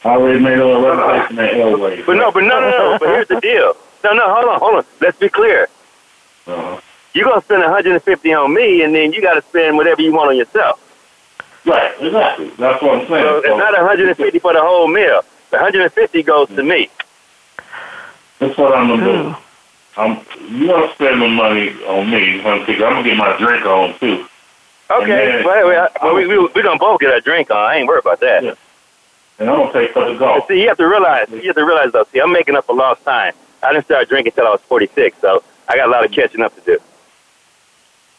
I 0.03 0.15
already 0.15 0.39
made 0.39 0.57
a 0.57 0.65
reservation 0.65 1.39
at 1.39 1.53
Airways. 1.53 2.05
But 2.05 2.15
no, 2.15 2.31
but 2.31 2.41
no, 2.41 2.59
no, 2.59 2.69
no. 2.69 2.97
but 2.99 3.07
here's 3.09 3.27
the 3.27 3.39
deal. 3.39 3.75
No, 4.03 4.13
no, 4.13 4.33
hold 4.33 4.45
on, 4.45 4.59
hold 4.59 4.75
on. 4.77 4.85
Let's 4.99 5.19
be 5.19 5.29
clear. 5.29 5.69
Uh-huh. 6.47 6.81
You're 7.13 7.25
gonna 7.25 7.41
spend 7.41 7.61
150 7.61 8.33
on 8.33 8.53
me, 8.53 8.83
and 8.83 8.95
then 8.95 9.13
you 9.13 9.21
got 9.21 9.35
to 9.35 9.41
spend 9.43 9.77
whatever 9.77 10.01
you 10.01 10.11
want 10.13 10.29
on 10.29 10.37
yourself. 10.37 10.79
Right, 11.65 11.93
exactly. 11.99 12.49
That's 12.57 12.81
what 12.81 13.01
I'm 13.01 13.07
saying. 13.07 13.23
So 13.23 13.37
it's 13.37 13.47
not 13.49 13.73
150 13.73 14.39
for 14.39 14.53
the 14.53 14.61
whole 14.61 14.87
meal. 14.87 15.21
The 15.51 15.57
150 15.57 16.23
goes 16.23 16.47
to 16.49 16.63
me. 16.63 16.89
That's 18.39 18.57
what 18.57 18.73
I'm 18.73 18.87
gonna 18.87 19.03
do. 19.03 19.35
Oh. 19.35 19.43
I'm 19.97 20.25
you 20.49 20.67
gonna 20.67 20.91
spend 20.93 21.21
the 21.21 21.27
money 21.27 21.69
on 21.83 22.09
me 22.09 22.39
I'm 22.41 22.65
gonna 22.65 23.03
get 23.03 23.17
my 23.17 23.37
drink 23.37 23.65
on 23.65 23.99
too. 23.99 24.25
Okay, 24.89 25.07
then, 25.07 25.45
well, 25.45 25.67
well, 25.67 25.89
well 26.01 26.15
we 26.15 26.27
we 26.27 26.39
we 26.39 26.63
gonna 26.63 26.79
both 26.79 26.99
get 26.99 27.13
a 27.13 27.21
drink 27.21 27.51
on. 27.51 27.57
I 27.57 27.75
ain't 27.77 27.87
worried 27.87 28.01
about 28.01 28.19
that. 28.21 28.43
Yeah. 28.43 28.55
And 29.39 29.49
I'm 29.49 29.57
gonna 29.57 29.73
take 29.73 29.91
for 29.91 30.11
the 30.11 30.17
golf. 30.17 30.47
See, 30.47 30.61
you 30.61 30.67
have 30.69 30.77
to 30.77 30.87
realize, 30.87 31.29
you 31.29 31.41
have 31.43 31.55
to 31.55 31.65
realize 31.65 31.91
though. 31.91 32.05
See, 32.11 32.19
I'm 32.19 32.31
making 32.31 32.55
up 32.55 32.65
for 32.65 32.75
lost 32.75 33.03
time. 33.03 33.33
I 33.61 33.73
didn't 33.73 33.85
start 33.85 34.09
drinking 34.09 34.31
until 34.31 34.47
I 34.47 34.51
was 34.51 34.61
46, 34.61 35.17
so 35.19 35.43
I 35.67 35.75
got 35.75 35.87
a 35.87 35.91
lot 35.91 36.05
of 36.05 36.11
catching 36.11 36.41
up 36.41 36.55
to 36.55 36.61
do. 36.61 36.79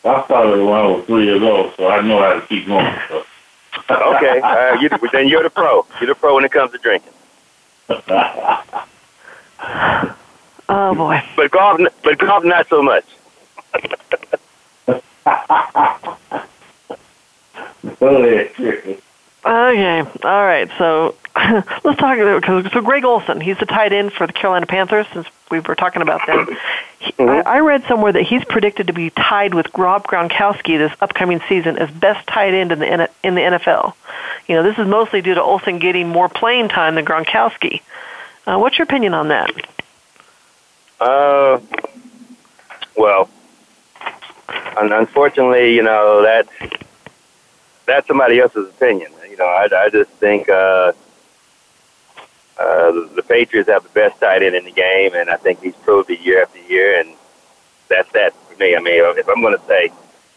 I 0.04 0.24
started 0.24 0.64
when 0.64 0.74
I 0.74 0.86
was 0.86 1.04
three 1.06 1.24
years 1.24 1.42
old, 1.42 1.74
so 1.76 1.88
I 1.88 2.00
know 2.00 2.18
how 2.18 2.34
to 2.34 2.46
keep 2.46 2.66
going. 2.66 2.94
So. 3.08 3.24
okay, 3.90 4.40
uh, 4.40 4.78
you, 4.80 4.88
then 5.12 5.28
you're 5.28 5.42
the 5.42 5.50
pro. 5.50 5.86
You're 6.00 6.08
the 6.08 6.14
pro 6.14 6.34
when 6.34 6.44
it 6.44 6.52
comes 6.52 6.72
to 6.72 6.78
drinking. 6.78 7.12
oh 10.68 10.94
boy! 10.94 11.22
But 11.36 11.50
golf, 11.50 11.80
but 12.04 12.18
golf, 12.18 12.44
not 12.44 12.68
so 12.68 12.82
much. 12.82 13.04
okay, 19.44 20.02
all 20.24 20.44
right. 20.44 20.70
So 20.78 21.16
let's 21.84 21.98
talk 21.98 22.18
about 22.18 22.44
so 22.72 22.80
Greg 22.80 23.04
Olsen. 23.04 23.40
He's 23.40 23.58
the 23.58 23.66
tight 23.66 23.92
end 23.92 24.12
for 24.12 24.26
the 24.26 24.32
Carolina 24.32 24.66
Panthers. 24.66 25.06
Since 25.12 25.26
we 25.50 25.60
were 25.60 25.74
talking 25.74 26.02
about 26.02 26.26
them, 26.26 26.46
he, 26.98 27.12
mm-hmm. 27.12 27.48
I, 27.48 27.56
I 27.56 27.60
read 27.60 27.84
somewhere 27.88 28.12
that 28.12 28.22
he's 28.22 28.44
predicted 28.44 28.88
to 28.88 28.92
be 28.92 29.10
tied 29.10 29.54
with 29.54 29.66
Rob 29.76 30.06
Gronkowski 30.06 30.78
this 30.78 30.92
upcoming 31.00 31.40
season 31.48 31.78
as 31.78 31.90
best 31.90 32.26
tight 32.28 32.54
end 32.54 32.72
in 32.72 32.78
the 32.78 33.10
in 33.22 33.34
the 33.34 33.40
NFL. 33.40 33.94
You 34.46 34.56
know, 34.56 34.62
this 34.62 34.78
is 34.78 34.86
mostly 34.86 35.20
due 35.20 35.34
to 35.34 35.42
Olsen 35.42 35.78
getting 35.78 36.08
more 36.08 36.28
playing 36.28 36.68
time 36.68 36.94
than 36.94 37.04
Gronkowski. 37.04 37.80
Uh, 38.46 38.58
what's 38.58 38.78
your 38.78 38.84
opinion 38.84 39.14
on 39.14 39.28
that? 39.28 39.50
Uh, 41.00 41.60
well, 42.96 43.28
unfortunately, 44.76 45.74
you 45.74 45.82
know 45.82 46.22
that 46.22 46.48
that's 47.86 48.06
somebody 48.06 48.38
else's 48.38 48.68
opinion. 48.68 49.10
You 49.28 49.36
know, 49.36 49.46
I, 49.46 49.68
I 49.72 49.88
just 49.88 50.10
think 50.12 50.48
uh, 50.48 50.92
uh, 52.58 52.92
the, 52.92 53.10
the 53.16 53.22
Patriots 53.22 53.68
have 53.68 53.82
the 53.82 53.88
best 53.90 54.20
tight 54.20 54.42
end 54.42 54.54
in 54.54 54.64
the 54.64 54.72
game, 54.72 55.14
and 55.14 55.30
I 55.30 55.36
think 55.36 55.62
he's 55.62 55.74
proved 55.76 56.10
it 56.10 56.20
year 56.20 56.42
after 56.42 56.58
year, 56.60 57.00
and 57.00 57.14
that's 57.88 58.10
that 58.12 58.34
for 58.48 58.56
me. 58.58 58.76
I 58.76 58.80
mean, 58.80 59.02
if 59.18 59.28
I'm 59.28 59.40
going 59.40 59.58
to 59.58 59.66
say 59.66 59.90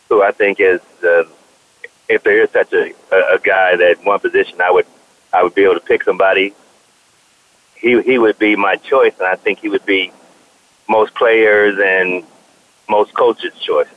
who 0.10 0.22
I 0.22 0.32
think 0.32 0.60
is, 0.60 0.82
uh, 1.04 1.24
if 2.08 2.24
there 2.24 2.42
is 2.44 2.50
such 2.52 2.72
a, 2.74 2.94
a, 3.12 3.36
a 3.36 3.40
guy 3.40 3.76
that 3.76 3.98
one 4.04 4.20
position 4.20 4.62
I 4.62 4.72
would 4.72 4.86
I 5.34 5.44
would 5.44 5.56
be 5.56 5.64
able 5.64 5.76
to 5.76 5.80
pick 5.82 6.04
somebody, 6.04 6.54
he 7.76 8.02
he 8.02 8.18
would 8.18 8.40
be 8.40 8.56
my 8.56 8.76
choice, 8.78 9.14
and 9.20 9.28
I 9.28 9.36
think 9.36 9.60
he 9.60 9.70
would 9.70 9.86
be 9.86 10.12
most 10.88 11.14
players 11.16 11.80
and 11.80 12.24
most 12.88 13.14
coaches' 13.14 13.58
choice. 13.60 13.88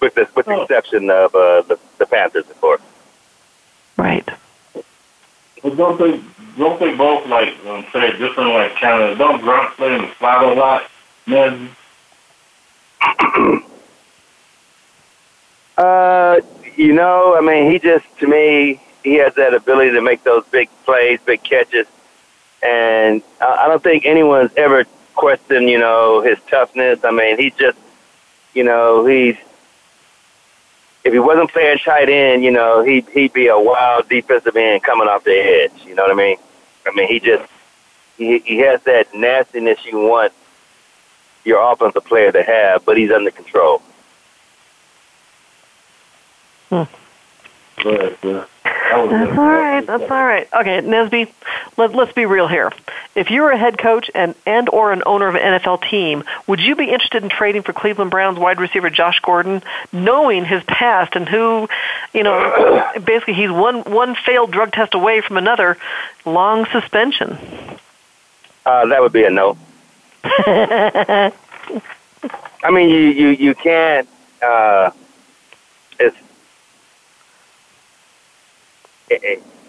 With 0.00 0.14
the 0.14 0.28
with 0.34 0.46
the 0.46 0.62
exception 0.62 1.08
of 1.10 1.34
uh, 1.34 1.62
the 1.62 1.78
the 1.98 2.06
Panthers, 2.06 2.48
of 2.50 2.60
course. 2.60 2.82
Right. 3.96 4.28
But 5.64 5.76
don't 5.78 5.98
they 5.98 6.20
don't 6.58 6.78
they 6.78 6.94
both 6.94 7.26
like 7.26 7.56
um, 7.66 7.84
play 7.84 8.12
different 8.18 8.50
like 8.50 8.76
Canada? 8.76 9.16
Don't 9.16 9.40
Gronk 9.40 9.70
play 9.76 9.94
in 9.94 10.02
the 10.02 10.14
slot 10.18 10.44
a 10.44 10.52
lot, 10.52 10.82
man? 11.26 11.70
uh, 15.78 16.40
you 16.76 16.92
know, 16.92 17.34
I 17.34 17.40
mean, 17.40 17.72
he 17.72 17.78
just 17.78 18.04
to 18.18 18.26
me 18.26 18.78
he 19.02 19.14
has 19.14 19.34
that 19.36 19.54
ability 19.54 19.92
to 19.92 20.02
make 20.02 20.22
those 20.22 20.44
big 20.50 20.68
plays, 20.84 21.18
big 21.24 21.42
catches, 21.42 21.86
and 22.62 23.22
I 23.40 23.66
don't 23.66 23.82
think 23.82 24.04
anyone's 24.04 24.52
ever 24.58 24.84
questioned, 25.14 25.70
you 25.70 25.78
know, 25.78 26.20
his 26.20 26.36
toughness. 26.50 27.02
I 27.04 27.10
mean, 27.10 27.38
he 27.38 27.50
just, 27.58 27.78
you 28.52 28.64
know, 28.64 29.06
he's 29.06 29.36
if 31.04 31.12
he 31.12 31.18
wasn't 31.18 31.52
playing 31.52 31.78
tight 31.78 32.08
end, 32.08 32.42
you 32.42 32.50
know, 32.50 32.82
he'd 32.82 33.06
he'd 33.10 33.32
be 33.32 33.48
a 33.48 33.58
wild 33.58 34.08
defensive 34.08 34.56
end 34.56 34.82
coming 34.82 35.06
off 35.06 35.24
the 35.24 35.36
edge. 35.36 35.84
You 35.86 35.94
know 35.94 36.02
what 36.02 36.12
I 36.12 36.14
mean? 36.14 36.36
I 36.86 36.94
mean, 36.94 37.08
he 37.08 37.20
just 37.20 37.44
he 38.16 38.38
he 38.38 38.58
has 38.58 38.82
that 38.84 39.14
nastiness 39.14 39.84
you 39.84 39.98
want 39.98 40.32
your 41.44 41.60
offensive 41.70 42.04
player 42.06 42.32
to 42.32 42.42
have, 42.42 42.84
but 42.86 42.96
he's 42.96 43.10
under 43.10 43.30
control. 43.30 43.82
Hmm. 46.70 46.84
That's 49.08 49.38
all 49.38 49.44
right. 49.44 49.86
That's 49.86 50.10
all 50.10 50.24
right. 50.24 50.48
Okay, 50.52 50.80
Nesby, 50.80 51.30
let, 51.76 51.94
let's 51.94 52.12
be 52.12 52.26
real 52.26 52.48
here. 52.48 52.72
If 53.14 53.30
you 53.30 53.42
were 53.42 53.50
a 53.50 53.58
head 53.58 53.78
coach 53.78 54.10
and 54.14 54.34
and 54.46 54.68
or 54.68 54.92
an 54.92 55.02
owner 55.06 55.28
of 55.28 55.34
an 55.34 55.40
NFL 55.42 55.88
team, 55.88 56.24
would 56.46 56.60
you 56.60 56.76
be 56.76 56.84
interested 56.84 57.22
in 57.22 57.28
trading 57.28 57.62
for 57.62 57.72
Cleveland 57.72 58.10
Browns 58.10 58.38
wide 58.38 58.58
receiver 58.58 58.90
Josh 58.90 59.20
Gordon, 59.20 59.62
knowing 59.92 60.44
his 60.44 60.62
past 60.64 61.16
and 61.16 61.28
who, 61.28 61.68
you 62.12 62.22
know, 62.22 62.90
basically 63.04 63.34
he's 63.34 63.50
one 63.50 63.82
one 63.82 64.14
failed 64.14 64.50
drug 64.50 64.72
test 64.72 64.94
away 64.94 65.20
from 65.20 65.36
another 65.36 65.76
long 66.24 66.66
suspension? 66.66 67.38
Uh, 68.66 68.86
that 68.86 69.00
would 69.00 69.12
be 69.12 69.24
a 69.24 69.30
no. 69.30 69.56
I 70.24 71.32
mean, 72.70 72.88
you 72.88 72.98
you 72.98 73.28
you 73.28 73.54
can't. 73.54 74.08
Uh, 74.42 74.90
it's 75.98 76.16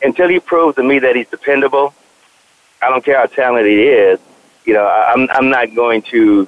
until 0.01 0.27
he 0.29 0.39
proves 0.39 0.75
to 0.75 0.83
me 0.83 0.99
that 0.99 1.15
he's 1.15 1.27
dependable, 1.27 1.93
I 2.81 2.89
don't 2.89 3.03
care 3.03 3.17
how 3.17 3.25
talented 3.25 3.71
he 3.71 3.83
is. 3.83 4.19
You 4.65 4.73
know, 4.73 4.87
I'm 4.87 5.27
I'm 5.31 5.49
not 5.49 5.75
going 5.75 6.01
to 6.13 6.47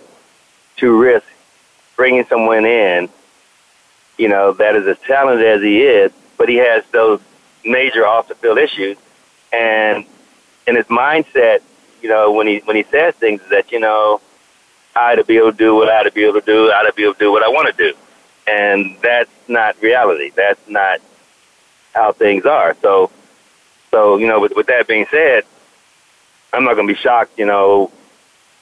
to 0.78 0.98
risk 0.98 1.26
bringing 1.96 2.26
someone 2.26 2.66
in, 2.66 3.10
you 4.18 4.30
know, 4.30 4.54
that 4.54 4.76
is 4.76 4.88
as 4.88 4.98
talented 5.00 5.46
as 5.46 5.62
he 5.62 5.82
is, 5.82 6.12
but 6.38 6.48
he 6.48 6.56
has 6.58 6.84
those 6.92 7.20
major 7.66 8.06
off 8.06 8.28
the 8.28 8.36
field 8.36 8.58
issues. 8.58 8.98
And 9.52 10.06
in 10.68 10.76
his 10.76 10.86
mindset, 10.86 11.62
you 12.02 12.10
know, 12.10 12.32
when 12.32 12.48
he 12.48 12.60
when 12.60 12.76
he 12.76 12.84
says 12.84 13.16
things 13.16 13.42
that, 13.50 13.72
you 13.72 13.80
know, 13.80 14.22
I 14.96 15.16
to 15.16 15.24
be 15.24 15.38
able 15.38 15.52
to 15.52 15.58
do 15.58 15.76
what 15.76 15.90
I 15.90 16.04
to 16.04 16.12
be 16.12 16.24
able 16.24 16.40
to 16.40 16.46
do, 16.46 16.72
I 16.72 16.84
to 16.84 16.94
be 16.94 17.04
able 17.04 17.14
to 17.14 17.20
do 17.20 17.32
what 17.32 17.44
I 17.44 17.50
want 17.50 17.76
to 17.76 17.92
do. 17.92 17.98
And 18.48 18.98
that's 19.02 19.30
not 19.48 19.82
reality. 19.82 20.32
That's 20.36 20.60
not 20.68 21.02
how 21.98 22.12
things 22.12 22.46
are. 22.46 22.76
So 22.82 23.12
so, 23.92 24.18
you 24.18 24.28
know, 24.28 24.40
with, 24.40 24.54
with 24.56 24.68
that 24.68 24.88
being 24.88 25.06
said, 25.10 25.44
I'm 26.54 26.64
not 26.64 26.76
going 26.76 26.88
to 26.88 26.94
be 26.94 27.00
shocked, 27.00 27.38
you 27.38 27.46
know, 27.46 27.92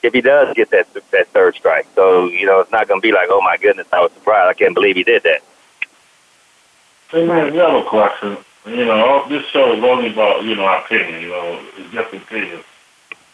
if 0.03 0.13
he 0.13 0.21
does 0.21 0.55
get 0.55 0.69
that 0.71 0.88
that 1.11 1.27
third 1.29 1.55
strike. 1.55 1.88
So, 1.95 2.27
you 2.27 2.45
know, 2.45 2.59
it's 2.59 2.71
not 2.71 2.88
going 2.88 3.01
to 3.01 3.05
be 3.05 3.11
like, 3.11 3.27
oh 3.29 3.41
my 3.41 3.57
goodness, 3.57 3.88
I 3.91 4.01
was 4.01 4.11
surprised. 4.11 4.49
I 4.49 4.53
can't 4.53 4.73
believe 4.73 4.95
he 4.95 5.03
did 5.03 5.23
that. 5.23 5.41
Hey 7.09 7.25
man, 7.25 7.53
the 7.53 7.65
other 7.65 7.88
question, 7.88 8.38
you 8.65 8.86
know, 8.86 9.25
this 9.29 9.45
show 9.47 9.73
is 9.73 9.83
only 9.83 10.11
about, 10.11 10.43
you 10.43 10.55
know, 10.55 10.67
opinion, 10.67 11.21
you 11.21 11.29
know, 11.29 11.61
it's 11.77 11.93
just 11.93 12.13
opinion. 12.13 12.63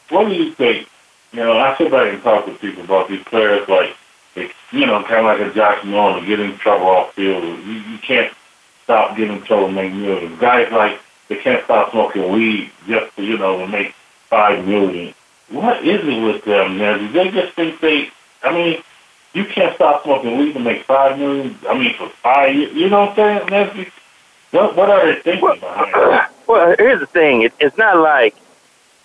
What 0.10 0.28
do 0.28 0.34
you 0.34 0.54
think? 0.54 0.88
You 1.32 1.40
know, 1.40 1.58
I 1.58 1.78
sit 1.78 1.90
back 1.90 2.14
and 2.14 2.22
talk 2.22 2.46
to 2.46 2.54
people 2.56 2.84
about 2.84 3.08
these 3.08 3.24
players 3.24 3.68
like, 3.70 3.96
you 4.36 4.86
know, 4.86 5.02
kind 5.04 5.26
of 5.26 5.26
like 5.26 5.40
a 5.40 5.54
Josh 5.54 5.84
Norman, 5.86 6.26
get 6.26 6.40
in 6.40 6.58
trouble 6.58 6.88
off 6.88 7.14
field. 7.14 7.44
You, 7.44 7.74
you 7.74 7.98
can't 8.00 8.34
stop 8.92 9.16
getting 9.16 9.38
in 9.38 9.44
trouble, 9.44 9.70
make 9.72 9.94
millions. 9.94 10.38
Guys 10.40 10.70
like 10.72 11.00
they 11.30 11.38
can't 11.38 11.64
stop 11.64 11.92
smoking 11.92 12.30
weed 12.30 12.70
just 12.88 13.16
to, 13.16 13.24
you 13.24 13.38
know, 13.38 13.60
to 13.60 13.68
make 13.68 13.94
five 14.30 14.68
million. 14.68 15.14
What 15.50 15.86
is 15.86 16.06
it 16.06 16.22
with 16.22 16.44
them, 16.44 16.78
man? 16.78 17.00
Do 17.00 17.12
they 17.14 17.32
just 17.32 17.54
think 17.54 17.80
they? 17.80 18.10
I 18.44 18.54
mean, 18.54 18.84
you 19.34 19.46
can't 19.46 19.74
stop 19.76 20.04
smoking 20.04 20.38
weed 20.38 20.54
to 20.54 20.60
make 20.60 20.84
five 20.84 21.18
million. 21.18 21.58
I 21.70 21.78
mean, 21.78 21.96
for 21.96 22.10
five 22.22 22.54
years, 22.54 22.76
you 22.76 22.90
know 22.90 23.06
what 23.06 23.20
I'm 23.20 23.48
saying, 23.48 23.48
Nesby? 23.48 23.92
What 24.52 24.76
What 24.76 24.90
are 24.90 25.06
they 25.06 25.22
thinking 25.22 25.42
well, 25.42 25.56
behind 25.56 25.92
it? 25.96 26.28
Well, 26.48 26.76
here's 26.78 27.00
the 27.00 27.06
thing. 27.06 27.44
It, 27.44 27.54
it's 27.62 27.78
not 27.78 27.96
like 27.98 28.36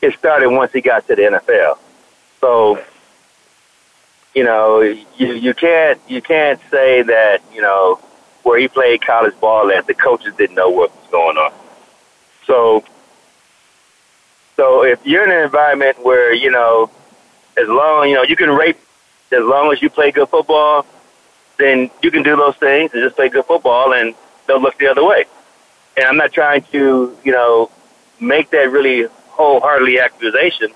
it 0.02 0.14
started 0.14 0.48
once 0.48 0.72
he 0.72 0.80
got 0.80 1.06
to 1.06 1.14
the 1.14 1.22
NFL. 1.22 1.78
So, 2.40 2.82
you 4.34 4.42
know, 4.42 4.80
you 4.80 5.04
you 5.16 5.54
can't 5.54 6.00
you 6.08 6.20
can't 6.20 6.58
say 6.72 7.02
that 7.02 7.42
you 7.54 7.62
know 7.62 8.00
where 8.46 8.60
he 8.60 8.68
played 8.68 9.04
college 9.04 9.38
ball 9.40 9.72
at 9.72 9.88
the 9.88 9.94
coaches 9.94 10.32
didn't 10.38 10.54
know 10.54 10.70
what 10.70 10.94
was 10.94 11.10
going 11.10 11.36
on. 11.36 11.52
So, 12.46 12.84
so 14.54 14.84
if 14.84 15.04
you're 15.04 15.24
in 15.24 15.32
an 15.32 15.42
environment 15.42 15.96
where 16.04 16.32
you 16.32 16.52
know, 16.52 16.88
as 17.58 17.66
long 17.66 18.08
you 18.08 18.14
know 18.14 18.22
you 18.22 18.36
can 18.36 18.50
rape, 18.50 18.78
as 19.32 19.42
long 19.42 19.72
as 19.72 19.82
you 19.82 19.90
play 19.90 20.12
good 20.12 20.28
football, 20.28 20.86
then 21.58 21.90
you 22.02 22.12
can 22.12 22.22
do 22.22 22.36
those 22.36 22.54
things 22.56 22.92
and 22.94 23.02
just 23.02 23.16
play 23.16 23.28
good 23.28 23.44
football, 23.46 23.92
and 23.92 24.14
they'll 24.46 24.62
look 24.62 24.78
the 24.78 24.86
other 24.86 25.04
way. 25.04 25.24
And 25.96 26.06
I'm 26.06 26.16
not 26.16 26.32
trying 26.32 26.62
to 26.70 27.18
you 27.24 27.32
know 27.32 27.68
make 28.20 28.50
that 28.50 28.70
really 28.70 29.08
wholeheartedly 29.30 29.98
accusation 29.98 30.70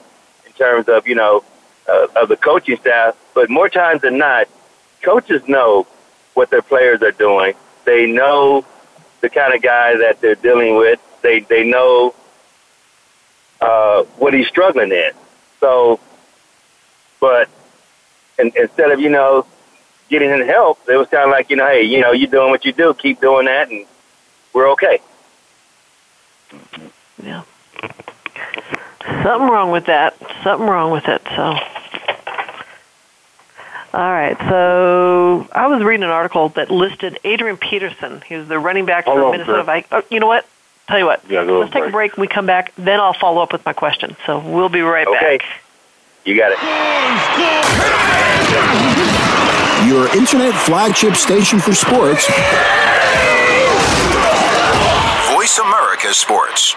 in 0.45 0.53
terms 0.55 0.89
of 0.89 1.07
you 1.07 1.15
know 1.15 1.45
uh, 1.89 2.09
of 2.17 2.29
the 2.29 2.37
coaching 2.37 2.79
staff, 2.79 3.17
but 3.33 3.49
more 3.49 3.69
times 3.69 4.03
than 4.03 4.19
not, 4.19 4.49
coaches 5.03 5.41
know 5.47 5.87
what 6.35 6.51
their 6.51 6.63
players 6.63 7.03
are 7.03 7.13
doing. 7.13 7.55
They 7.85 8.07
know 8.07 8.65
the 9.21 9.29
kind 9.29 9.55
of 9.55 9.63
guy 9.63 9.97
that 9.97 10.21
they're 10.21 10.35
dealing 10.35 10.77
with 10.77 11.01
they 11.23 11.41
they 11.41 11.65
know 11.65 12.15
uh, 13.61 14.05
what 14.19 14.35
he's 14.35 14.49
struggling 14.49 14.93
in. 14.93 15.11
So, 15.61 16.01
but 17.21 17.49
and, 18.39 18.55
instead 18.57 18.91
of 18.91 19.01
you 19.01 19.11
know 19.11 19.47
getting 20.09 20.31
him 20.31 20.47
help, 20.47 20.79
it 20.89 20.97
was 20.97 21.09
kind 21.09 21.25
of 21.25 21.31
like 21.31 21.51
you 21.51 21.57
know, 21.57 21.67
hey, 21.67 21.83
you 21.83 22.01
know, 22.01 22.13
you're 22.13 22.31
doing 22.31 22.51
what 22.51 22.65
you 22.65 22.73
do, 22.73 22.95
keep 22.95 23.21
doing 23.21 23.47
that, 23.47 23.71
and 23.71 23.87
we're 24.53 24.71
okay. 24.71 25.01
Yeah. 27.23 27.43
Something 29.23 29.49
wrong 29.49 29.71
with 29.71 29.87
that. 29.87 30.17
Something 30.43 30.67
wrong 30.67 30.91
with 30.91 31.07
it. 31.07 31.23
So. 31.37 31.80
All 33.93 34.01
right. 34.01 34.37
So 34.49 35.49
I 35.53 35.67
was 35.67 35.83
reading 35.83 36.05
an 36.05 36.11
article 36.11 36.51
that 36.51 36.71
listed 36.71 37.19
Adrian 37.25 37.57
Peterson. 37.57 38.23
He 38.27 38.37
was 38.37 38.47
the 38.47 38.59
running 38.59 38.87
back 38.87 39.07
for 39.07 39.33
Minnesota 39.33 39.65
Vikings. 39.65 39.89
Oh, 39.93 40.03
you 40.11 40.21
know 40.21 40.29
what? 40.29 40.47
Tell 40.89 40.99
you 40.99 41.07
what. 41.07 41.23
Yeah, 41.29 41.43
let's 41.43 41.73
take 41.73 41.83
break. 41.83 41.89
a 41.89 41.93
break. 41.93 42.17
When 42.17 42.23
we 42.23 42.29
come 42.29 42.47
back, 42.47 42.73
then 42.77 43.01
I'll 43.01 43.13
follow 43.13 43.43
up 43.43 43.53
with 43.53 43.65
my 43.65 43.73
question. 43.73 44.17
So 44.27 44.39
we'll 44.39 44.69
be 44.69 44.81
right 44.81 45.07
okay. 45.07 45.39
back. 45.39 45.47
You 46.25 46.37
got 46.37 46.53
it. 46.53 46.59
Your 49.89 50.07
internet 50.17 50.55
flagship 50.55 51.17
station 51.17 51.59
for 51.59 51.75
sports. 51.75 52.27
Voice 55.33 55.59
America 55.59 56.13
Sports. 56.13 56.77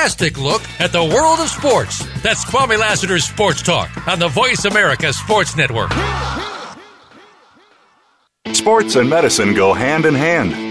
look 0.39 0.63
at 0.79 0.91
the 0.91 1.03
world 1.03 1.39
of 1.39 1.47
sports. 1.47 1.99
That's 2.23 2.43
Kwame 2.43 2.75
Lassiter's 2.79 3.23
Sports 3.23 3.61
Talk 3.61 4.07
on 4.07 4.17
the 4.17 4.29
Voice 4.29 4.65
America 4.65 5.13
Sports 5.13 5.55
Network. 5.55 5.91
Sports 8.51 8.95
and 8.95 9.07
medicine 9.07 9.53
go 9.53 9.73
hand 9.73 10.07
in 10.07 10.15
hand. 10.15 10.70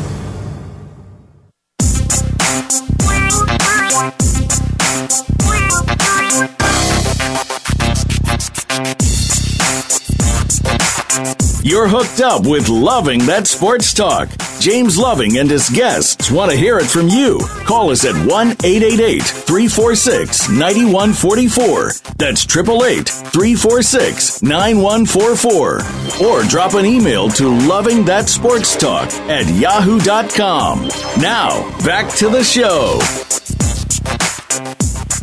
You're 11.71 11.87
hooked 11.87 12.19
up 12.19 12.45
with 12.45 12.67
Loving 12.67 13.25
That 13.27 13.47
Sports 13.47 13.93
Talk. 13.93 14.27
James 14.59 14.97
Loving 14.97 15.37
and 15.37 15.49
his 15.49 15.69
guests 15.69 16.29
want 16.29 16.51
to 16.51 16.57
hear 16.57 16.77
it 16.79 16.85
from 16.85 17.07
you. 17.07 17.39
Call 17.63 17.91
us 17.91 18.03
at 18.03 18.13
1 18.13 18.27
888 18.27 19.23
346 19.23 20.49
9144. 20.49 21.91
That's 22.17 22.43
888 22.43 23.07
346 23.07 24.41
9144. 24.43 26.27
Or 26.27 26.43
drop 26.43 26.73
an 26.73 26.85
email 26.85 27.29
to 27.29 27.47
Loving 27.65 28.03
That 28.03 28.27
Sports 28.27 28.75
Talk 28.75 29.07
at 29.31 29.47
yahoo.com. 29.47 30.89
Now, 31.21 31.63
back 31.85 32.13
to 32.17 32.27
the 32.27 32.43
show. 32.43 32.97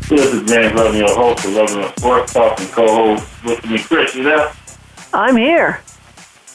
This 0.08 0.32
is 0.32 0.48
James 0.48 0.72
Loving, 0.72 0.98
your 0.98 1.14
host 1.14 1.44
of 1.44 1.52
Loving 1.52 1.82
the 1.82 1.94
Sports 1.98 2.32
Talk 2.32 2.58
and 2.58 2.70
co-host 2.70 3.44
with 3.44 3.66
me, 3.66 3.78
Chris. 3.78 4.14
You 4.14 4.22
there? 4.22 4.50
I'm 5.12 5.36
here. 5.36 5.82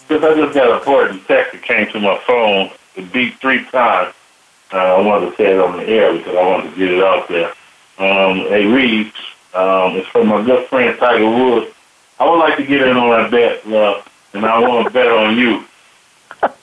Chris, 0.07 0.23
I 0.23 0.35
just 0.35 0.53
got 0.53 0.69
a 0.69 0.77
important 0.77 1.25
text 1.27 1.53
that 1.53 1.61
came 1.63 1.87
to 1.91 1.99
my 1.99 2.19
phone. 2.27 2.71
It 2.95 3.11
beat 3.11 3.35
three 3.39 3.63
times. 3.71 4.13
Uh, 4.71 4.77
I 4.77 5.01
wanted 5.01 5.31
to 5.31 5.35
say 5.37 5.53
it 5.53 5.59
on 5.59 5.77
the 5.77 5.83
air 5.87 6.13
because 6.17 6.35
I 6.35 6.41
wanted 6.47 6.71
to 6.71 6.75
get 6.77 6.91
it 6.91 7.03
out 7.03 7.27
there. 7.27 7.49
Um, 7.99 8.39
it 8.51 8.73
reads, 8.73 9.15
um, 9.53 9.95
it's 9.95 10.07
from 10.09 10.27
my 10.27 10.43
good 10.43 10.67
friend 10.67 10.97
Tiger 10.99 11.29
Woods. 11.29 11.71
I 12.19 12.29
would 12.29 12.37
like 12.37 12.57
to 12.57 12.65
get 12.65 12.87
in 12.87 12.97
on 12.97 13.09
that 13.09 13.31
bet, 13.31 13.67
love, 13.67 14.07
and 14.33 14.45
I 14.45 14.59
want 14.59 14.87
to 14.87 14.93
bet 14.93 15.07
on 15.09 15.37
you. 15.37 15.63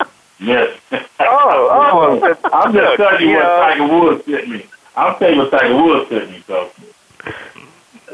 Yes. 0.42 0.80
Oh, 0.90 0.98
oh. 1.20 2.34
I'm 2.50 2.72
just 2.72 2.96
telling 2.96 3.20
you 3.20 3.28
you 3.28 3.36
what 3.36 3.42
know- 3.42 3.60
Tiger 3.60 4.00
Woods 4.00 4.24
sent 4.24 4.48
me. 4.48 4.66
I'm 4.96 5.18
telling 5.18 5.34
you 5.34 5.40
what 5.42 5.50
Tiger 5.50 5.82
Woods 5.84 6.08
sent 6.08 6.30
me, 6.30 6.42
so. 6.46 6.70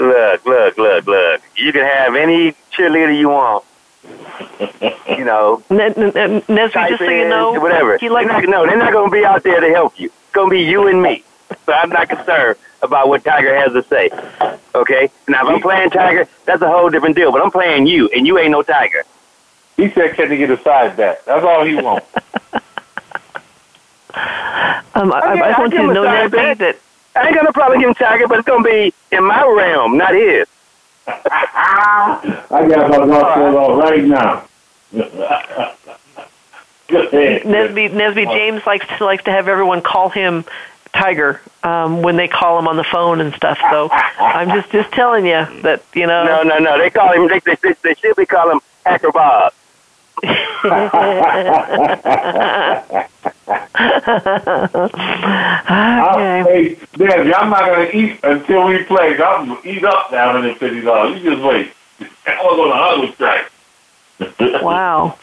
Look, 0.01 0.45
look, 0.45 0.77
look, 0.77 1.07
look. 1.07 1.41
You 1.57 1.73
can 1.73 1.85
have 1.85 2.17
any 2.17 2.53
cheerleader 2.73 3.17
you 3.17 3.29
want. 3.29 3.65
You 5.19 5.25
know, 5.25 5.63
N- 5.71 5.81
N- 5.81 6.17
N- 6.17 6.43
Nesby, 6.43 6.89
just 6.89 6.99
so 6.99 7.09
you 7.11 7.29
know, 7.29 7.53
whatever. 7.61 7.97
he 7.99 8.09
likes 8.09 8.29
they're 8.31 8.43
not, 8.43 8.49
no, 8.51 8.67
they're 8.67 8.77
not 8.79 8.93
going 8.93 9.11
to 9.11 9.15
be 9.17 9.25
out 9.25 9.43
there 9.43 9.61
to 9.61 9.69
help 9.71 9.99
you. 9.99 10.07
It's 10.07 10.33
going 10.33 10.49
to 10.51 10.55
be 10.55 10.63
you 10.63 10.89
and 10.89 11.01
me. 11.03 11.25
So 11.65 11.73
I'm 11.73 11.91
not 11.91 12.09
concerned 12.09 12.57
about 12.83 13.09
what 13.09 13.25
Tiger 13.25 13.57
has 13.57 13.73
to 13.73 13.83
say. 13.89 14.11
Okay? 14.75 15.11
Now, 15.29 15.43
if 15.49 15.55
I'm 15.55 15.61
playing 15.63 15.91
Tiger, 15.91 16.29
that's 16.45 16.61
a 16.63 16.69
whole 16.69 16.91
different 16.91 17.17
deal. 17.17 17.33
But 17.33 17.43
I'm 17.43 17.51
playing 17.51 17.87
you, 17.87 18.09
and 18.15 18.27
you 18.27 18.39
ain't 18.39 18.51
no 18.51 18.63
Tiger. 18.63 19.05
He 19.77 19.91
said, 19.91 20.15
can 20.17 20.31
he 20.31 20.37
get 20.39 20.51
a 20.51 20.63
side 20.63 20.97
bet? 20.97 21.25
That's 21.27 21.45
all 21.45 21.65
he 21.65 21.75
wants. 21.77 22.07
Um, 24.95 25.13
I, 25.13 25.19
Okay, 25.19 25.41
I 25.43 25.51
I'll 25.51 25.61
want 25.61 25.73
you 25.75 25.87
to 25.89 25.93
know, 25.93 26.05
side 26.05 26.31
Nesby, 26.31 26.59
bet. 26.59 26.59
that 26.59 26.77
I 27.21 27.27
ain't 27.27 27.35
going 27.35 27.47
to 27.47 27.53
probably 27.53 27.79
give 27.79 27.89
him 27.89 27.95
Tiger, 27.97 28.27
but 28.27 28.39
it's 28.39 28.47
going 28.49 28.63
to 28.65 28.69
be 28.69 28.95
in 29.15 29.25
my 29.25 29.45
realm, 29.47 29.99
not 29.99 30.15
his. 30.15 30.47
I 31.07 32.67
got 32.69 32.91
my 32.91 33.07
golf 33.07 33.35
shirt 33.35 33.55
on 33.55 33.79
right 33.79 34.05
now. 34.05 34.47
Good 36.89 37.13
head. 37.13 37.43
Nesby, 37.43 37.91
Nesby 37.91 38.25
James 38.33 38.65
likes 38.67 38.87
to 38.99 39.05
likes 39.05 39.25
to 39.25 39.31
have 39.31 39.49
everyone 39.49 39.83
call 39.83 40.09
him 40.09 40.45
Tiger 40.93 41.41
um, 41.63 42.03
when 42.03 42.17
they 42.17 42.29
call 42.29 42.59
him 42.59 42.69
on 42.69 42.77
the 42.77 42.85
phone 42.85 43.21
and 43.21 43.35
stuff. 43.35 43.59
So 43.71 43.89
I'm 43.91 44.49
just 44.51 44.71
just 44.71 44.93
telling 44.93 45.27
you 45.27 45.47
that 45.63 45.83
you 45.95 46.07
know. 46.07 46.25
No, 46.25 46.43
no, 46.43 46.59
no. 46.59 46.79
They 46.79 46.91
call 46.91 47.13
him, 47.13 47.29
they, 47.29 47.41
they, 47.41 47.75
they 47.83 47.95
should 47.95 48.17
be 48.17 48.27
calling 48.27 48.57
him 48.57 48.61
Hacker 48.85 49.13
Bob. 49.13 49.53
I'll, 55.69 56.45
hey, 56.45 56.75
Dad, 56.97 57.33
I'm 57.33 57.51
not 57.51 57.67
going 57.67 57.91
to 57.91 57.97
eat 57.97 58.21
until 58.23 58.67
we 58.69 58.83
play. 58.85 59.17
I'm 59.19 59.49
going 59.49 59.63
to 59.63 59.69
eat 59.69 59.85
up 59.85 60.11
that 60.11 60.35
$150. 60.35 61.21
You 61.23 61.31
just 61.31 61.43
wait. 61.43 61.73
I 62.27 62.43
was 62.43 62.59
on 62.59 62.71
a 62.73 62.77
huddle 62.77 63.13
strike. 63.13 64.63
wow. 64.63 65.19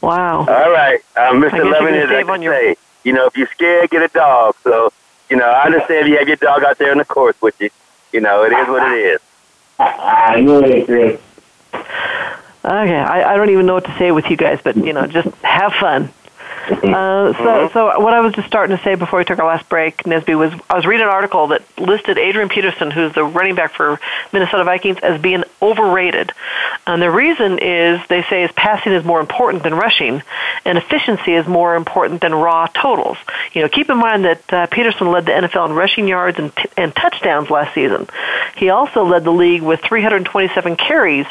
Wow. 0.00 0.38
All 0.40 0.46
right. 0.46 0.98
Uh, 1.16 1.32
Mr. 1.32 1.42
guess 1.42 1.52
you're 1.54 1.70
Loving 1.70 1.86
gonna 1.94 1.96
is, 1.96 2.10
I 2.10 2.12
save 2.20 2.28
on 2.30 2.42
your- 2.42 2.54
say, 2.58 2.76
you 3.04 3.12
know, 3.12 3.26
if 3.26 3.36
you're 3.36 3.48
scared, 3.48 3.90
get 3.90 4.02
a 4.02 4.08
dog. 4.08 4.54
So, 4.64 4.92
you 5.30 5.36
know, 5.36 5.48
I 5.48 5.64
understand 5.64 6.08
you 6.08 6.18
have 6.18 6.28
your 6.28 6.36
dog 6.36 6.64
out 6.64 6.78
there 6.78 6.92
in 6.92 6.98
the 6.98 7.04
course 7.04 7.40
with 7.40 7.60
you. 7.60 7.70
You 8.12 8.20
know, 8.20 8.44
it 8.44 8.52
is 8.52 8.68
what 8.68 8.92
it 8.92 8.98
is. 8.98 9.20
I 9.78 10.40
know 10.40 10.60
it, 10.60 10.86
Chris. 10.86 11.20
Okay, 12.64 12.94
I, 12.94 13.32
I 13.32 13.36
don't 13.36 13.50
even 13.50 13.66
know 13.66 13.74
what 13.74 13.84
to 13.84 13.98
say 13.98 14.12
with 14.12 14.30
you 14.30 14.36
guys, 14.36 14.60
but 14.62 14.76
you 14.76 14.92
know, 14.92 15.06
just 15.06 15.28
have 15.42 15.72
fun. 15.72 16.12
Uh, 16.70 17.32
so, 17.34 17.70
so 17.72 18.00
what 18.00 18.14
I 18.14 18.20
was 18.20 18.34
just 18.34 18.46
starting 18.46 18.76
to 18.76 18.82
say 18.84 18.94
before 18.94 19.18
we 19.18 19.24
took 19.24 19.38
our 19.40 19.46
last 19.46 19.68
break, 19.68 20.04
Nesby, 20.04 20.38
was 20.38 20.52
I 20.70 20.76
was 20.76 20.86
reading 20.86 21.06
an 21.06 21.12
article 21.12 21.48
that 21.48 21.62
listed 21.78 22.18
Adrian 22.18 22.48
Peterson, 22.48 22.90
who's 22.90 23.12
the 23.14 23.24
running 23.24 23.56
back 23.56 23.72
for 23.72 23.98
Minnesota 24.32 24.62
Vikings, 24.62 24.98
as 25.02 25.20
being 25.20 25.42
overrated. 25.60 26.30
And 26.86 27.02
the 27.02 27.10
reason 27.10 27.58
is 27.58 28.00
they 28.08 28.22
say 28.22 28.42
his 28.42 28.52
passing 28.52 28.92
is 28.92 29.04
more 29.04 29.20
important 29.20 29.64
than 29.64 29.74
rushing, 29.74 30.22
and 30.64 30.78
efficiency 30.78 31.34
is 31.34 31.46
more 31.46 31.74
important 31.74 32.20
than 32.20 32.32
raw 32.32 32.66
totals. 32.66 33.18
You 33.54 33.62
know, 33.62 33.68
keep 33.68 33.90
in 33.90 33.98
mind 33.98 34.24
that 34.24 34.52
uh, 34.52 34.66
Peterson 34.68 35.10
led 35.10 35.26
the 35.26 35.32
NFL 35.32 35.70
in 35.70 35.74
rushing 35.74 36.06
yards 36.06 36.38
and, 36.38 36.54
t- 36.54 36.68
and 36.76 36.94
touchdowns 36.94 37.50
last 37.50 37.74
season. 37.74 38.08
He 38.56 38.70
also 38.70 39.04
led 39.04 39.24
the 39.24 39.32
league 39.32 39.62
with 39.62 39.80
327 39.80 40.76
carries, 40.76 41.26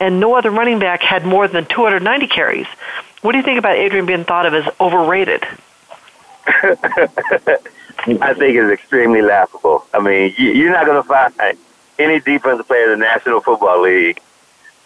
and 0.00 0.20
no 0.20 0.34
other 0.34 0.50
running 0.50 0.78
back 0.78 1.02
had 1.02 1.24
more 1.24 1.48
than 1.48 1.66
290 1.66 2.26
carries. 2.26 2.66
What 3.22 3.32
do 3.32 3.38
you 3.38 3.44
think 3.44 3.58
about 3.58 3.76
Adrian 3.76 4.06
being 4.06 4.24
thought 4.24 4.46
of 4.46 4.54
as 4.54 4.68
overrated? 4.80 5.44
I 6.46 8.34
think 8.34 8.56
it's 8.56 8.70
extremely 8.70 9.22
laughable. 9.22 9.86
I 9.94 10.00
mean, 10.00 10.34
you, 10.36 10.50
you're 10.50 10.72
not 10.72 10.84
going 10.84 11.02
to 11.02 11.08
find 11.08 11.58
any 11.98 12.20
defensive 12.20 12.66
player 12.66 12.92
in 12.92 12.98
the 12.98 13.04
National 13.04 13.40
Football 13.40 13.82
League 13.82 14.20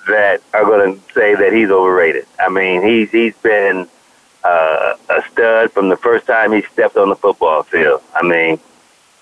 that 0.09 0.41
are 0.55 0.65
going 0.65 0.95
to 0.97 1.13
say 1.13 1.35
that 1.35 1.53
he's 1.53 1.71
overrated. 1.71 2.27
I 2.39 2.49
mean, 2.49 2.83
he's 2.83 3.11
he's 3.11 3.37
been 3.39 3.89
uh, 4.45 4.95
a 5.09 5.23
stud 5.31 5.73
from 5.73 5.89
the 5.89 5.97
first 5.97 6.27
time 6.27 6.53
he 6.53 6.63
stepped 6.63 6.97
on 6.97 7.09
the 7.09 7.17
football 7.17 7.63
field. 7.63 8.03
I 8.15 8.23
mean, 8.23 8.61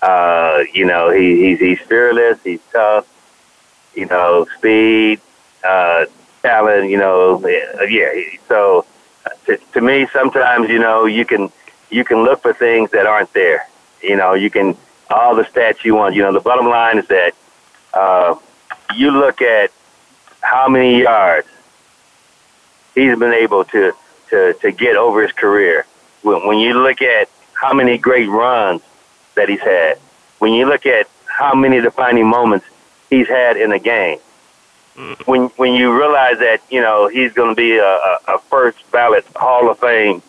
uh, 0.01 0.63
you 0.73 0.85
know, 0.85 1.09
he, 1.09 1.47
he's 1.47 1.59
he's 1.59 1.79
fearless, 1.79 2.39
he's 2.43 2.61
tough, 2.71 3.07
you 3.95 4.05
know, 4.05 4.45
speed, 4.57 5.19
uh, 5.67 6.05
talent, 6.41 6.89
you 6.89 6.97
know, 6.97 7.45
yeah. 7.87 8.13
So 8.47 8.85
to, 9.45 9.57
to 9.73 9.81
me, 9.81 10.07
sometimes 10.13 10.69
you 10.69 10.79
know 10.79 11.05
you 11.05 11.25
can 11.25 11.51
you 11.89 12.03
can 12.03 12.23
look 12.23 12.41
for 12.41 12.53
things 12.53 12.91
that 12.91 13.05
aren't 13.05 13.33
there. 13.33 13.67
You 14.01 14.15
know, 14.15 14.33
you 14.33 14.49
can 14.49 14.77
all 15.09 15.35
the 15.35 15.43
stats 15.43 15.83
you 15.83 15.95
want. 15.95 16.15
You 16.15 16.21
know, 16.23 16.33
the 16.33 16.39
bottom 16.39 16.67
line 16.67 16.97
is 16.97 17.07
that 17.07 17.33
uh, 17.93 18.35
you 18.95 19.11
look 19.11 19.41
at 19.41 19.71
how 20.41 20.69
many 20.69 21.01
yards 21.01 21.47
he's 22.95 23.17
been 23.17 23.33
able 23.33 23.63
to 23.65 23.93
to 24.29 24.53
to 24.61 24.71
get 24.71 24.95
over 24.95 25.21
his 25.21 25.31
career. 25.31 25.85
When, 26.21 26.47
when 26.47 26.57
you 26.59 26.73
look 26.81 27.01
at 27.01 27.29
how 27.53 27.73
many 27.73 27.97
great 27.97 28.29
runs 28.29 28.81
that 29.35 29.49
he's 29.49 29.61
had, 29.61 29.97
when 30.39 30.53
you 30.53 30.67
look 30.67 30.85
at 30.85 31.07
how 31.25 31.53
many 31.53 31.81
defining 31.81 32.27
moments 32.27 32.65
he's 33.09 33.27
had 33.27 33.57
in 33.57 33.71
a 33.71 33.79
game, 33.79 34.19
when 35.25 35.47
when 35.57 35.73
you 35.73 35.97
realize 35.97 36.39
that 36.39 36.61
you 36.69 36.81
know 36.81 37.07
he's 37.07 37.31
going 37.33 37.49
to 37.49 37.55
be 37.55 37.77
a, 37.77 37.85
a, 37.85 38.19
a 38.27 38.39
first 38.49 38.79
ballot 38.91 39.25
Hall 39.35 39.69
of 39.69 39.79
Fame 39.79 40.21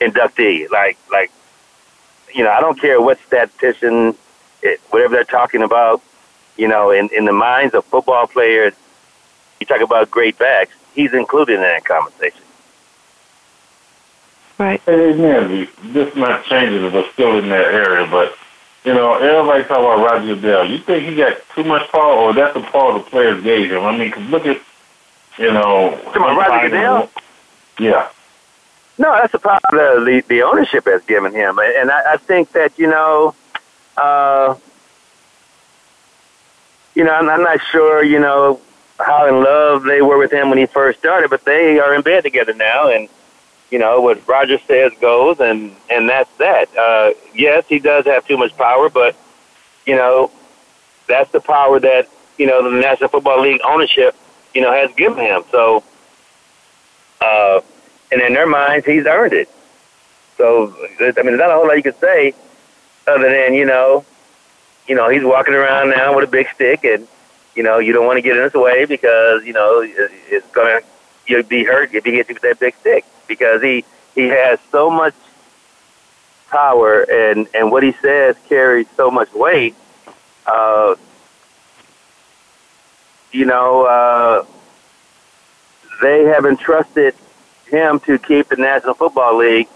inductee, 0.00 0.70
like 0.70 0.98
like 1.10 1.30
you 2.34 2.44
know 2.44 2.50
I 2.50 2.60
don't 2.60 2.80
care 2.80 3.00
what 3.00 3.18
statistician, 3.26 4.14
it, 4.62 4.80
whatever 4.90 5.14
they're 5.14 5.24
talking 5.24 5.62
about, 5.62 6.02
you 6.56 6.68
know, 6.68 6.90
in 6.90 7.08
in 7.12 7.24
the 7.24 7.32
minds 7.32 7.74
of 7.74 7.84
football 7.84 8.26
players, 8.26 8.74
you 9.60 9.66
talk 9.66 9.80
about 9.80 10.10
great 10.10 10.38
backs, 10.38 10.74
he's 10.94 11.14
included 11.14 11.56
in 11.56 11.60
that 11.60 11.84
conversation. 11.84 12.42
Right. 14.58 14.80
Hey, 14.86 15.12
man, 15.14 15.66
this 15.92 16.14
not 16.14 16.44
changing 16.44 16.84
it, 16.84 16.92
but 16.92 17.10
still 17.12 17.38
in 17.38 17.48
that 17.48 17.74
area. 17.74 18.06
But, 18.08 18.36
you 18.84 18.94
know, 18.94 19.14
everybody 19.14 19.64
talk 19.64 19.78
about 19.78 20.04
Roger 20.04 20.36
Dale. 20.40 20.64
You 20.64 20.78
think 20.78 21.08
he 21.08 21.14
got 21.16 21.36
too 21.54 21.64
much 21.64 21.90
power, 21.90 22.14
or 22.14 22.32
that's 22.34 22.54
the 22.54 22.60
power 22.60 22.94
the 22.94 23.00
players 23.00 23.42
gave 23.42 23.70
him? 23.70 23.84
I 23.84 23.96
mean, 23.96 24.10
'cause 24.10 24.28
look 24.30 24.46
at, 24.46 24.60
you 25.38 25.52
know... 25.52 25.98
Come 26.12 26.22
on, 26.24 26.36
Roger 26.36 26.68
Goodell? 26.68 27.10
Yeah. 27.78 28.08
No, 28.98 29.12
that's 29.12 29.32
the 29.32 29.38
problem 29.38 30.04
the, 30.04 30.04
the, 30.04 30.24
the 30.28 30.42
ownership 30.42 30.84
has 30.86 31.02
given 31.04 31.32
him, 31.32 31.58
and 31.58 31.90
I, 31.90 32.12
I 32.12 32.16
think 32.18 32.52
that 32.52 32.78
you 32.78 32.86
know, 32.86 33.34
uh, 33.96 34.54
you 36.94 37.02
know, 37.02 37.12
I'm, 37.12 37.28
I'm 37.28 37.42
not 37.42 37.58
sure, 37.70 38.04
you 38.04 38.20
know, 38.20 38.60
how 39.00 39.26
in 39.26 39.42
love 39.42 39.84
they 39.84 40.02
were 40.02 40.18
with 40.18 40.30
him 40.30 40.50
when 40.50 40.58
he 40.58 40.66
first 40.66 40.98
started, 40.98 41.30
but 41.30 41.44
they 41.44 41.78
are 41.80 41.94
in 41.94 42.02
bed 42.02 42.22
together 42.22 42.52
now, 42.52 42.90
and 42.90 43.08
you 43.72 43.78
know 43.80 44.00
what 44.00 44.26
Roger 44.28 44.58
says 44.68 44.92
goes, 45.00 45.40
and 45.40 45.74
and 45.90 46.08
that's 46.08 46.30
that. 46.36 46.68
Uh, 46.76 47.10
yes, 47.34 47.64
he 47.68 47.80
does 47.80 48.04
have 48.04 48.26
too 48.28 48.36
much 48.36 48.56
power, 48.56 48.88
but 48.88 49.16
you 49.86 49.96
know, 49.96 50.30
that's 51.08 51.32
the 51.32 51.40
power 51.40 51.80
that 51.80 52.08
you 52.38 52.46
know 52.46 52.62
the 52.62 52.80
National 52.80 53.08
Football 53.08 53.40
League 53.42 53.60
ownership, 53.64 54.14
you 54.54 54.60
know, 54.60 54.72
has 54.72 54.94
given 54.94 55.18
him. 55.18 55.42
So. 55.50 55.82
Uh, 57.20 57.60
and 58.10 58.20
in 58.20 58.34
their 58.34 58.48
minds, 58.48 58.84
he's 58.84 59.06
earned 59.06 59.32
it. 59.32 59.48
So, 60.36 60.74
I 60.98 60.98
mean, 60.98 61.12
there's 61.14 61.38
not 61.38 61.50
a 61.50 61.54
whole 61.54 61.68
lot 61.68 61.76
you 61.76 61.82
could 61.84 61.98
say 62.00 62.34
other 63.06 63.30
than, 63.30 63.54
you 63.54 63.64
know, 63.64 64.04
you 64.86 64.94
know, 64.94 65.08
he's 65.08 65.22
walking 65.22 65.54
around 65.54 65.90
now 65.90 66.14
with 66.14 66.28
a 66.28 66.30
big 66.30 66.48
stick, 66.54 66.84
and 66.84 67.06
you 67.54 67.62
know, 67.62 67.78
you 67.78 67.92
don't 67.92 68.06
want 68.06 68.16
to 68.16 68.22
get 68.22 68.36
in 68.36 68.42
his 68.42 68.54
way 68.54 68.84
because 68.84 69.44
you 69.44 69.52
know 69.52 69.82
it's 69.84 70.46
gonna 70.52 70.80
you'll 71.26 71.42
be 71.42 71.64
hurt 71.64 71.94
if 71.94 72.04
he 72.04 72.12
hits 72.12 72.28
you 72.28 72.34
with 72.34 72.42
that 72.42 72.58
big 72.58 72.74
stick 72.80 73.04
because 73.26 73.62
he 73.62 73.84
he 74.14 74.28
has 74.28 74.58
so 74.70 74.90
much 74.90 75.14
power, 76.50 77.02
and 77.02 77.48
and 77.54 77.72
what 77.72 77.82
he 77.82 77.92
says 78.02 78.36
carries 78.48 78.86
so 78.96 79.10
much 79.10 79.32
weight. 79.32 79.74
Uh, 80.46 80.94
you 83.32 83.46
know, 83.46 83.86
uh, 83.86 84.44
they 86.02 86.24
have 86.24 86.44
entrusted 86.44 87.14
him 87.66 88.00
to 88.00 88.18
keep 88.18 88.48
the 88.48 88.56
National 88.56 88.94
Football 88.94 89.38
League 89.38 89.68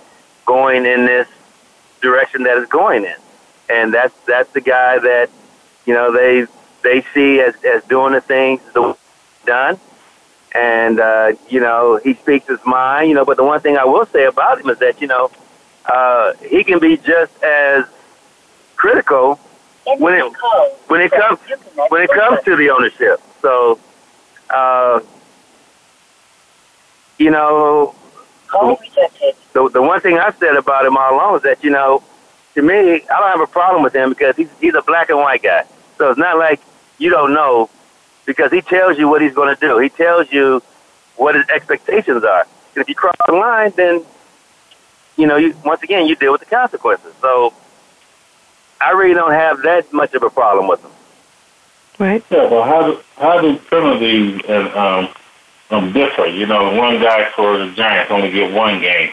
going 0.45 0.85
in 0.85 1.07
this 1.07 1.27
direction 2.03 2.43
that 2.45 2.59
it's 2.59 2.71
going 2.71 3.05
in, 3.05 3.17
and 3.71 3.93
that's 3.93 4.15
that's 4.27 4.53
the 4.53 4.61
guy 4.61 4.99
that 4.99 5.31
you 5.87 5.95
know 5.95 6.13
they 6.13 6.47
they 6.83 7.05
see 7.15 7.41
as 7.41 7.55
as 7.65 7.83
doing 7.85 8.13
the 8.13 8.21
things 8.21 8.61
the 8.75 8.97
done, 9.47 9.81
and 10.55 11.01
uh, 11.01 11.33
you 11.49 11.61
know 11.61 12.01
he 12.03 12.15
speaks 12.15 12.47
his 12.49 12.65
mind. 12.65 13.09
You 13.09 13.15
know, 13.15 13.25
but 13.25 13.37
the 13.37 13.45
one 13.45 13.61
thing 13.61 13.77
I 13.77 13.85
will 13.85 14.07
say 14.07 14.25
about 14.25 14.61
him 14.61 14.71
is 14.71 14.79
that 14.79 15.01
you 15.01 15.07
know 15.07 15.31
uh, 15.87 16.33
he 16.35 16.65
can 16.65 16.79
be 16.79 16.97
just 16.97 17.43
as 17.43 17.85
critical 18.77 19.39
when 19.99 20.15
it 20.15 20.33
when 20.89 21.01
it 21.01 21.11
comes 21.11 21.39
when 21.89 22.03
it 22.03 22.11
comes 22.11 22.43
to 22.45 22.57
the 22.57 22.71
ownership. 22.71 23.21
So, 23.41 23.79
uh, 24.51 25.01
you 27.19 27.31
know, 27.31 27.95
the 28.51 29.71
the 29.73 29.83
one 29.83 30.01
thing 30.01 30.19
I 30.19 30.31
said 30.33 30.57
about 30.57 30.85
him 30.87 30.97
all 30.97 31.15
along 31.15 31.37
is 31.37 31.43
that 31.43 31.63
you 31.63 31.71
know, 31.71 32.03
to 32.55 32.63
me, 32.63 32.75
I 32.75 32.99
don't 33.21 33.31
have 33.31 33.41
a 33.41 33.47
problem 33.47 33.83
with 33.83 33.95
him 33.95 34.11
because 34.11 34.37
he's 34.37 34.51
he's 34.61 34.75
a 34.75 34.83
black 34.83 35.11
and 35.11 35.19
white 35.19 35.43
guy. 35.43 35.65
So 35.99 36.11
it's 36.11 36.19
not 36.19 36.39
like 36.39 36.61
you 36.99 37.11
don't 37.11 37.33
know 37.33 37.71
because 38.27 38.51
he 38.53 38.61
tells 38.61 38.99
you 38.99 39.09
what 39.09 39.23
he's 39.23 39.35
going 39.35 39.55
to 39.55 39.61
do. 39.61 39.79
He 39.79 39.89
tells 39.89 40.31
you 40.33 40.63
what 41.17 41.35
his 41.35 41.49
expectations 41.49 42.25
are. 42.25 42.47
And 42.75 42.83
if 42.83 42.89
you 42.89 42.95
cross 42.95 43.17
the 43.27 43.33
line, 43.33 43.73
then 43.77 44.05
you 45.17 45.27
know, 45.27 45.37
you 45.37 45.57
once 45.65 45.83
again 45.83 46.07
you 46.07 46.17
deal 46.17 46.33
with 46.33 46.41
the 46.41 46.47
consequences. 46.47 47.15
So 47.21 47.55
I 48.81 48.91
really 48.91 49.15
don't 49.15 49.33
have 49.33 49.63
that 49.63 49.93
much 49.93 50.15
of 50.15 50.23
a 50.23 50.31
problem 50.31 50.69
with 50.69 50.83
him. 50.85 50.91
Right. 51.99 52.23
Yeah, 52.31 52.51
well, 52.51 52.65
how 52.65 52.87
do, 52.87 53.01
how 53.17 53.41
do 53.41 53.57
penalties 53.71 54.43
and 54.47 54.69
um, 54.75 55.09
um, 55.71 55.93
differ? 55.93 56.27
You 56.27 56.47
know, 56.47 56.75
one 56.75 57.01
guy 57.01 57.31
for 57.35 57.57
the 57.57 57.73
Giants 57.73 58.13
only 58.13 58.31
get 58.31 58.53
one 58.53 58.81
game. 58.81 59.13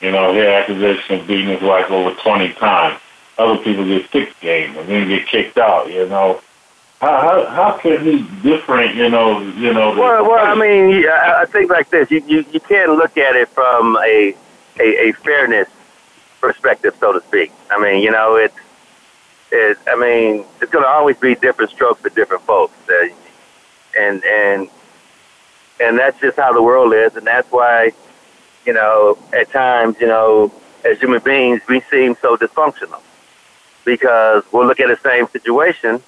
You 0.00 0.12
know, 0.12 0.32
he 0.32 0.38
had 0.38 0.48
accusation 0.48 1.20
of 1.20 1.26
beating 1.26 1.48
his 1.48 1.60
wife 1.60 1.90
over 1.90 2.14
20 2.22 2.54
times. 2.54 3.00
Other 3.36 3.62
people 3.62 3.84
get 3.84 4.10
six 4.10 4.32
games 4.40 4.76
and 4.76 4.88
then 4.88 5.08
get 5.08 5.26
kicked 5.28 5.58
out, 5.58 5.92
you 5.92 6.08
know. 6.08 6.40
How, 7.02 7.20
how, 7.20 7.46
how 7.46 7.78
can 7.78 8.04
he 8.04 8.22
different, 8.48 8.94
you 8.94 9.10
know, 9.10 9.40
you 9.40 9.74
know? 9.74 9.90
Well, 9.90 10.22
well, 10.22 10.46
I 10.46 10.54
mean, 10.54 11.04
I, 11.08 11.40
I 11.40 11.46
think 11.46 11.68
like 11.68 11.90
this. 11.90 12.08
You, 12.12 12.22
you, 12.28 12.44
you 12.52 12.60
can't 12.60 12.92
look 12.92 13.18
at 13.18 13.34
it 13.34 13.48
from 13.48 13.96
a, 13.96 14.36
a, 14.78 15.08
a 15.08 15.12
fairness 15.14 15.68
perspective, 16.40 16.94
so 17.00 17.12
to 17.12 17.20
speak. 17.26 17.50
I 17.72 17.82
mean, 17.82 18.04
you 18.04 18.12
know, 18.12 18.36
it's, 18.36 18.54
it, 19.50 19.78
I 19.88 19.96
mean, 19.96 20.44
it's 20.60 20.70
going 20.70 20.84
to 20.84 20.88
always 20.88 21.16
be 21.16 21.34
different 21.34 21.72
strokes 21.72 22.00
for 22.00 22.08
different 22.10 22.44
folks, 22.44 22.76
uh, 22.88 23.08
and 23.98 24.22
and 24.24 24.70
and 25.80 25.98
that's 25.98 26.20
just 26.20 26.36
how 26.36 26.52
the 26.52 26.62
world 26.62 26.94
is, 26.94 27.16
and 27.16 27.26
that's 27.26 27.50
why, 27.50 27.90
you 28.64 28.74
know, 28.74 29.18
at 29.32 29.50
times, 29.50 29.96
you 30.00 30.06
know, 30.06 30.52
as 30.84 31.00
human 31.00 31.20
beings, 31.20 31.62
we 31.68 31.80
seem 31.90 32.14
so 32.22 32.36
dysfunctional 32.36 33.02
because 33.84 34.44
we'll 34.52 34.68
look 34.68 34.78
at 34.78 34.86
the 34.86 35.02
same 35.02 35.26
situation 35.26 36.00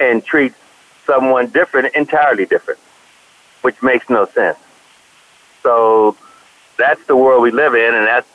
and 0.00 0.24
treat 0.24 0.52
someone 1.06 1.48
different, 1.48 1.94
entirely 1.94 2.46
different, 2.46 2.80
which 3.62 3.82
makes 3.82 4.08
no 4.08 4.26
sense. 4.26 4.58
So 5.62 6.16
that's 6.76 7.04
the 7.06 7.16
world 7.16 7.42
we 7.42 7.50
live 7.50 7.74
in, 7.74 7.94
and 7.94 8.06
that's 8.06 8.28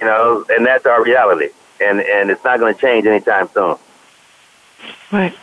you 0.00 0.06
know, 0.06 0.44
and 0.48 0.66
that's 0.66 0.86
our 0.86 1.02
reality 1.02 1.50
and 1.82 2.00
and 2.00 2.30
it's 2.30 2.44
not 2.44 2.58
going 2.58 2.74
to 2.74 2.80
change 2.80 3.06
anytime 3.06 3.48
soon. 3.52 3.76
Right. 5.10 5.34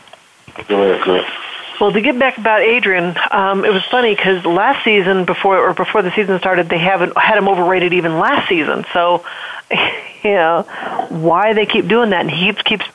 Well, 1.80 1.94
to 1.94 2.02
get 2.02 2.20
back 2.20 2.38
about 2.38 2.62
Adrian, 2.62 3.16
um, 3.32 3.64
it 3.64 3.72
was 3.72 3.84
funny 3.86 4.14
because 4.14 4.44
last 4.46 4.84
season, 4.84 5.26
before 5.26 5.70
or 5.70 5.74
before 5.74 6.02
the 6.02 6.12
season 6.12 6.38
started, 6.40 6.68
they 6.68 6.78
haven't 6.78 7.18
had 7.18 7.38
him 7.38 7.48
overrated 7.48 7.94
even 7.94 8.20
last 8.20 8.50
season. 8.50 8.86
So, 8.92 9.24
you 10.24 10.32
know, 10.32 10.64
why 11.10 11.54
they 11.54 11.66
keep 11.66 11.88
doing 11.88 12.10
that, 12.10 12.22
and 12.22 12.32
he 12.32 12.48
keeps 12.48 12.62
keeps 12.64 12.86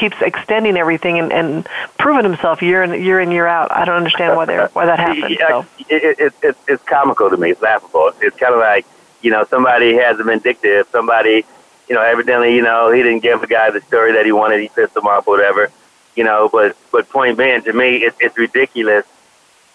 keeps 0.00 0.16
extending 0.20 0.76
everything 0.76 1.18
and, 1.18 1.32
and 1.32 1.68
proving 1.98 2.24
himself 2.24 2.62
year 2.62 2.82
in 2.82 3.04
year 3.04 3.20
in 3.20 3.30
year 3.30 3.46
out. 3.46 3.70
I 3.70 3.84
don't 3.84 3.96
understand 3.96 4.36
why 4.36 4.46
they 4.46 4.56
why 4.56 4.86
that 4.86 4.98
happens. 5.06 5.38
So. 5.38 5.66
It, 5.88 6.18
it, 6.18 6.34
it, 6.42 6.56
it's 6.66 6.82
comical 6.84 7.30
to 7.30 7.36
me. 7.36 7.50
It's 7.50 7.62
laughable. 7.62 8.12
It's 8.20 8.36
kind 8.36 8.54
of 8.54 8.60
like 8.60 8.86
you 9.22 9.30
know 9.30 9.44
somebody 9.44 9.94
has 9.94 10.18
a 10.18 10.24
vindictive, 10.24 10.88
somebody 10.90 11.44
you 11.90 11.96
know, 11.96 12.02
evidently, 12.02 12.54
you 12.54 12.62
know, 12.62 12.92
he 12.92 13.02
didn't 13.02 13.18
give 13.18 13.40
the 13.40 13.48
guy 13.48 13.68
the 13.72 13.80
story 13.80 14.12
that 14.12 14.24
he 14.24 14.30
wanted. 14.30 14.60
He 14.60 14.68
pissed 14.68 14.96
him 14.96 15.08
off, 15.08 15.26
or 15.26 15.36
whatever. 15.36 15.72
You 16.14 16.22
know, 16.22 16.48
but 16.48 16.76
but 16.92 17.08
point 17.08 17.36
being, 17.36 17.62
to 17.62 17.72
me, 17.72 18.04
it, 18.04 18.14
it's 18.20 18.38
ridiculous 18.38 19.04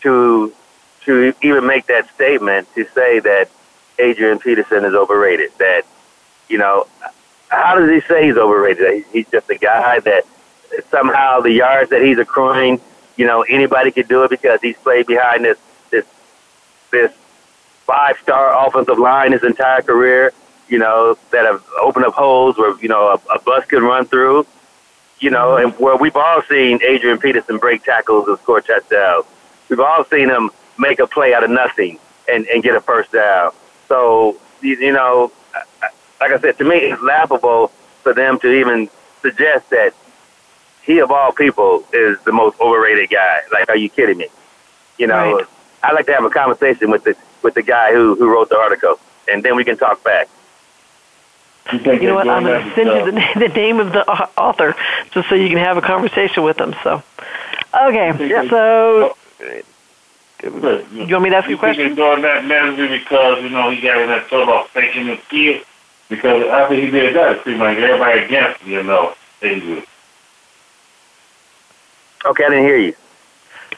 to 0.02 0.54
to 1.04 1.34
even 1.42 1.68
make 1.68 1.88
that 1.88 2.10
statement 2.16 2.74
to 2.74 2.88
say 2.96 3.20
that 3.20 3.50
Adrian 4.00 4.40
Peterson 4.40 4.86
is 4.86 4.94
overrated. 4.94 5.52
That 5.60 5.84
you 6.48 6.58
know, 6.58 6.88
how 7.50 7.76
does 7.76 7.90
he 7.90 8.02
say 8.02 8.26
he's 8.26 8.38
overrated? 8.38 9.06
He's 9.12 9.28
just 9.30 9.50
a 9.50 9.58
guy 9.58 10.00
that 10.02 10.24
somehow 10.90 11.42
the 11.42 11.52
yards 11.52 11.90
that 11.92 12.02
he's 12.02 12.18
accruing, 12.18 12.82
you 13.18 13.26
know, 13.26 13.44
anybody 13.44 13.92
could 13.92 14.08
do 14.08 14.24
it 14.24 14.30
because 14.30 14.60
he's 14.62 14.78
played 14.78 15.08
behind 15.08 15.46
this 15.46 15.58
this 15.92 16.06
this 16.92 17.12
five 17.86 18.18
star 18.22 18.68
offensive 18.68 18.98
line 18.98 19.32
his 19.32 19.44
entire 19.44 19.82
career 19.82 20.34
you 20.68 20.80
know, 20.80 21.18
that 21.32 21.46
have 21.46 21.64
opened 21.80 22.06
up 22.06 22.14
holes 22.14 22.58
where, 22.58 22.78
you 22.80 22.90
know, 22.90 23.10
a, 23.10 23.36
a 23.36 23.40
bus 23.40 23.66
could 23.66 23.84
run 23.84 24.06
through, 24.06 24.46
you 25.20 25.30
know, 25.30 25.58
and 25.58 25.74
where 25.74 25.96
we've 25.96 26.16
all 26.16 26.42
seen 26.44 26.80
Adrian 26.84 27.20
Peterson 27.20 27.58
break 27.58 27.84
tackles 27.84 28.28
and 28.28 28.38
score 28.40 28.62
touchdowns. 28.62 29.26
We've 29.70 29.80
all 29.80 30.04
seen 30.06 30.30
him 30.30 30.52
make 30.78 31.00
a 31.00 31.08
play 31.08 31.34
out 31.34 31.44
of 31.44 31.52
nothing 31.52 32.00
and, 32.28 32.48
and 32.48 32.64
get 32.64 32.76
a 32.76 32.82
first 32.82 33.12
down. 33.12 33.52
So, 33.88 34.38
you, 34.62 34.76
you 34.78 34.94
know, 34.94 35.32
like 36.20 36.32
I 36.32 36.40
said, 36.40 36.58
to 36.58 36.64
me, 36.64 36.78
it's 36.78 37.02
laughable 37.02 37.68
for 38.04 38.14
them 38.14 38.40
to 38.40 38.52
even 38.52 38.90
suggest 39.22 39.70
that 39.72 39.94
he, 40.84 41.00
of 41.00 41.12
all 41.12 41.32
people, 41.32 41.84
is 41.92 42.20
the 42.22 42.32
most 42.32 42.60
overrated 42.60 43.10
guy. 43.10 43.40
Like, 43.52 43.70
are 43.70 43.78
you 43.78 43.90
kidding 43.90 44.18
me? 44.18 44.28
You 44.98 45.08
know, 45.08 45.38
right. 45.38 45.46
I 45.84 45.92
like 45.94 46.06
to 46.06 46.14
have 46.14 46.24
a 46.24 46.30
conversation 46.30 46.90
with 46.90 47.04
the 47.04 47.16
with 47.42 47.54
the 47.54 47.64
guy 47.64 47.94
who 47.94 48.16
who 48.16 48.32
wrote 48.32 48.50
the 48.50 48.58
article, 48.58 49.00
and 49.28 49.44
then 49.44 49.56
we 49.56 49.64
can 49.64 49.78
talk 49.78 50.04
back. 50.04 50.30
You, 51.72 51.80
you 51.80 52.00
know 52.10 52.16
what? 52.16 52.30
I'm 52.30 52.44
going 52.44 52.64
to 52.64 52.76
send 52.76 52.88
you 52.88 53.12
the, 53.12 53.48
the 53.48 53.54
name 53.54 53.80
of 53.80 53.92
the 53.92 54.10
uh, 54.10 54.28
author 54.38 54.76
just 55.12 55.30
so 55.30 55.36
you 55.36 55.50
can 55.50 55.58
have 55.58 55.78
a 55.78 55.82
conversation 55.82 56.44
with 56.44 56.60
him. 56.60 56.76
So, 56.84 57.02
okay, 57.74 58.28
yeah. 58.28 58.48
so. 58.50 59.16
Oh, 59.42 59.56
you 60.44 61.08
want 61.08 61.24
me 61.24 61.30
to 61.32 61.38
ask 61.38 61.50
you 61.50 61.56
a 61.56 61.58
question? 61.58 61.96
doing 61.96 62.22
that 62.22 62.46
manager 62.46 62.88
because 62.88 63.42
you 63.42 63.50
know 63.50 63.72
he 63.72 63.82
got 63.82 64.00
in 64.00 64.10
that 64.10 64.28
trouble 64.28 64.54
of 64.54 64.68
faking 64.68 65.08
the 65.08 65.18
kid 65.30 65.66
because 66.10 66.46
after 66.48 66.76
he 66.76 66.90
did 66.90 67.16
that, 67.16 67.38
it 67.38 67.44
seemed 67.44 67.60
like 67.60 67.78
everybody 67.78 68.22
against 68.22 68.62
him, 68.62 68.72
you 68.72 68.84
know 68.84 69.14
Adrian. 69.42 69.84
Okay, 72.26 72.46
I 72.46 72.50
didn't 72.50 72.66
hear 72.66 72.78
you. 72.78 72.96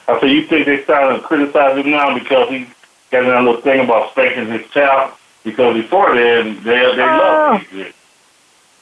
I 0.08 0.20
said 0.20 0.30
you 0.30 0.48
think 0.48 0.66
they 0.66 0.84
starting 0.84 1.20
to 1.20 1.28
criticize 1.28 1.78
him 1.78 1.92
now 1.92 2.18
because 2.18 2.50
he 2.50 2.68
got 3.12 3.24
that 3.24 3.44
little 3.44 3.62
thing 3.62 3.84
about 3.84 4.12
spanking 4.12 4.48
his 4.48 4.70
child? 4.72 5.14
Because 5.44 5.76
before 5.76 6.14
then, 6.14 6.56
they 6.64 6.96
they 6.96 7.02
uh, 7.02 7.18
love 7.18 7.64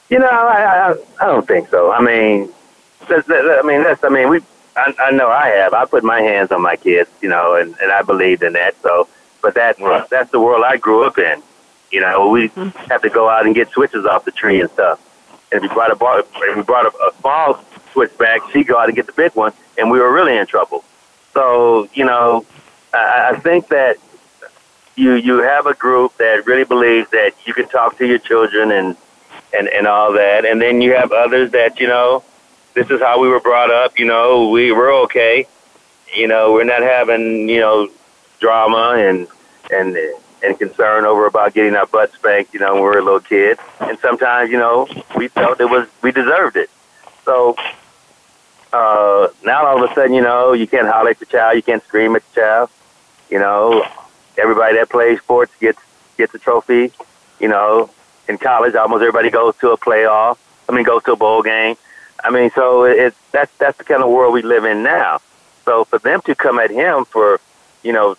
You 0.10 0.20
know, 0.20 0.28
I, 0.28 0.92
I 0.92 0.96
I 1.22 1.26
don't 1.26 1.48
think 1.48 1.70
so. 1.70 1.92
I 1.92 2.02
mean, 2.02 2.50
that's, 3.08 3.28
that, 3.28 3.62
I 3.64 3.68
mean 3.68 3.84
that's 3.84 4.04
I 4.04 4.10
mean 4.10 4.30
we 4.30 4.42
I, 4.76 4.94
I 5.00 5.12
know 5.12 5.30
I 5.30 5.48
have. 5.48 5.74
I 5.74 5.86
put 5.86 6.04
my 6.04 6.22
hands 6.22 6.52
on 6.52 6.62
my 6.62 6.76
kids, 6.76 7.10
you 7.22 7.30
know, 7.30 7.56
and 7.56 7.76
and 7.82 7.92
I 7.92 8.02
believed 8.02 8.44
in 8.44 8.54
that. 8.54 8.76
So, 8.82 9.08
but 9.42 9.56
that 9.56 9.80
right. 9.80 10.08
that's 10.10 10.32
the 10.32 10.40
world 10.40 10.64
I 10.66 10.78
grew 10.78 11.04
up 11.04 11.18
in. 11.18 11.42
You 11.92 12.02
know, 12.02 12.30
we 12.30 12.50
mm-hmm. 12.50 12.78
have 12.92 13.02
to 13.04 13.10
go 13.10 13.30
out 13.30 13.46
and 13.46 13.56
get 13.56 13.70
switches 13.70 14.06
off 14.06 14.26
the 14.26 14.32
tree 14.32 14.62
and 14.62 14.70
stuff. 14.72 15.02
And 15.52 15.64
if 15.64 15.70
we 15.70 15.74
brought 15.74 15.92
a 15.92 16.26
if 16.50 16.56
we 16.56 16.64
brought 16.64 16.86
a, 16.86 16.90
a 16.90 17.12
small 17.20 17.64
switch 17.94 18.18
back, 18.18 18.42
she'd 18.52 18.68
go 18.68 18.78
out 18.78 18.88
and 18.88 18.96
get 18.96 19.06
the 19.06 19.14
big 19.14 19.34
one, 19.36 19.54
and 19.78 19.90
we 19.90 20.00
were 20.00 20.12
really 20.12 20.38
in 20.38 20.46
trouble. 20.48 20.84
So, 21.34 21.88
you 21.94 22.06
know, 22.06 22.46
I, 22.94 23.32
I 23.34 23.40
think 23.40 23.68
that 23.70 23.98
you 24.96 25.14
you 25.14 25.42
have 25.42 25.66
a 25.66 25.74
group 25.74 26.18
that 26.18 26.46
really 26.46 26.64
believes 26.64 27.10
that 27.12 27.34
you 27.46 27.54
can 27.54 27.68
talk 27.68 27.98
to 27.98 28.08
your 28.08 28.20
children 28.20 28.72
and 28.72 28.98
and 29.54 29.68
and 29.68 29.88
all 29.88 30.14
that, 30.14 30.46
and 30.46 30.62
then 30.62 30.82
you 30.82 30.94
have 30.96 31.12
others 31.12 31.52
that 31.52 31.80
you 31.80 31.88
know 31.88 32.24
this 32.74 32.90
is 32.90 33.02
how 33.02 33.20
we 33.20 33.28
were 33.28 33.40
brought 33.40 33.72
up. 33.72 34.00
You 34.00 34.06
know, 34.06 34.50
we 34.50 34.72
we're 34.72 34.94
okay. 35.04 35.48
You 36.14 36.28
know, 36.28 36.54
we're 36.54 36.66
not 36.66 36.82
having 36.82 37.50
you 37.50 37.60
know 37.60 37.90
drama 38.40 38.96
and 38.98 39.28
and 39.72 39.98
and 40.46 40.58
concern 40.58 41.06
over 41.06 41.26
about 41.26 41.54
getting 41.54 41.76
our 41.76 41.86
butt 41.86 42.14
spanked. 42.14 42.54
You 42.54 42.60
know, 42.60 42.74
when 42.74 42.84
we 42.84 42.90
were 42.90 43.00
a 43.00 43.04
little 43.04 43.20
kid, 43.20 43.58
and 43.80 43.98
sometimes 44.00 44.52
you 44.52 44.58
know 44.58 44.88
we 45.16 45.28
felt 45.28 45.60
it 45.60 45.70
was 45.70 45.88
we 46.02 46.12
deserved 46.12 46.56
it. 46.58 46.70
So 47.24 47.56
uh, 48.72 49.30
now 49.44 49.66
all 49.66 49.84
of 49.84 49.90
a 49.90 49.94
sudden, 49.94 50.14
you 50.14 50.22
know, 50.22 50.54
you 50.54 50.68
can't 50.68 50.88
holler 50.88 51.12
at 51.12 51.20
the 51.20 51.26
child, 51.26 51.56
you 51.56 51.64
can't 51.64 51.84
scream 51.84 52.16
at 52.16 52.24
the 52.30 52.42
child. 52.42 52.70
You 53.30 53.40
know, 53.40 53.86
everybody 54.38 54.76
that 54.76 54.90
plays 54.90 55.20
sports 55.20 55.54
gets 55.60 55.80
gets 56.18 56.34
a 56.36 56.40
trophy. 56.40 56.92
You 57.40 57.48
know, 57.48 57.90
in 58.28 58.38
college, 58.38 58.76
almost 58.76 59.02
everybody 59.02 59.30
goes 59.30 59.56
to 59.58 59.72
a 59.72 59.78
playoff. 59.78 60.38
I 60.68 60.74
mean, 60.74 60.84
goes 60.84 61.04
to 61.04 61.14
a 61.14 61.16
bowl 61.16 61.42
game. 61.42 61.76
I 62.24 62.30
mean, 62.32 62.50
so 62.52 62.84
it's 62.84 63.18
that's 63.32 63.52
that's 63.58 63.78
the 63.78 63.84
kind 63.84 64.04
of 64.04 64.10
world 64.10 64.34
we 64.34 64.42
live 64.42 64.66
in 64.66 64.84
now. 64.84 65.20
So 65.64 65.86
for 65.86 66.00
them 66.00 66.22
to 66.22 66.36
come 66.36 66.60
at 66.60 66.70
him 66.70 67.06
for, 67.06 67.40
you 67.84 67.94
know, 67.94 68.16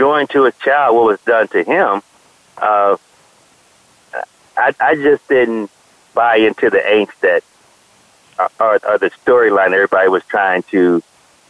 doing 0.00 0.26
to 0.28 0.46
a 0.46 0.52
child 0.52 0.96
what 0.96 1.04
was 1.04 1.20
done 1.20 1.46
to 1.48 1.62
him, 1.62 2.02
uh, 2.56 2.96
I, 4.56 4.74
I 4.80 4.94
just 4.94 5.28
didn't 5.28 5.70
buy 6.14 6.36
into 6.36 6.70
the 6.70 6.78
angst 6.78 7.20
that 7.20 7.44
uh, 8.38 8.48
or, 8.58 8.80
or 8.88 8.96
the 8.96 9.10
storyline 9.24 9.72
everybody 9.72 10.08
was 10.08 10.24
trying 10.24 10.62
to 10.74 11.02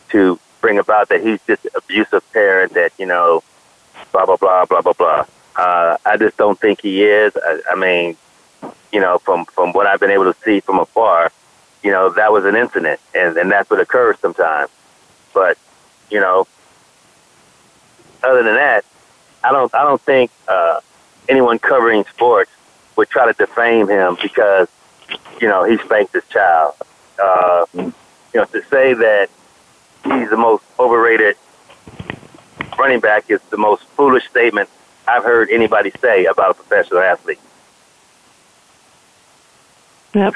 to 0.09 0.40
bring 0.61 0.78
about 0.78 1.09
that 1.11 1.22
he's 1.22 1.40
just 1.46 1.64
abusive 1.76 2.24
parent 2.32 2.74
that 2.74 2.92
you 2.98 3.07
know, 3.07 3.44
blah 4.11 4.26
blah 4.26 4.36
blah 4.36 4.64
blah 4.64 4.80
blah 4.80 4.92
blah. 4.94 5.24
Uh, 5.55 5.96
I 6.05 6.16
just 6.16 6.36
don't 6.36 6.59
think 6.59 6.80
he 6.80 7.05
is. 7.05 7.32
I, 7.36 7.61
I 7.70 7.76
mean, 7.76 8.16
you 8.92 9.01
know, 9.01 9.18
from 9.18 9.44
from 9.44 9.72
what 9.72 9.86
I've 9.86 10.01
been 10.01 10.11
able 10.11 10.32
to 10.32 10.36
see 10.44 10.59
from 10.59 10.80
afar, 10.80 11.30
you 11.84 11.92
know, 11.92 12.11
that 12.11 12.32
was 12.32 12.44
an 12.44 12.57
incident, 12.57 12.98
and 13.14 13.36
and 13.36 13.48
that's 13.48 13.70
what 13.70 13.80
occurs 13.80 14.18
sometimes. 14.18 14.70
But 15.32 15.57
you 16.11 16.18
know, 16.18 16.48
other 18.23 18.43
than 18.43 18.55
that, 18.55 18.85
I 19.43 19.53
don't 19.53 19.75
I 19.75 19.83
don't 19.83 20.01
think 20.01 20.31
uh, 20.49 20.81
anyone 21.29 21.59
covering 21.59 22.05
sports 22.05 22.51
would 22.97 23.09
try 23.09 23.27
to 23.27 23.33
defame 23.33 23.89
him 23.89 24.16
because 24.21 24.68
you 25.41 25.49
know 25.49 25.64
he 25.64 25.79
spanked 25.79 26.12
his 26.12 26.25
child. 26.29 26.75
Uh, 27.23 27.66
you 27.75 27.93
know, 28.35 28.45
to 28.45 28.62
say 28.71 28.95
that 28.95 29.29
he's 30.05 30.31
the 30.31 30.37
most 30.37 30.64
overrated 30.79 31.37
running 32.79 33.01
back 33.01 33.31
is 33.31 33.41
the 33.51 33.57
most 33.57 33.85
foolish 33.97 34.27
statement 34.29 34.68
I've 35.07 35.25
heard 35.25 35.51
anybody 35.51 35.93
say 36.01 36.25
about 36.27 36.53
a 36.53 36.55
professional 36.55 37.01
athlete. 37.01 37.41
Yep. 40.14 40.35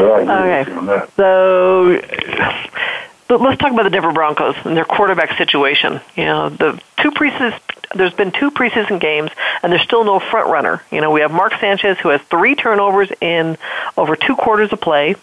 Okay. 0.00 0.64
So 1.16 2.00
but 2.00 3.11
let's 3.36 3.60
talk 3.60 3.72
about 3.72 3.84
the 3.84 3.90
Denver 3.90 4.12
Broncos 4.12 4.56
and 4.64 4.76
their 4.76 4.84
quarterback 4.84 5.36
situation. 5.38 6.00
You 6.16 6.24
know, 6.24 6.48
the 6.48 6.80
two 6.98 7.10
preseason 7.10 7.58
there's 7.94 8.14
been 8.14 8.30
two 8.30 8.50
preseason 8.50 9.00
games 9.00 9.30
and 9.62 9.70
there's 9.70 9.82
still 9.82 10.04
no 10.04 10.18
front 10.18 10.48
runner. 10.48 10.82
You 10.90 11.00
know, 11.00 11.10
we 11.10 11.20
have 11.20 11.30
Mark 11.30 11.52
Sanchez 11.60 11.98
who 11.98 12.08
has 12.08 12.20
three 12.22 12.54
turnovers 12.54 13.10
in 13.20 13.58
over 13.96 14.16
two 14.16 14.36
quarters 14.36 14.72
of 14.72 14.80
play. 14.80 15.16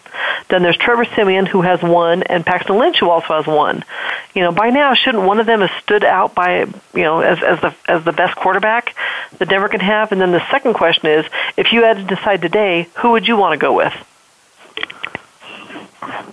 Then 0.48 0.62
there's 0.62 0.76
Trevor 0.76 1.04
Siemian 1.04 1.46
who 1.46 1.62
has 1.62 1.82
one 1.82 2.22
and 2.22 2.44
Paxton 2.44 2.78
Lynch 2.78 3.00
who 3.00 3.10
also 3.10 3.34
has 3.34 3.46
one. 3.46 3.84
You 4.34 4.42
know, 4.42 4.52
by 4.52 4.70
now 4.70 4.94
shouldn't 4.94 5.24
one 5.24 5.40
of 5.40 5.46
them 5.46 5.60
have 5.60 5.82
stood 5.82 6.04
out 6.04 6.34
by 6.34 6.60
you 6.94 7.02
know 7.02 7.20
as 7.20 7.42
as 7.42 7.60
the 7.60 7.74
as 7.88 8.04
the 8.04 8.12
best 8.12 8.36
quarterback 8.36 8.94
that 9.38 9.48
Denver 9.48 9.68
can 9.68 9.80
have? 9.80 10.12
And 10.12 10.20
then 10.20 10.32
the 10.32 10.48
second 10.50 10.74
question 10.74 11.08
is, 11.08 11.26
if 11.56 11.72
you 11.72 11.82
had 11.82 11.96
to 11.96 12.04
decide 12.04 12.42
today, 12.42 12.88
who 12.94 13.12
would 13.12 13.26
you 13.26 13.36
want 13.36 13.52
to 13.52 13.58
go 13.58 13.72
with? 13.74 13.94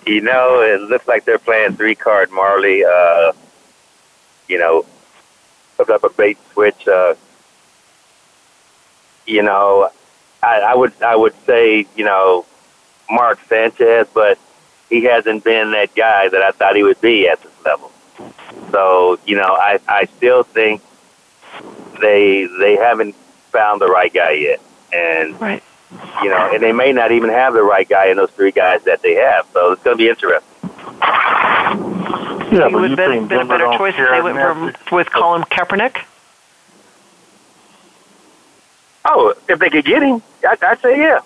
You 0.05 0.21
know, 0.21 0.61
it 0.61 0.81
looks 0.81 1.07
like 1.07 1.25
they're 1.25 1.39
playing 1.39 1.75
three 1.75 1.95
card 1.95 2.31
Marley. 2.31 2.83
Uh, 2.85 3.33
you 4.47 4.57
know, 4.57 4.85
put 5.77 5.89
up 5.89 6.03
a 6.03 6.09
bait 6.09 6.37
switch. 6.53 6.87
Uh, 6.87 7.15
you 9.25 9.43
know, 9.43 9.89
I, 10.41 10.59
I 10.59 10.75
would 10.75 10.93
I 11.01 11.15
would 11.15 11.33
say 11.45 11.85
you 11.95 12.05
know 12.05 12.45
Mark 13.09 13.39
Sanchez, 13.47 14.07
but 14.13 14.39
he 14.89 15.03
hasn't 15.03 15.43
been 15.43 15.71
that 15.71 15.93
guy 15.95 16.29
that 16.29 16.41
I 16.41 16.51
thought 16.51 16.75
he 16.75 16.83
would 16.83 17.01
be 17.01 17.27
at 17.27 17.41
this 17.41 17.51
level. 17.65 17.91
So 18.71 19.19
you 19.25 19.35
know, 19.35 19.55
I 19.55 19.79
I 19.87 20.05
still 20.05 20.43
think 20.43 20.81
they 22.01 22.47
they 22.59 22.75
haven't 22.75 23.15
found 23.51 23.81
the 23.81 23.87
right 23.87 24.13
guy 24.13 24.31
yet, 24.31 24.61
and 24.93 25.39
right. 25.39 25.63
You 25.91 26.29
know, 26.29 26.49
and 26.53 26.61
they 26.61 26.73
may 26.73 26.91
not 26.91 27.11
even 27.11 27.29
have 27.29 27.53
the 27.53 27.63
right 27.63 27.87
guy 27.87 28.07
in 28.07 28.17
those 28.17 28.31
three 28.31 28.51
guys 28.51 28.83
that 28.83 29.01
they 29.01 29.15
have. 29.15 29.47
So 29.53 29.71
it's 29.71 29.83
going 29.83 29.97
to 29.97 30.03
be 30.03 30.09
interesting. 30.09 30.41
Yeah, 32.51 32.67
it 32.67 32.73
would 32.73 32.89
have 32.91 32.97
been, 32.97 33.27
been 33.27 33.41
a 33.41 33.45
better 33.45 33.77
choice 33.77 33.93
if 33.97 34.09
they 34.09 34.21
went 34.21 34.37
from, 34.37 34.73
with 34.95 35.11
Colin 35.11 35.43
Kaepernick. 35.43 36.03
Oh, 39.05 39.33
if 39.47 39.59
they 39.59 39.69
could 39.69 39.85
get 39.85 40.03
him, 40.03 40.21
I, 40.43 40.57
I'd 40.61 40.81
say 40.81 40.99
yeah. 40.99 41.19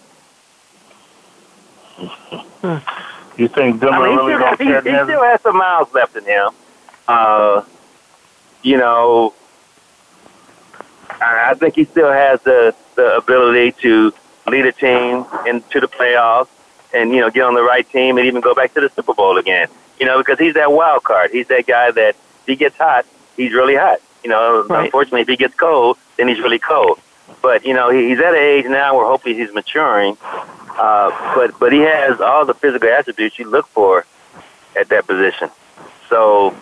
Hmm. 2.61 3.41
You 3.41 3.47
think 3.47 3.79
Denver 3.79 3.95
I 3.95 4.07
mean, 4.07 4.17
really 4.17 4.33
he, 4.33 4.39
don't 4.39 4.57
care? 4.57 4.81
he, 4.81 4.89
he 4.89 5.03
still 5.03 5.23
has 5.23 5.41
some 5.41 5.57
miles 5.57 5.91
left 5.93 6.15
in 6.15 6.25
him. 6.25 6.49
Uh, 7.07 7.63
you 8.61 8.77
know, 8.77 9.33
I 11.09 11.51
I 11.51 11.53
think 11.55 11.75
he 11.75 11.85
still 11.85 12.11
has 12.11 12.41
the 12.41 12.75
the 12.95 13.17
ability 13.17 13.71
to 13.81 14.13
lead 14.51 14.65
a 14.65 14.71
team 14.71 15.25
into 15.47 15.79
the 15.79 15.87
playoffs 15.87 16.47
and 16.93 17.11
you 17.11 17.21
know 17.21 17.29
get 17.29 17.43
on 17.43 17.55
the 17.55 17.63
right 17.63 17.89
team 17.89 18.17
and 18.17 18.27
even 18.27 18.41
go 18.41 18.53
back 18.53 18.73
to 18.75 18.81
the 18.81 18.89
Super 18.89 19.13
Bowl 19.13 19.37
again. 19.37 19.67
You 19.99 20.05
know, 20.05 20.17
because 20.19 20.39
he's 20.39 20.53
that 20.55 20.71
wild 20.71 21.03
card. 21.03 21.31
He's 21.31 21.47
that 21.47 21.65
guy 21.67 21.91
that 21.91 22.09
if 22.09 22.45
he 22.47 22.55
gets 22.55 22.75
hot, 22.77 23.05
he's 23.37 23.53
really 23.53 23.75
hot. 23.75 23.99
You 24.23 24.29
know, 24.29 24.63
Right. 24.67 24.85
unfortunately, 24.85 25.21
if 25.21 25.27
he 25.27 25.35
gets 25.37 25.55
cold, 25.55 25.97
then 26.17 26.27
he's 26.27 26.39
really 26.39 26.59
cold. 26.59 26.99
But 27.41 27.65
you 27.65 27.73
know, 27.73 27.89
he's 27.89 28.19
at 28.19 28.33
an 28.33 28.39
age 28.41 28.65
now 28.65 28.95
where 28.97 29.05
hopefully 29.05 29.35
he's 29.35 29.53
maturing. 29.53 30.17
Uh, 30.77 31.09
but 31.35 31.57
but 31.59 31.71
he 31.71 31.79
has 31.79 32.19
all 32.21 32.45
the 32.45 32.53
physical 32.53 32.89
attributes 32.89 33.37
you 33.39 33.45
look 33.49 33.67
for 33.67 34.05
at 34.79 34.89
that 34.89 35.05
position. 35.07 35.49
So 36.09 36.55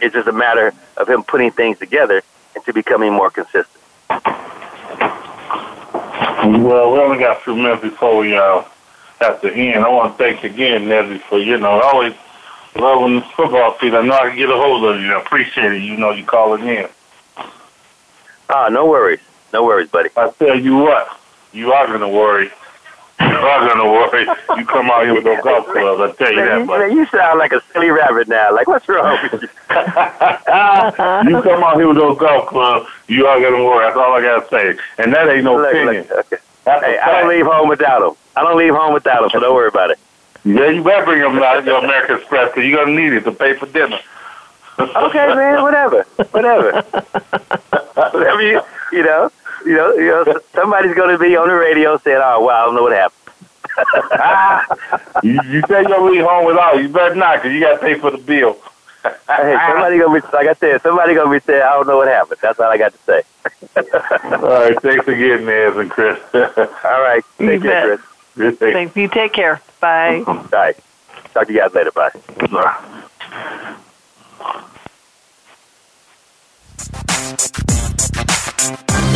it's 0.00 0.14
just 0.14 0.28
a 0.28 0.32
matter 0.32 0.72
of 0.96 1.08
him 1.08 1.22
putting 1.24 1.50
things 1.50 1.78
together 1.78 2.22
and 2.54 2.64
to 2.64 2.72
becoming 2.72 3.12
more 3.12 3.30
consistent. 3.30 3.74
Well, 6.20 6.92
we 6.92 6.98
only 6.98 7.18
got 7.18 7.38
a 7.38 7.40
few 7.40 7.54
minutes 7.54 7.82
before 7.82 8.18
we 8.18 8.36
uh, 8.36 8.64
have 9.20 9.40
to 9.42 9.52
end. 9.52 9.84
I 9.84 9.88
want 9.88 10.16
to 10.16 10.24
thank 10.24 10.42
you 10.42 10.50
again, 10.50 10.82
Nezzy, 10.82 11.20
for, 11.22 11.38
you 11.38 11.58
know, 11.58 11.80
always 11.80 12.14
loving 12.74 13.16
the 13.16 13.26
football 13.36 13.76
season. 13.80 13.98
I 13.98 14.02
know 14.02 14.14
I 14.14 14.28
can 14.28 14.36
get 14.36 14.50
a 14.50 14.54
hold 14.56 14.84
of 14.84 15.00
you. 15.00 15.12
I 15.12 15.20
appreciate 15.20 15.72
it. 15.72 15.82
You 15.82 15.96
know, 15.96 16.10
you 16.10 16.24
calling 16.24 16.66
in. 16.66 16.88
Ah, 18.48 18.68
no 18.68 18.86
worries. 18.86 19.20
No 19.52 19.64
worries, 19.64 19.90
buddy. 19.90 20.10
I 20.16 20.30
tell 20.30 20.58
you 20.58 20.76
what, 20.76 21.20
you 21.52 21.72
are 21.72 21.86
going 21.86 22.00
to 22.00 22.08
worry. 22.08 22.50
You 23.20 23.26
are 23.26 23.66
going 23.66 23.78
to 23.78 23.90
worry. 23.90 24.26
You 24.58 24.66
come 24.66 24.90
out 24.90 25.04
here 25.04 25.14
with 25.14 25.24
those 25.24 25.42
golf 25.42 25.66
clubs. 25.66 26.00
I 26.00 26.24
tell 26.24 26.32
you 26.32 26.44
that, 26.44 26.58
you, 26.60 26.66
buddy. 26.66 26.88
man, 26.88 26.96
you 26.96 27.06
sound 27.06 27.38
like 27.38 27.52
a 27.52 27.60
silly 27.72 27.90
rabbit 27.90 28.28
now. 28.28 28.54
Like, 28.54 28.68
what's 28.68 28.88
wrong 28.88 29.18
with 29.32 29.42
you? 29.42 29.48
you 29.70 31.42
come 31.42 31.62
out 31.64 31.76
here 31.76 31.88
with 31.88 31.96
those 31.96 32.18
golf 32.18 32.46
clubs, 32.48 32.88
you 33.08 33.26
are 33.26 33.38
to 33.40 33.50
worry. 33.50 33.84
That's 33.86 33.96
all 33.96 34.12
I 34.14 34.22
got 34.22 34.42
to 34.42 34.48
say. 34.48 34.78
And 34.98 35.12
that 35.12 35.28
ain't 35.28 35.44
no 35.44 35.56
Look, 35.56 35.70
opinion. 35.72 36.06
look, 36.08 36.32
okay. 36.32 36.36
Hey, 36.64 36.98
I 36.98 37.20
don't 37.20 37.28
leave 37.28 37.46
home 37.46 37.68
without 37.68 38.00
them. 38.00 38.14
I 38.36 38.42
don't 38.42 38.56
leave 38.58 38.74
home 38.74 38.92
without 38.92 39.22
them, 39.22 39.30
so 39.30 39.40
don't 39.40 39.54
worry 39.54 39.68
about 39.68 39.90
it. 39.90 39.98
Yeah, 40.44 40.70
you 40.70 40.84
better 40.84 41.04
bring 41.04 41.20
them 41.20 41.38
out 41.38 41.64
to 41.64 41.76
American 41.78 42.16
Express 42.18 42.50
because 42.50 42.64
you're 42.68 42.84
going 42.84 42.96
to 42.96 43.02
need 43.02 43.12
it 43.14 43.24
to 43.24 43.32
pay 43.32 43.54
for 43.54 43.66
dinner. 43.66 43.98
Okay, 44.78 45.34
man, 45.34 45.62
whatever, 45.62 46.02
whatever, 46.30 46.82
whatever 48.12 48.42
you, 48.42 48.60
you 48.92 49.02
know, 49.02 49.30
you 49.64 49.74
know, 49.74 49.92
you 49.94 50.06
know, 50.06 50.40
somebody's 50.54 50.94
going 50.94 51.10
to 51.10 51.18
be 51.18 51.36
on 51.36 51.48
the 51.48 51.54
radio 51.54 51.96
saying, 51.98 52.20
"Oh, 52.22 52.40
wow, 52.40 52.62
I 52.62 52.64
don't 52.66 52.74
know 52.74 52.82
what 52.82 52.92
happened." 52.92 53.14
you, 55.22 55.32
you 55.52 55.60
say 55.68 55.82
you're 55.82 55.84
going 55.84 56.00
to 56.00 56.10
leave 56.10 56.24
home 56.24 56.46
without. 56.46 56.80
You 56.80 56.88
better 56.88 57.14
not 57.14 57.36
because 57.36 57.52
you 57.52 57.60
got 57.60 57.74
to 57.74 57.78
pay 57.78 57.98
for 57.98 58.10
the 58.10 58.18
bill. 58.18 58.56
hey, 59.02 59.56
somebody 59.68 59.98
gonna 59.98 60.20
be 60.20 60.26
like 60.32 60.48
I 60.48 60.54
said, 60.54 60.82
somebody 60.82 61.14
gonna 61.14 61.30
be 61.30 61.38
saying, 61.40 61.62
"I 61.62 61.70
don't 61.74 61.86
know 61.86 61.98
what 61.98 62.08
happened." 62.08 62.40
That's 62.42 62.58
all 62.58 62.70
I 62.70 62.76
got 62.76 62.92
to 62.92 62.98
say. 62.98 63.22
All 64.32 64.40
right, 64.42 64.82
thanks 64.82 65.06
again, 65.06 65.46
Nez 65.46 65.76
and 65.76 65.88
Chris. 65.90 66.18
all 66.34 67.00
right, 67.00 67.22
take 67.38 67.40
You 67.40 67.48
take 67.50 67.62
care, 67.62 67.96
bet. 67.96 67.98
Chris. 67.98 68.00
Good 68.36 68.58
day. 68.58 68.72
Thank 68.72 68.96
you. 68.96 69.08
Take 69.08 69.32
care. 69.32 69.60
Bye. 69.80 70.24
Uh-huh. 70.26 70.32
All 70.32 70.48
right, 70.58 70.76
talk 71.32 71.46
to 71.46 71.52
you 71.52 71.60
guys 71.60 71.72
later. 71.74 71.92
Bye. 77.62 77.64